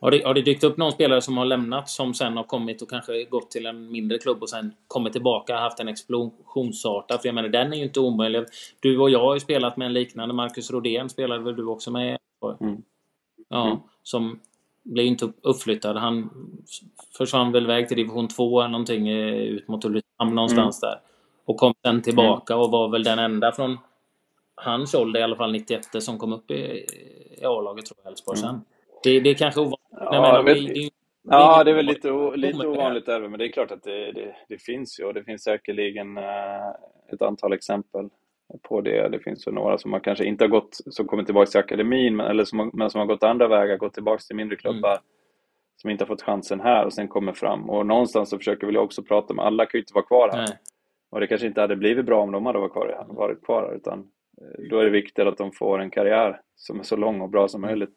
Har 0.00 0.10
det, 0.10 0.24
har 0.24 0.34
det 0.34 0.42
dykt 0.42 0.64
upp 0.64 0.76
någon 0.76 0.92
spelare 0.92 1.20
som 1.20 1.36
har 1.36 1.44
lämnat 1.44 1.88
som 1.88 2.14
sen 2.14 2.36
har 2.36 2.44
kommit 2.44 2.82
och 2.82 2.90
kanske 2.90 3.24
gått 3.24 3.50
till 3.50 3.66
en 3.66 3.90
mindre 3.90 4.18
klubb 4.18 4.42
och 4.42 4.50
sen 4.50 4.74
kommit 4.86 5.12
tillbaka 5.12 5.54
och 5.54 5.60
haft 5.60 5.80
en 5.80 5.88
explosionsarta? 5.88 7.18
För 7.18 7.28
jag 7.28 7.34
menar, 7.34 7.48
den 7.48 7.72
är 7.72 7.76
ju 7.76 7.82
inte 7.82 8.00
omöjlig. 8.00 8.44
Du 8.80 8.98
och 8.98 9.10
jag 9.10 9.20
har 9.20 9.34
ju 9.34 9.40
spelat 9.40 9.76
med 9.76 9.86
en 9.86 9.92
liknande. 9.92 10.34
Marcus 10.34 10.70
Rodén 10.70 11.08
spelade 11.08 11.44
väl 11.44 11.56
du 11.56 11.66
också 11.66 11.90
med? 11.90 12.17
Mm. 12.60 12.82
Ja, 13.48 13.66
mm. 13.66 13.78
som 14.02 14.40
blev 14.82 15.06
inte 15.06 15.32
uppflyttad. 15.42 15.96
Han 15.96 16.30
försvann 17.18 17.52
väl 17.52 17.64
iväg 17.64 17.88
till 17.88 17.96
division 17.96 18.28
2 18.28 18.60
eller 18.60 18.70
någonting 18.70 19.08
eh, 19.08 19.34
ut 19.34 19.68
mot 19.68 19.84
Ulricehamn 19.84 20.34
någonstans 20.34 20.82
mm. 20.82 20.90
där. 20.90 21.00
Och 21.44 21.56
kom 21.56 21.74
sen 21.82 22.02
tillbaka 22.02 22.56
och 22.56 22.70
var 22.70 22.88
väl 22.88 23.04
den 23.04 23.18
enda 23.18 23.52
från 23.52 23.78
hans 24.54 24.94
ålder 24.94 25.20
i 25.20 25.22
alla 25.22 25.36
fall 25.36 25.52
91 25.52 26.02
som 26.02 26.18
kom 26.18 26.32
upp 26.32 26.50
i, 26.50 26.86
i 27.40 27.44
A-laget 27.44 27.86
tror 27.86 27.98
jag, 28.02 28.10
Elfsborg 28.10 28.38
sen. 28.38 28.48
Mm. 28.48 28.60
Det, 29.02 29.20
det 29.20 29.30
är 29.30 29.34
kanske 29.34 29.60
ovanligt. 29.60 29.78
Ja, 29.90 30.42
men, 30.44 30.54
det, 30.54 30.72
det, 30.74 30.90
ja, 31.22 31.64
det 31.64 31.70
är 31.70 31.74
väl 31.74 31.86
lite, 31.86 32.36
lite 32.36 32.66
ovanligt 32.66 33.08
även, 33.08 33.30
men 33.30 33.38
det 33.38 33.46
är 33.46 33.52
klart 33.52 33.70
att 33.70 33.82
det, 33.82 34.12
det, 34.12 34.36
det 34.48 34.62
finns 34.62 35.00
ju 35.00 35.04
och 35.04 35.14
det 35.14 35.24
finns 35.24 35.42
säkerligen 35.42 36.18
äh, 36.18 36.68
ett 37.12 37.22
antal 37.22 37.52
exempel 37.52 38.08
på 38.62 38.80
det. 38.80 39.08
Det 39.08 39.18
finns 39.18 39.46
ju 39.46 39.52
några 39.52 39.78
som 39.78 39.92
har 39.92 40.00
kanske 40.00 40.24
inte 40.24 40.44
har 40.44 40.48
gått, 40.48 40.78
som 40.90 41.06
kommit 41.06 41.26
tillbaka 41.26 41.50
till 41.50 41.60
akademin, 41.60 42.16
men, 42.16 42.26
eller 42.26 42.44
som, 42.44 42.70
men 42.74 42.90
som 42.90 42.98
har 42.98 43.06
gått 43.06 43.22
andra 43.22 43.48
vägar, 43.48 43.76
gått 43.76 43.94
tillbaka 43.94 44.18
till 44.18 44.36
mindre 44.36 44.56
klubbar, 44.56 44.90
mm. 44.90 45.02
som 45.76 45.90
inte 45.90 46.04
har 46.04 46.06
fått 46.06 46.22
chansen 46.22 46.60
här 46.60 46.84
och 46.84 46.92
sen 46.92 47.08
kommer 47.08 47.32
fram. 47.32 47.70
Och 47.70 47.86
någonstans 47.86 48.30
så 48.30 48.38
försöker 48.38 48.66
vi 48.66 48.78
också 48.78 49.02
prata 49.02 49.34
med, 49.34 49.44
alla 49.44 49.66
kan 49.66 49.78
ju 49.78 49.82
inte 49.82 49.94
vara 49.94 50.04
kvar 50.04 50.30
här. 50.32 50.38
Nej. 50.38 50.58
Och 51.10 51.20
det 51.20 51.26
kanske 51.26 51.46
inte 51.46 51.60
hade 51.60 51.76
blivit 51.76 52.06
bra 52.06 52.22
om 52.22 52.32
de 52.32 52.46
hade 52.46 52.58
varit 52.58 52.72
kvar, 52.72 53.06
varit 53.08 53.44
kvar 53.44 53.62
här, 53.62 53.76
utan 53.76 53.98
eh, 54.40 54.68
då 54.70 54.78
är 54.78 54.84
det 54.84 54.90
viktigt 54.90 55.26
att 55.26 55.38
de 55.38 55.52
får 55.52 55.78
en 55.78 55.90
karriär 55.90 56.40
som 56.56 56.78
är 56.78 56.84
så 56.84 56.96
lång 56.96 57.20
och 57.20 57.30
bra 57.30 57.48
som 57.48 57.64
mm. 57.64 57.70
möjligt. 57.70 57.94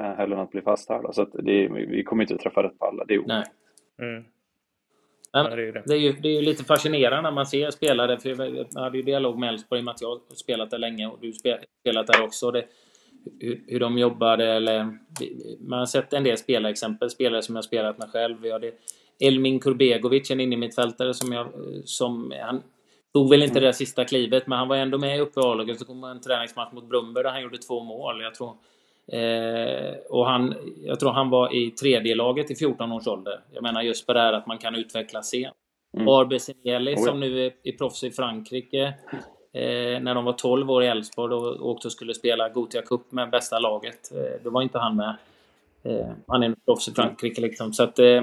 Eh, 0.00 0.14
hellre 0.14 0.34
än 0.34 0.42
att 0.42 0.50
bli 0.50 0.62
fast 0.62 0.88
här. 0.88 1.02
Då. 1.02 1.12
Så 1.12 1.24
det, 1.24 1.68
vi 1.68 2.04
kommer 2.04 2.22
inte 2.22 2.34
att 2.34 2.40
träffa 2.40 2.62
rätt 2.62 2.78
på 2.78 2.84
alla, 2.84 3.04
det 3.04 3.14
är 3.14 3.22
Nej. 3.26 3.44
Mm. 4.02 4.24
Men 5.42 5.56
det, 5.56 5.68
är 5.68 5.72
det. 5.72 5.82
det, 5.86 5.94
är 5.94 5.98
ju, 5.98 6.12
det 6.12 6.28
är 6.28 6.32
ju 6.32 6.42
lite 6.42 6.64
fascinerande 6.64 7.22
när 7.22 7.34
man 7.34 7.46
ser 7.46 7.70
spelare, 7.70 8.18
för 8.18 8.28
jag 8.74 8.80
hade 8.80 8.96
ju 8.96 9.02
dialog 9.02 9.38
med 9.38 9.48
Elfsborg 9.48 9.78
i 9.78 9.80
och 9.80 9.84
med 9.84 9.92
att 9.92 10.00
jag 10.00 10.08
har 10.08 10.34
spelat 10.34 10.70
där 10.70 10.78
länge 10.78 11.06
och 11.06 11.18
du 11.20 11.26
har 11.26 11.60
spelat 11.80 12.06
där 12.06 12.22
också. 12.22 12.50
Det, 12.50 12.64
hur, 13.40 13.64
hur 13.66 13.80
de 13.80 13.98
jobbade 13.98 14.52
eller... 14.52 14.98
Man 15.60 15.78
har 15.78 15.86
sett 15.86 16.12
en 16.12 16.24
del 16.24 16.36
spelarexempel, 16.36 17.10
spelare 17.10 17.42
som 17.42 17.54
jag 17.54 17.64
spelat 17.64 17.98
med 17.98 18.10
själv. 18.10 18.40
Vi 18.40 18.52
hade 18.52 18.72
Elmin 19.20 19.60
Kurbegovic, 19.60 20.30
en 20.30 20.40
innermittfältare 20.40 21.14
som 21.14 21.32
jag... 21.32 21.46
Som, 21.84 22.32
han 22.40 22.62
tog 23.12 23.30
väl 23.30 23.42
inte 23.42 23.60
det 23.60 23.72
sista 23.72 24.04
klivet, 24.04 24.46
men 24.46 24.58
han 24.58 24.68
var 24.68 24.76
ändå 24.76 24.98
med 24.98 25.20
uppe 25.20 25.40
i 25.40 25.42
A-laget. 25.42 25.78
Så 25.78 25.84
kom 25.84 26.04
en 26.04 26.20
träningsmatch 26.20 26.72
mot 26.72 26.88
Brumberg 26.88 27.24
där 27.24 27.30
han 27.30 27.42
gjorde 27.42 27.58
två 27.58 27.84
mål. 27.84 28.22
Jag 28.22 28.34
tror 28.34 28.56
Eh, 29.12 29.94
och 30.08 30.26
han, 30.26 30.54
jag 30.84 31.00
tror 31.00 31.10
han 31.10 31.30
var 31.30 31.54
i 31.54 31.70
tredje 31.70 32.14
laget 32.14 32.50
i 32.50 32.54
14 32.54 32.92
års 32.92 33.06
ålder. 33.06 33.40
Jag 33.52 33.62
menar 33.62 33.82
just 33.82 34.06
på 34.06 34.12
det 34.12 34.20
här 34.20 34.32
att 34.32 34.46
man 34.46 34.58
kan 34.58 34.74
utvecklas 34.74 35.28
sent. 35.28 35.54
Mm. 35.96 36.08
Arbe 36.08 36.40
Senieli 36.40 36.94
oh, 36.94 36.98
ja. 36.98 37.04
som 37.06 37.20
nu 37.20 37.46
är, 37.46 37.52
är 37.62 37.72
proffs 37.72 38.04
i 38.04 38.10
Frankrike. 38.10 38.94
Eh, 39.52 40.00
när 40.00 40.14
de 40.14 40.24
var 40.24 40.32
12 40.32 40.70
år 40.70 40.82
i 40.82 40.86
Elfsborg 40.86 41.34
och 41.34 41.68
åkte 41.70 41.88
och 41.88 41.92
skulle 41.92 42.14
spela 42.14 42.48
Gothia 42.48 42.82
Cup 42.82 43.12
med 43.12 43.30
bästa 43.30 43.58
laget. 43.58 44.12
Eh, 44.14 44.42
då 44.44 44.50
var 44.50 44.62
inte 44.62 44.78
han 44.78 44.96
med. 44.96 45.16
Eh, 45.82 46.06
han 46.26 46.42
är 46.42 46.54
proffs 46.64 46.88
i 46.88 46.92
Frankrike 46.92 47.40
liksom. 47.40 47.72
Så 47.72 47.82
att, 47.82 47.98
eh, 47.98 48.22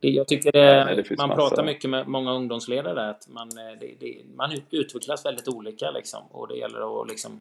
det, 0.00 0.08
jag 0.08 0.28
tycker 0.28 0.52
det, 0.52 0.84
Nej, 0.84 0.96
det 0.96 1.16
man 1.16 1.28
massa. 1.28 1.40
pratar 1.40 1.64
mycket 1.64 1.90
med 1.90 2.08
många 2.08 2.32
ungdomsledare 2.32 2.94
där, 2.94 3.10
att 3.10 3.28
man, 3.28 3.48
eh, 3.48 3.78
det, 4.00 4.16
man 4.36 4.50
utvecklas 4.70 5.26
väldigt 5.26 5.48
olika 5.48 5.90
liksom. 5.90 6.22
Och 6.30 6.48
det 6.48 6.56
gäller 6.56 7.02
att 7.02 7.08
liksom 7.08 7.40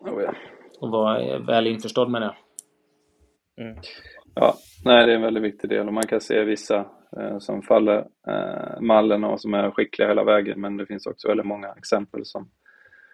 oh, 0.00 0.22
ja 0.22 0.34
och 0.80 0.90
vara 0.90 1.38
väl 1.38 1.66
införstådd 1.66 2.10
med 2.10 2.22
det. 2.22 2.34
Mm. 3.62 3.76
Ja, 4.34 4.54
nej, 4.84 5.06
det 5.06 5.12
är 5.12 5.16
en 5.16 5.22
väldigt 5.22 5.42
viktig 5.42 5.70
del 5.70 5.86
och 5.86 5.94
man 5.94 6.06
kan 6.06 6.20
se 6.20 6.44
vissa 6.44 6.86
eh, 7.16 7.38
som 7.38 7.62
faller 7.62 8.06
eh, 8.28 8.80
mallen 8.80 9.24
och 9.24 9.40
som 9.40 9.54
är 9.54 9.70
skickliga 9.70 10.08
hela 10.08 10.24
vägen 10.24 10.60
men 10.60 10.76
det 10.76 10.86
finns 10.86 11.06
också 11.06 11.28
väldigt 11.28 11.46
många 11.46 11.68
exempel 11.68 12.20
som, 12.24 12.50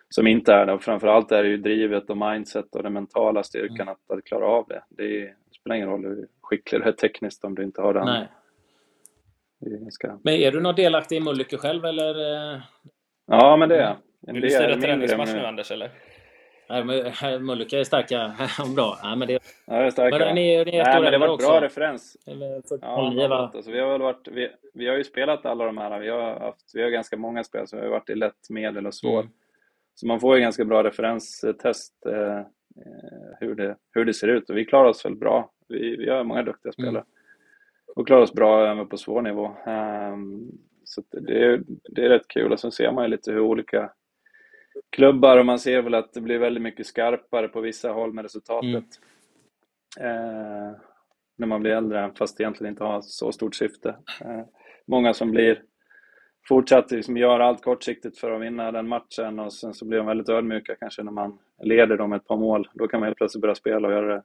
som 0.09 0.27
inte 0.27 0.53
är 0.53 0.67
det 0.67 0.73
och 0.73 0.83
framförallt 0.83 1.33
är 1.33 1.43
det 1.43 1.49
ju 1.49 1.57
drivet 1.57 2.11
och 2.11 2.17
mindset 2.17 2.75
och 2.75 2.83
den 2.83 2.93
mentala 2.93 3.43
styrkan 3.43 3.81
mm. 3.81 3.89
att, 3.89 4.19
att 4.19 4.25
klara 4.25 4.47
av 4.47 4.67
det. 4.69 4.83
Det, 4.89 5.03
är, 5.03 5.25
det 5.27 5.55
spelar 5.61 5.77
ingen 5.77 5.89
roll 5.89 6.05
hur 6.05 6.29
skicklig 6.43 6.81
du 6.81 6.89
är 6.89 6.93
tekniskt 6.93 7.45
om 7.45 7.55
du 7.55 7.63
inte 7.63 7.83
har 7.83 7.95
den. 7.95 8.05
Nej. 8.05 8.29
Är 9.61 9.79
ganska... 9.79 10.19
Men 10.25 10.35
är 10.35 10.53
du 10.53 10.61
något 10.61 10.77
delaktig 10.77 11.17
i 11.17 11.21
Mölnlycke 11.21 11.57
själv 11.57 11.85
eller? 11.85 12.15
Ja, 13.27 13.57
men 13.57 13.69
det 13.69 13.77
är 13.77 13.83
jag. 13.83 13.97
Vill 14.33 14.43
du 14.43 14.51
styra 14.51 14.77
träningsmatch 14.77 15.35
nu 15.35 15.47
Anders 15.47 15.71
eller? 15.71 15.91
Mölnlycke 17.41 17.81
är 17.81 17.85
starka 17.85 18.33
bra. 18.77 18.99
Ja, 19.03 19.17
men 19.17 19.29
det, 19.29 19.39
ja, 19.67 19.75
är 19.75 19.91
starka. 19.91 20.19
Men 20.19 20.35
ni, 20.35 20.65
ni 20.65 20.77
är 20.77 20.85
Nej, 20.85 21.03
men 21.03 21.13
det 21.13 21.19
var 21.19 21.37
bra 21.37 21.61
referens. 21.61 22.17
Eller 22.27 22.63
49, 22.69 22.81
ja, 23.23 23.29
va? 23.29 23.51
Alltså, 23.55 23.71
vi, 23.71 23.81
har 23.81 23.93
väl 23.93 24.01
varit, 24.01 24.29
vi, 24.29 24.49
vi 24.75 24.89
har 24.89 24.97
ju 24.97 25.05
spelat 25.05 25.47
alla 25.47 25.65
de 25.65 25.79
här. 25.79 26.01
Vi 26.01 26.09
har, 26.09 26.41
haft, 26.41 26.71
vi 26.75 26.83
har 26.83 26.91
ganska 26.91 27.17
många 27.17 27.45
spel, 27.45 27.67
så 27.69 27.77
vi 27.77 27.83
har 27.83 27.91
varit 27.91 28.11
i 28.11 28.15
lätt, 28.15 28.51
medel 28.51 28.87
och 28.87 28.95
svår. 28.95 29.21
Mm. 29.21 29.33
Så 29.95 30.07
man 30.07 30.21
får 30.21 30.37
ju 30.37 30.43
ganska 30.43 30.65
bra 30.65 30.85
referenstest 30.85 32.07
eh, 32.07 32.39
eh, 32.39 32.45
hur, 33.41 33.55
det, 33.55 33.77
hur 33.93 34.05
det 34.05 34.15
ser 34.15 34.29
ut. 34.29 34.51
Och 34.51 34.57
vi 34.57 34.65
klarar 34.65 34.89
oss 34.89 35.05
väl 35.05 35.17
bra. 35.17 35.51
Vi, 35.69 35.97
vi 35.97 36.11
har 36.11 36.25
många 36.25 36.43
duktiga 36.43 36.69
mm. 36.69 36.73
spelare. 36.73 37.05
Mm. 37.05 37.07
Och 37.97 38.07
klarar 38.07 38.23
oss 38.23 38.33
bra 38.33 38.71
även 38.71 38.89
på 38.89 38.97
svår 38.97 39.23
nivå. 39.23 39.57
Um, 39.67 40.51
så 40.85 41.03
det, 41.11 41.61
det 41.89 42.05
är 42.05 42.09
rätt 42.09 42.29
kul. 42.29 42.53
Och 42.53 42.61
sen 42.61 42.73
ser 42.73 42.93
man 42.93 43.05
ju 43.05 43.11
lite 43.11 43.33
hur 43.33 43.41
olika 43.41 43.93
klubbar 44.97 45.39
och 45.39 45.47
man 45.47 45.59
ser 45.59 45.83
väl 45.83 45.95
att 45.95 46.13
det 46.13 46.21
blir 46.21 46.39
väldigt 46.39 46.63
mycket 46.63 46.87
skarpare 46.87 47.49
på 47.49 47.61
vissa 47.61 47.91
håll 47.91 48.13
med 48.13 48.23
resultatet. 48.25 48.85
Mm. 50.01 50.17
Eh, 50.17 50.77
när 51.37 51.47
man 51.47 51.61
blir 51.61 51.73
äldre, 51.73 52.13
fast 52.19 52.41
egentligen 52.41 52.73
inte 52.73 52.85
har 52.85 53.01
så 53.01 53.33
stort 53.33 53.55
syfte. 53.55 53.89
Eh, 54.21 54.41
många 54.87 55.15
som 55.15 55.31
blir 55.31 55.63
fortsatt 56.49 56.91
liksom 56.91 57.17
gör 57.17 57.41
allt 57.41 57.63
kortsiktigt 57.63 58.19
för 58.19 58.31
att 58.31 58.43
vinna 58.43 58.73
den 58.73 58.89
matchen 58.89 59.39
och 59.39 59.53
sen 59.53 59.75
så 59.75 59.85
blir 59.85 59.99
de 59.99 60.07
väldigt 60.07 60.29
ödmjuka 60.29 60.77
kanske 60.81 61.03
när 61.03 61.13
man 61.13 61.39
leder 61.63 61.97
dem 61.97 62.13
ett 62.13 62.27
par 62.27 62.37
mål. 62.37 62.69
Då 62.73 62.89
kan 62.89 63.01
man 63.01 63.07
helt 63.07 63.19
plötsligt 63.19 63.43
börja 63.43 63.55
spela 63.55 63.89
och 63.89 63.95
göra 63.95 64.15
det 64.15 64.23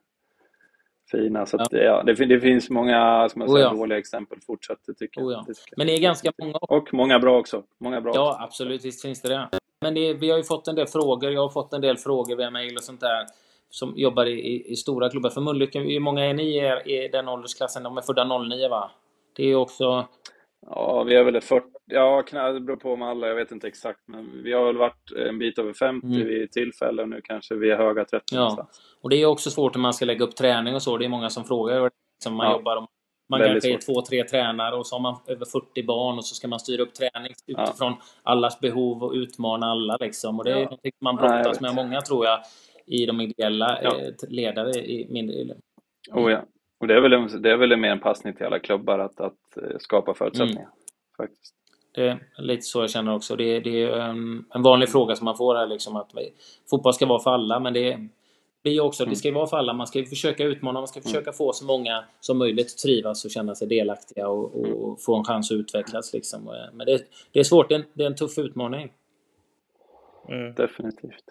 fina. 1.12 1.46
Så 1.46 1.58
att, 1.58 1.72
ja. 1.72 1.80
ja 1.80 2.04
det, 2.04 2.26
det, 2.26 2.40
finns 2.40 2.70
många 2.70 3.30
som 3.30 3.42
oh, 3.42 3.60
ja. 3.60 3.74
dåliga 3.74 3.98
exempel 3.98 4.40
fortsatt, 4.42 4.80
det 4.88 4.94
tycker 4.94 5.22
oh, 5.22 5.32
ja. 5.32 5.46
jag. 5.48 5.56
Men 5.78 5.88
det 5.88 5.94
är 5.94 6.02
ganska 6.02 6.32
många. 6.42 6.58
Och 6.62 6.94
många 6.94 7.20
bra 7.20 7.40
också. 7.40 7.64
Många 7.80 8.02
bra 8.02 8.12
ja, 8.16 8.30
också. 8.32 8.44
absolut. 8.44 8.86
Visst 8.86 9.02
finns 9.02 9.22
det 9.22 9.30
det. 9.30 9.61
Men 9.82 9.94
det, 9.94 10.14
vi 10.14 10.30
har 10.30 10.38
ju 10.38 10.44
fått 10.44 10.68
en 10.68 10.76
del 10.76 10.88
frågor. 10.88 11.32
Jag 11.32 11.42
har 11.42 11.50
fått 11.50 11.74
en 11.74 11.82
del 11.82 11.98
frågor 11.98 12.36
via 12.36 12.52
mail 12.52 12.76
och 12.76 12.84
sånt 12.84 13.02
där 13.02 13.26
som 13.70 13.94
jobbar 13.96 14.26
i, 14.26 14.32
i, 14.32 14.72
i 14.72 14.76
stora 14.76 15.10
klubbar. 15.10 15.30
För 15.30 15.42
Mölnlycke, 15.42 15.80
hur 15.80 16.00
många 16.00 16.26
är 16.26 16.34
ni 16.34 16.44
i, 16.44 17.06
i 17.06 17.08
den 17.08 17.28
åldersklassen? 17.28 17.84
De 17.84 17.98
är 17.98 18.02
födda 18.02 18.38
09 18.38 18.70
va? 18.70 18.92
Det 19.36 19.44
är 19.44 19.56
också... 19.56 20.08
Ja, 20.68 21.04
vi 21.04 21.16
är 21.16 21.24
väl 21.24 21.42
40, 21.42 21.66
ja 21.86 22.24
det 22.54 22.60
beror 22.60 22.78
på 22.78 22.96
med 22.96 23.08
alla, 23.08 23.28
jag 23.28 23.36
vet 23.36 23.52
inte 23.52 23.68
exakt, 23.68 24.00
men 24.06 24.44
vi 24.44 24.54
har 24.54 24.66
väl 24.66 24.78
varit 24.78 25.12
en 25.12 25.40
bit 25.40 25.60
över 25.60 25.74
50 25.74 26.08
mm. 26.08 26.28
vid 26.28 26.52
tillfälle 26.52 27.02
och 27.02 27.10
nu 27.10 27.22
kanske 27.24 27.56
vi 27.56 27.72
är 27.72 27.78
höga 27.78 28.06
30 28.06 28.26
ja. 28.32 28.38
någonstans. 28.38 28.82
Och 29.02 29.10
det 29.10 29.16
är 29.16 29.26
också 29.26 29.50
svårt 29.50 29.76
när 29.76 29.82
man 29.82 29.94
ska 29.94 30.06
lägga 30.06 30.26
upp 30.26 30.36
träning 30.36 30.76
och 30.76 30.82
så, 30.82 30.98
det 30.98 31.06
är 31.06 31.10
många 31.10 31.30
som 31.30 31.46
frågar 31.46 31.92
som 32.24 32.36
man 32.36 32.48
ja. 32.48 32.54
jobbar 32.54 32.88
man 33.32 33.40
kanske 33.40 33.74
är 33.74 33.78
två, 33.78 34.02
tre 34.02 34.24
tränare 34.24 34.76
och 34.76 34.88
så 34.88 34.96
har 34.96 35.02
man 35.02 35.16
över 35.28 35.46
40 35.46 35.84
barn 35.84 36.18
och 36.18 36.26
så 36.26 36.36
ska 36.36 36.48
man 36.48 36.60
styra 36.60 36.84
upp 36.84 36.94
träning 36.94 37.34
utifrån 37.48 37.96
ja. 38.00 38.02
allas 38.24 38.60
behov 38.60 39.04
och 39.04 39.12
utmana 39.12 39.66
alla 39.66 39.98
liksom. 40.00 40.40
Och 40.40 40.46
det 40.46 40.52
är 40.52 40.60
ja. 40.60 40.70
något 40.70 40.80
man 41.02 41.16
brottas 41.16 41.62
med 41.62 41.76
många 41.76 42.02
tror 42.02 42.26
jag 42.26 42.40
i 42.86 43.06
de 43.06 43.22
ideella 43.22 43.80
ja. 43.84 44.00
Eh, 44.00 44.14
ledare 44.30 44.72
i 44.72 45.08
mindre... 45.10 45.56
Oh 46.12 46.32
ja. 46.32 46.42
Och 46.80 46.88
det 46.88 46.94
är 46.94 47.02
väl, 47.02 47.14
en, 47.14 47.42
det 47.42 47.52
är 47.52 47.58
väl 47.58 47.78
mer 47.78 47.92
en 47.92 48.00
passning 48.00 48.34
till 48.34 48.46
alla 48.46 48.60
klubbar 48.60 49.00
att, 49.00 49.20
att 49.20 49.58
eh, 49.58 49.78
skapa 49.80 50.14
förutsättningar. 50.14 50.62
Mm. 50.62 50.72
Faktiskt. 51.18 51.56
Det 51.92 52.08
är 52.08 52.20
lite 52.38 52.62
så 52.62 52.82
jag 52.82 52.90
känner 52.90 53.16
också. 53.16 53.36
Det, 53.36 53.60
det 53.60 53.84
är 53.84 54.00
en, 54.00 54.46
en 54.54 54.62
vanlig 54.62 54.90
fråga 54.90 55.16
som 55.16 55.26
man 55.26 55.38
får 55.38 55.56
här 55.56 55.68
liksom 55.68 55.96
att 55.96 56.12
fotboll 56.70 56.94
ska 56.94 57.06
vara 57.06 57.20
för 57.20 57.32
alla, 57.32 57.60
men 57.60 57.74
det 57.74 58.10
blir 58.64 58.82
också, 58.82 59.04
mm. 59.04 59.10
det 59.10 59.16
ska 59.16 59.28
ju 59.28 59.34
vara 59.34 59.48
för 59.48 59.58
alla. 59.58 59.74
Man 59.74 59.88
ska 59.88 60.00
ju 60.00 60.06
försöka 60.06 60.44
utmana, 60.44 60.80
man 60.80 60.88
ska 60.88 61.00
mm. 61.00 61.04
försöka 61.04 61.32
få 61.32 61.54
så 61.54 61.66
många 61.66 62.04
som 62.20 62.38
möjligt 62.38 62.78
trivas 62.78 63.26
och 63.26 63.32
känna 63.32 63.56
sig 63.56 63.68
delaktiga 63.68 64.28
och, 64.28 64.60
och 64.60 64.86
mm. 64.86 64.98
få 64.98 65.16
en 65.16 65.24
chans 65.24 65.52
att 65.52 65.56
utvecklas. 65.56 66.14
Liksom. 66.14 66.70
Men 66.74 66.86
det, 66.86 67.02
det 67.32 67.40
är 67.40 67.44
svårt, 67.44 67.70
det 67.70 67.76
är, 67.76 67.80
en, 67.80 67.86
det 67.94 68.04
är 68.04 68.08
en 68.08 68.16
tuff 68.16 68.38
utmaning. 68.38 68.92
Mm. 70.30 70.54
Definitivt. 70.54 71.24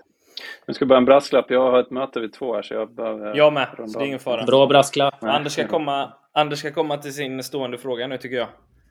Nu 0.67 0.75
ska 0.75 0.87
bara 0.87 0.99
en 0.99 1.05
brasklapp. 1.05 1.51
Jag 1.51 1.71
har 1.71 1.81
ett 1.81 1.91
möte 1.91 2.21
vid 2.21 2.33
två 2.33 2.55
här 2.55 2.63
så 2.63 2.75
jag 2.75 2.95
behöver... 2.95 3.37
Jag 3.37 3.53
med, 3.53 3.69
så 3.77 3.99
det 3.99 4.05
är 4.05 4.07
ingen 4.07 4.19
fara. 4.19 4.45
Bra 4.45 4.67
brasklapp. 4.67 5.25
Anders 5.25 5.53
ska, 5.53 5.69
komma, 5.69 6.13
Anders 6.33 6.59
ska 6.59 6.73
komma 6.73 6.97
till 6.97 7.15
sin 7.15 7.43
stående 7.43 7.79
fråga 7.79 8.07
nu 8.07 8.19
tycker 8.19 8.37
jag. 8.37 8.49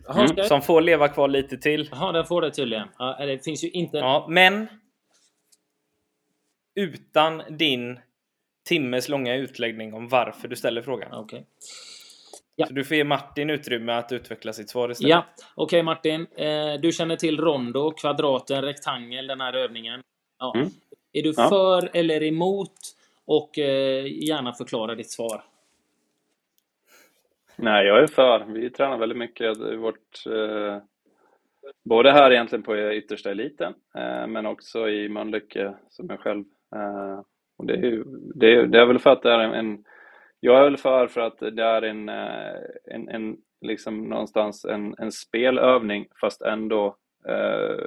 Aha, 0.09 0.25
mm. 0.25 0.45
Som 0.45 0.61
får 0.61 0.81
leva 0.81 1.07
kvar 1.07 1.27
lite 1.27 1.57
till. 1.57 1.89
Jaha, 1.91 2.11
den 2.11 2.25
får 2.25 2.41
det 2.41 2.51
tydligen. 2.51 2.87
Ja, 2.97 3.25
det 3.25 3.43
finns 3.43 3.63
ju 3.63 3.69
inte... 3.69 3.97
Ja, 3.97 4.25
men... 4.29 4.67
Utan 6.75 7.41
din 7.49 7.99
timmes 8.63 9.09
långa 9.09 9.35
utläggning 9.35 9.93
om 9.93 10.07
varför 10.07 10.47
du 10.47 10.55
ställer 10.55 10.81
frågan. 10.81 11.13
Okay. 11.13 11.43
Ja. 12.55 12.65
Så 12.65 12.73
du 12.73 12.83
får 12.83 12.97
ge 12.97 13.03
Martin 13.03 13.49
utrymme 13.49 13.91
att 13.91 14.11
utveckla 14.11 14.53
sitt 14.53 14.69
svar 14.69 14.91
istället. 14.91 15.09
Ja, 15.09 15.25
okej 15.55 15.63
okay, 15.63 15.83
Martin. 15.83 16.27
Eh, 16.35 16.81
du 16.81 16.91
känner 16.91 17.15
till 17.15 17.39
rondo, 17.39 17.91
kvadraten, 17.91 18.61
rektangel, 18.61 19.27
den 19.27 19.41
här 19.41 19.53
övningen. 19.53 20.01
Ja. 20.39 20.53
Mm. 20.55 20.69
Är 21.13 21.23
du 21.23 21.33
ja. 21.37 21.49
för 21.49 21.89
eller 21.93 22.23
emot? 22.23 22.73
Och 23.25 23.59
eh, 23.59 24.05
gärna 24.05 24.53
förklara 24.53 24.95
ditt 24.95 25.11
svar. 25.11 25.43
Nej, 27.55 27.85
jag 27.85 28.03
är 28.03 28.07
för. 28.07 28.45
Vi 28.47 28.69
tränar 28.69 28.97
väldigt 28.97 29.17
mycket 29.17 29.57
i 29.57 29.75
vårt... 29.75 30.25
Eh, 30.25 30.81
både 31.85 32.11
här 32.11 32.31
egentligen 32.31 32.63
på 32.63 32.77
yttersta 32.77 33.31
eliten, 33.31 33.73
eh, 33.95 34.27
men 34.27 34.45
också 34.45 34.89
i 34.89 35.09
Mölnlycke 35.09 35.73
som 35.89 36.07
jag 36.09 36.19
själv. 36.19 36.43
Eh, 36.75 37.21
och 37.59 37.65
det, 37.65 37.73
är, 37.73 38.03
det, 38.35 38.53
är, 38.53 38.65
det 38.65 38.79
är 38.79 38.85
väl 38.85 38.99
för 38.99 39.09
att 39.09 39.21
det 39.21 39.31
är 39.31 39.39
en, 39.39 39.53
en 39.53 39.83
jag 40.39 40.59
är 40.59 40.63
väl 40.63 40.77
för 40.77 41.07
för 41.07 41.21
att 41.21 41.39
det 41.39 41.63
är 41.63 41.81
en, 41.81 42.09
eh, 42.09 42.55
en, 42.85 43.09
en 43.09 43.37
liksom 43.61 44.09
någonstans 44.09 44.65
en, 44.65 44.95
en 44.97 45.11
spelövning 45.11 46.07
fast 46.21 46.41
ändå 46.41 46.95
eh, 47.27 47.85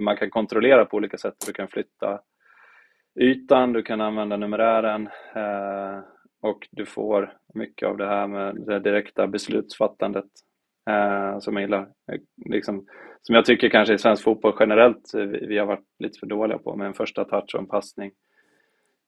man 0.00 0.16
kan 0.16 0.30
kontrollera 0.30 0.84
på 0.84 0.96
olika 0.96 1.18
sätt. 1.18 1.34
Du 1.46 1.52
kan 1.52 1.68
flytta 1.68 2.20
ytan, 3.20 3.72
du 3.72 3.82
kan 3.82 4.00
använda 4.00 4.36
numerären 4.36 5.08
eh, 5.34 6.00
och 6.42 6.68
du 6.70 6.86
får 6.86 7.32
mycket 7.54 7.88
av 7.88 7.96
det 7.96 8.06
här 8.06 8.26
med 8.26 8.56
det 8.66 8.80
direkta 8.80 9.26
beslutsfattandet 9.26 10.30
eh, 10.90 11.38
som 11.38 11.54
jag 11.54 11.62
gillar. 11.62 11.88
Liksom, 12.44 12.86
som 13.22 13.34
jag 13.34 13.44
tycker 13.44 13.68
kanske 13.68 13.94
i 13.94 13.98
svensk 13.98 14.24
fotboll 14.24 14.56
generellt 14.60 15.14
eh, 15.14 15.20
vi, 15.20 15.46
vi 15.46 15.58
har 15.58 15.66
varit 15.66 15.86
lite 15.98 16.18
för 16.18 16.26
dåliga 16.26 16.58
på 16.58 16.76
med 16.76 16.86
en 16.86 16.94
första 16.94 17.24
touch 17.24 17.54
och 17.54 17.60
en 17.60 17.68
passning. 17.68 18.12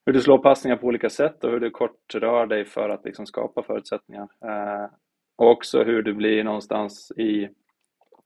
Hur 0.06 0.12
du 0.12 0.20
slår 0.20 0.38
passningar 0.38 0.76
på 0.76 0.86
olika 0.86 1.10
sätt 1.10 1.44
och 1.44 1.50
hur 1.50 1.60
du 1.60 1.70
kort 1.70 2.14
rör 2.14 2.46
dig 2.46 2.64
för 2.64 2.88
att 2.88 3.04
liksom 3.04 3.26
skapa 3.26 3.62
förutsättningar. 3.62 4.28
Eh, 4.44 4.90
och 5.36 5.50
också 5.50 5.82
hur 5.82 6.02
du 6.02 6.14
blir 6.14 6.44
någonstans 6.44 7.12
i, 7.16 7.48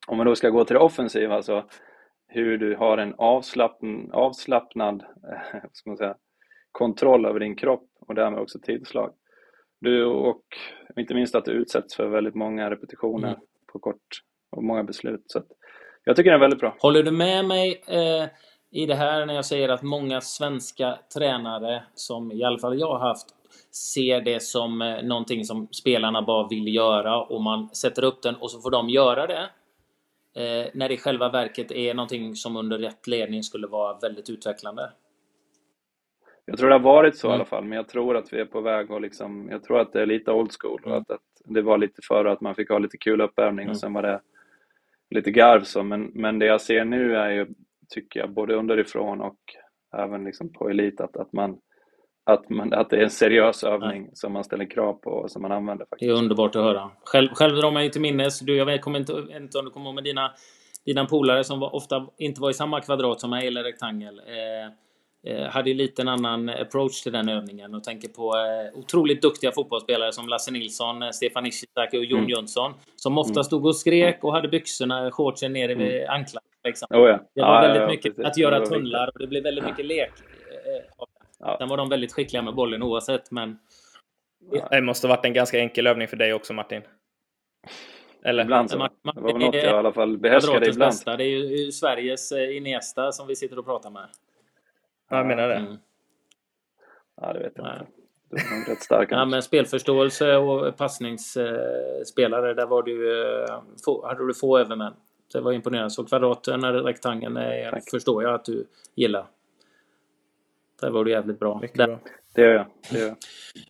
om 0.07 0.17
man 0.17 0.27
då 0.27 0.35
ska 0.35 0.51
gå 0.51 0.65
till 0.65 0.75
det 0.75 0.83
offensiva, 0.83 1.43
så 1.43 1.65
hur 2.29 2.59
du 2.59 2.77
har 2.77 2.99
en 2.99 3.15
avslappn, 3.19 4.11
avslappnad 4.13 5.03
eh, 5.03 5.61
ska 5.73 5.91
man 5.91 5.97
säga, 5.97 6.17
kontroll 6.73 7.27
över 7.27 7.41
din 7.41 7.57
kropp 7.57 7.89
och 8.01 8.15
därmed 8.15 8.41
också 8.41 8.59
tillslag. 8.59 9.15
Du, 9.81 10.05
och 10.05 10.43
inte 10.97 11.15
minst 11.15 11.35
att 11.35 11.45
du 11.45 11.53
utsätts 11.53 11.97
för 11.97 12.09
väldigt 12.09 12.35
många 12.35 12.71
repetitioner 12.71 13.29
mm. 13.29 13.41
på 13.73 13.79
kort 13.79 14.21
och 14.51 14.65
många 14.65 14.85
beslut. 14.85 15.23
Så 15.27 15.43
jag 16.05 16.17
tycker 16.17 16.31
den 16.31 16.39
är 16.39 16.45
väldigt 16.45 16.61
bra. 16.61 16.77
Håller 16.79 17.03
du 17.03 17.11
med 17.11 17.45
mig 17.45 17.83
eh, 17.89 18.29
i 18.75 18.87
det 18.87 18.95
här 18.95 19.27
när 19.27 19.35
jag 19.35 19.45
säger 19.45 19.69
att 19.69 19.83
många 19.83 20.21
svenska 20.21 20.99
tränare, 21.15 21.83
som 21.95 22.33
i 22.33 22.45
alla 22.45 22.59
fall 22.59 22.81
jag 22.81 22.89
har 22.89 23.09
haft, 23.09 23.27
ser 23.71 24.21
det 24.21 24.43
som 24.43 24.83
eh, 24.83 25.03
någonting 25.03 25.45
som 25.45 25.69
spelarna 25.71 26.23
bara 26.23 26.49
vill 26.49 26.75
göra 26.75 27.23
och 27.23 27.43
man 27.43 27.69
sätter 27.69 28.05
upp 28.05 28.23
den 28.23 28.35
och 28.35 28.51
så 28.51 28.61
får 28.61 28.71
de 28.71 28.89
göra 28.89 29.27
det. 29.27 29.51
Eh, 30.37 30.71
när 30.75 30.89
det 30.89 30.95
i 30.95 30.99
själva 30.99 31.29
verket 31.29 31.73
är 31.73 31.95
någonting 31.95 32.35
som 32.35 32.57
under 32.57 32.79
rätt 32.79 33.07
ledning 33.07 33.43
skulle 33.43 33.67
vara 33.67 33.99
väldigt 33.99 34.31
utvecklande. 34.31 34.91
Jag 36.45 36.59
tror 36.59 36.69
det 36.69 36.75
har 36.75 36.81
varit 36.81 37.17
så 37.17 37.27
mm. 37.27 37.35
i 37.35 37.37
alla 37.37 37.45
fall, 37.45 37.65
men 37.65 37.77
jag 37.77 37.89
tror 37.89 38.17
att 38.17 38.33
vi 38.33 38.41
är 38.41 38.45
på 38.45 38.61
väg 38.61 38.93
att 38.93 39.03
liksom, 39.03 39.49
jag 39.51 39.63
tror 39.63 39.81
att 39.81 39.93
det 39.93 40.03
är 40.03 40.07
lite 40.07 40.33
old 40.33 40.51
school 40.61 40.81
och 40.85 40.91
mm. 40.91 41.01
att, 41.01 41.11
att, 41.11 41.21
det 41.45 41.63
var 41.63 41.79
lite 41.79 42.03
förr 42.09 42.25
att 42.25 42.41
man 42.41 42.55
fick 42.55 42.71
ha 42.71 42.79
lite 42.79 42.97
kul 42.97 43.21
uppvärmning 43.21 43.63
mm. 43.63 43.71
och 43.71 43.79
sen 43.79 43.93
var 43.93 44.03
det 44.03 44.21
lite 45.11 45.31
garv 45.31 45.63
så, 45.63 45.83
men, 45.83 46.11
men 46.15 46.39
det 46.39 46.47
jag 46.47 46.61
ser 46.61 46.85
nu 46.85 47.17
är 47.17 47.31
ju, 47.31 47.47
tycker 47.89 48.21
jag, 48.21 48.31
både 48.31 48.55
underifrån 48.55 49.21
och 49.21 49.39
även 49.97 50.25
liksom 50.25 50.53
på 50.53 50.71
elit, 50.71 51.01
att, 51.01 51.17
att 51.17 51.33
man 51.33 51.59
att, 52.27 52.51
man, 52.51 52.73
att 52.73 52.91
det 52.91 52.97
är 52.97 53.03
en 53.03 53.11
seriös 53.11 53.65
övning 53.65 54.03
Nej. 54.03 54.11
som 54.15 54.33
man 54.33 54.45
ställer 54.45 54.71
krav 54.71 54.93
på 54.93 55.11
och 55.11 55.31
som 55.31 55.43
man 55.43 55.53
använder. 55.53 55.87
Faktiskt. 55.87 56.09
Det 56.09 56.15
är 56.15 56.19
underbart 56.19 56.57
att 56.57 56.63
höra. 56.63 56.91
Själv, 57.05 57.29
själv 57.35 57.57
drar 57.57 57.71
man 57.71 57.85
ju 57.85 57.91
till 57.91 58.01
minnes, 58.01 58.41
du, 58.41 58.57
jag 58.57 58.81
kommer 58.81 58.99
inte, 58.99 59.13
inte 59.13 59.59
om 59.59 59.65
du 59.65 59.71
kommer 59.71 59.87
ihåg 59.87 59.95
med 59.95 60.05
dina, 60.05 60.33
dina 60.85 61.05
polare 61.05 61.45
som 61.45 61.61
var, 61.61 61.75
ofta 61.75 62.07
inte 62.19 62.41
var 62.41 62.51
i 62.51 62.55
samma 62.55 62.81
kvadrat 62.81 63.21
som 63.21 63.31
mig 63.31 63.47
eller 63.47 63.63
rektangel. 63.65 64.19
Eh, 64.27 65.33
eh, 65.33 65.49
hade 65.49 65.71
ju 65.71 65.77
lite 65.77 66.03
en 66.03 66.09
annan 66.09 66.49
approach 66.49 67.03
till 67.03 67.13
den 67.13 67.29
övningen 67.29 67.75
och 67.75 67.85
tänker 67.85 68.09
på 68.09 68.23
eh, 68.23 68.79
otroligt 68.79 69.23
duktiga 69.23 69.53
fotbollsspelare 69.53 70.13
som 70.13 70.29
Lasse 70.29 70.51
Nilsson, 70.51 71.03
eh, 71.03 71.11
Stefan 71.11 71.47
Ishizaki 71.47 71.99
och 71.99 72.05
Jon 72.05 72.19
mm. 72.19 72.31
Jönsson. 72.31 72.73
Som 72.97 73.19
ofta 73.19 73.33
mm. 73.33 73.45
stod 73.45 73.67
och 73.67 73.77
skrek 73.77 74.25
och 74.25 74.33
hade 74.33 74.49
byxorna, 74.49 75.11
shortsen 75.11 75.53
nere 75.53 75.75
vid 75.75 75.95
mm. 75.95 76.11
anklarna. 76.11 76.47
Liksom. 76.65 76.89
Oh 76.91 77.09
ja. 77.09 77.21
Det 77.35 77.41
var 77.41 77.55
ja, 77.55 77.61
väldigt 77.61 77.83
ja, 77.83 77.89
mycket 77.89 78.17
precis. 78.17 78.31
att 78.31 78.37
göra 78.37 78.67
tunnlar 78.67 79.11
och 79.15 79.19
det 79.19 79.27
blev 79.27 79.43
väldigt 79.43 79.65
mycket 79.65 79.85
lek 79.85 80.13
eh, 80.51 81.07
Ja. 81.45 81.57
Sen 81.59 81.69
var 81.69 81.77
de 81.77 81.89
väldigt 81.89 82.13
skickliga 82.13 82.43
med 82.43 82.55
bollen 82.55 82.83
oavsett, 82.83 83.31
men... 83.31 83.59
Det 84.71 84.81
måste 84.81 85.07
ha 85.07 85.17
varit 85.17 85.25
en 85.25 85.33
ganska 85.33 85.59
enkel 85.59 85.87
övning 85.87 86.09
för 86.09 86.17
dig 86.17 86.35
också, 86.35 86.53
Martin. 86.53 86.83
Eller? 88.25 88.43
Ibland 88.43 88.71
så. 88.71 88.79
Det 88.79 88.91
var 89.03 89.33
väl 89.33 89.39
något 89.39 89.55
jag 89.55 89.65
i 89.65 89.69
alla 89.69 89.93
fall 89.93 90.19
behärskade 90.19 90.69
ibland. 90.69 90.91
Bästa. 90.91 91.17
Det 91.17 91.25
är 91.25 91.29
ju 91.29 91.73
Sveriges 91.73 92.33
eh, 92.33 92.57
Iniesta 92.57 93.13
som 93.13 93.27
vi 93.27 93.37
sitter 93.37 93.59
och 93.59 93.65
pratar 93.65 93.91
med. 93.91 94.09
Ja, 95.11 95.17
jag 95.17 95.27
menar 95.27 95.49
det. 95.49 95.55
Mm. 95.55 95.77
Ja, 97.21 97.33
det 97.33 97.39
vet 97.39 97.53
jag 97.57 97.67
inte. 97.67 97.87
Var 98.29 98.71
rätt 98.71 98.83
stark. 98.83 99.09
ja, 99.13 99.25
men 99.25 99.43
spelförståelse 99.43 100.37
och 100.37 100.77
passningsspelare, 100.77 102.55
där 102.55 102.67
var 102.67 102.83
du, 102.83 103.23
eh, 103.23 103.61
hade 104.09 104.27
du 104.27 104.35
få 104.35 104.59
övermän. 104.59 104.93
Det 105.35 105.41
var 105.41 105.53
imponerande. 105.53 105.91
Så 105.91 106.05
kvadraten 106.05 106.65
eller 106.65 106.83
rektangeln 106.83 107.39
förstår 107.91 108.23
jag 108.23 108.35
att 108.35 108.45
du 108.45 108.67
gillar. 108.95 109.27
Där 110.81 110.91
var 110.91 111.05
du 111.05 111.11
jävligt 111.11 111.39
bra. 111.39 111.59
Mycket 111.63 111.77
bra. 111.77 111.99
Det 112.35 112.43
gör 112.43 112.55
jag. 112.55 112.67
Det 112.91 112.99
gör 112.99 113.17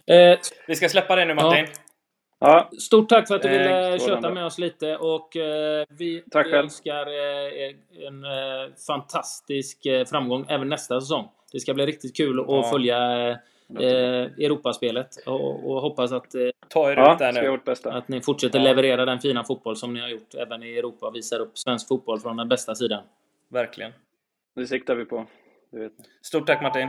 jag. 0.07 0.33
Eh, 0.33 0.39
vi 0.67 0.75
ska 0.75 0.89
släppa 0.89 1.17
det 1.17 1.25
nu 1.25 1.35
Martin. 1.35 1.67
Ja. 2.39 2.71
Stort 2.81 3.09
tack 3.09 3.29
för 3.29 3.35
att 3.35 3.43
du 3.43 3.49
ville 3.49 3.93
eh, 3.93 3.99
köta 3.99 4.31
med 4.31 4.47
oss 4.47 4.59
lite 4.59 4.97
och 4.97 5.37
eh, 5.37 5.87
vi, 5.89 6.25
tack 6.31 6.47
vi 6.47 6.53
önskar 6.53 7.07
eh, 7.07 8.07
en 8.07 8.25
eh, 8.25 8.75
fantastisk 8.87 9.87
eh, 9.87 10.05
framgång 10.05 10.47
även 10.49 10.69
nästa 10.69 11.01
säsong. 11.01 11.29
Det 11.53 11.61
ska 11.61 11.75
bli 11.75 11.87
riktigt 11.87 12.17
kul 12.17 12.45
ja. 12.49 12.61
att 12.61 12.71
följa 12.71 12.99
eh, 13.79 14.45
Europaspelet 14.45 15.17
och, 15.27 15.71
och 15.71 15.81
hoppas 15.81 16.13
att, 16.13 16.35
eh, 16.35 16.41
Ta 16.69 16.93
er 16.93 16.97
Ja, 16.97 17.13
ut 17.13 17.19
där 17.19 17.33
nu. 17.85 17.91
att 17.91 18.09
ni 18.09 18.21
fortsätter 18.21 18.59
Ja. 18.59 18.65
leverera 18.65 19.05
den 19.05 19.19
fina 19.21 19.45
fotboll 19.45 19.77
som 19.77 19.95
ni 19.95 20.01
har 20.01 20.09
gjort 20.09 20.35
även 20.35 20.63
i 20.63 20.79
Europa 20.79 21.11
visar 21.11 21.41
upp 21.41 21.59
svensk 21.59 21.89
fotboll 21.89 22.21
från 22.21 22.37
den 22.37 22.49
bästa 22.49 22.75
sidan. 22.75 23.03
Verkligen. 23.49 23.93
Det 24.55 24.67
siktar 24.67 24.95
vi 24.95 25.05
på. 25.05 25.27
Det 25.71 25.79
vet 25.79 25.99
ni. 25.99 26.05
Stort 26.23 26.47
tack 26.47 26.63
Martin. 26.63 26.89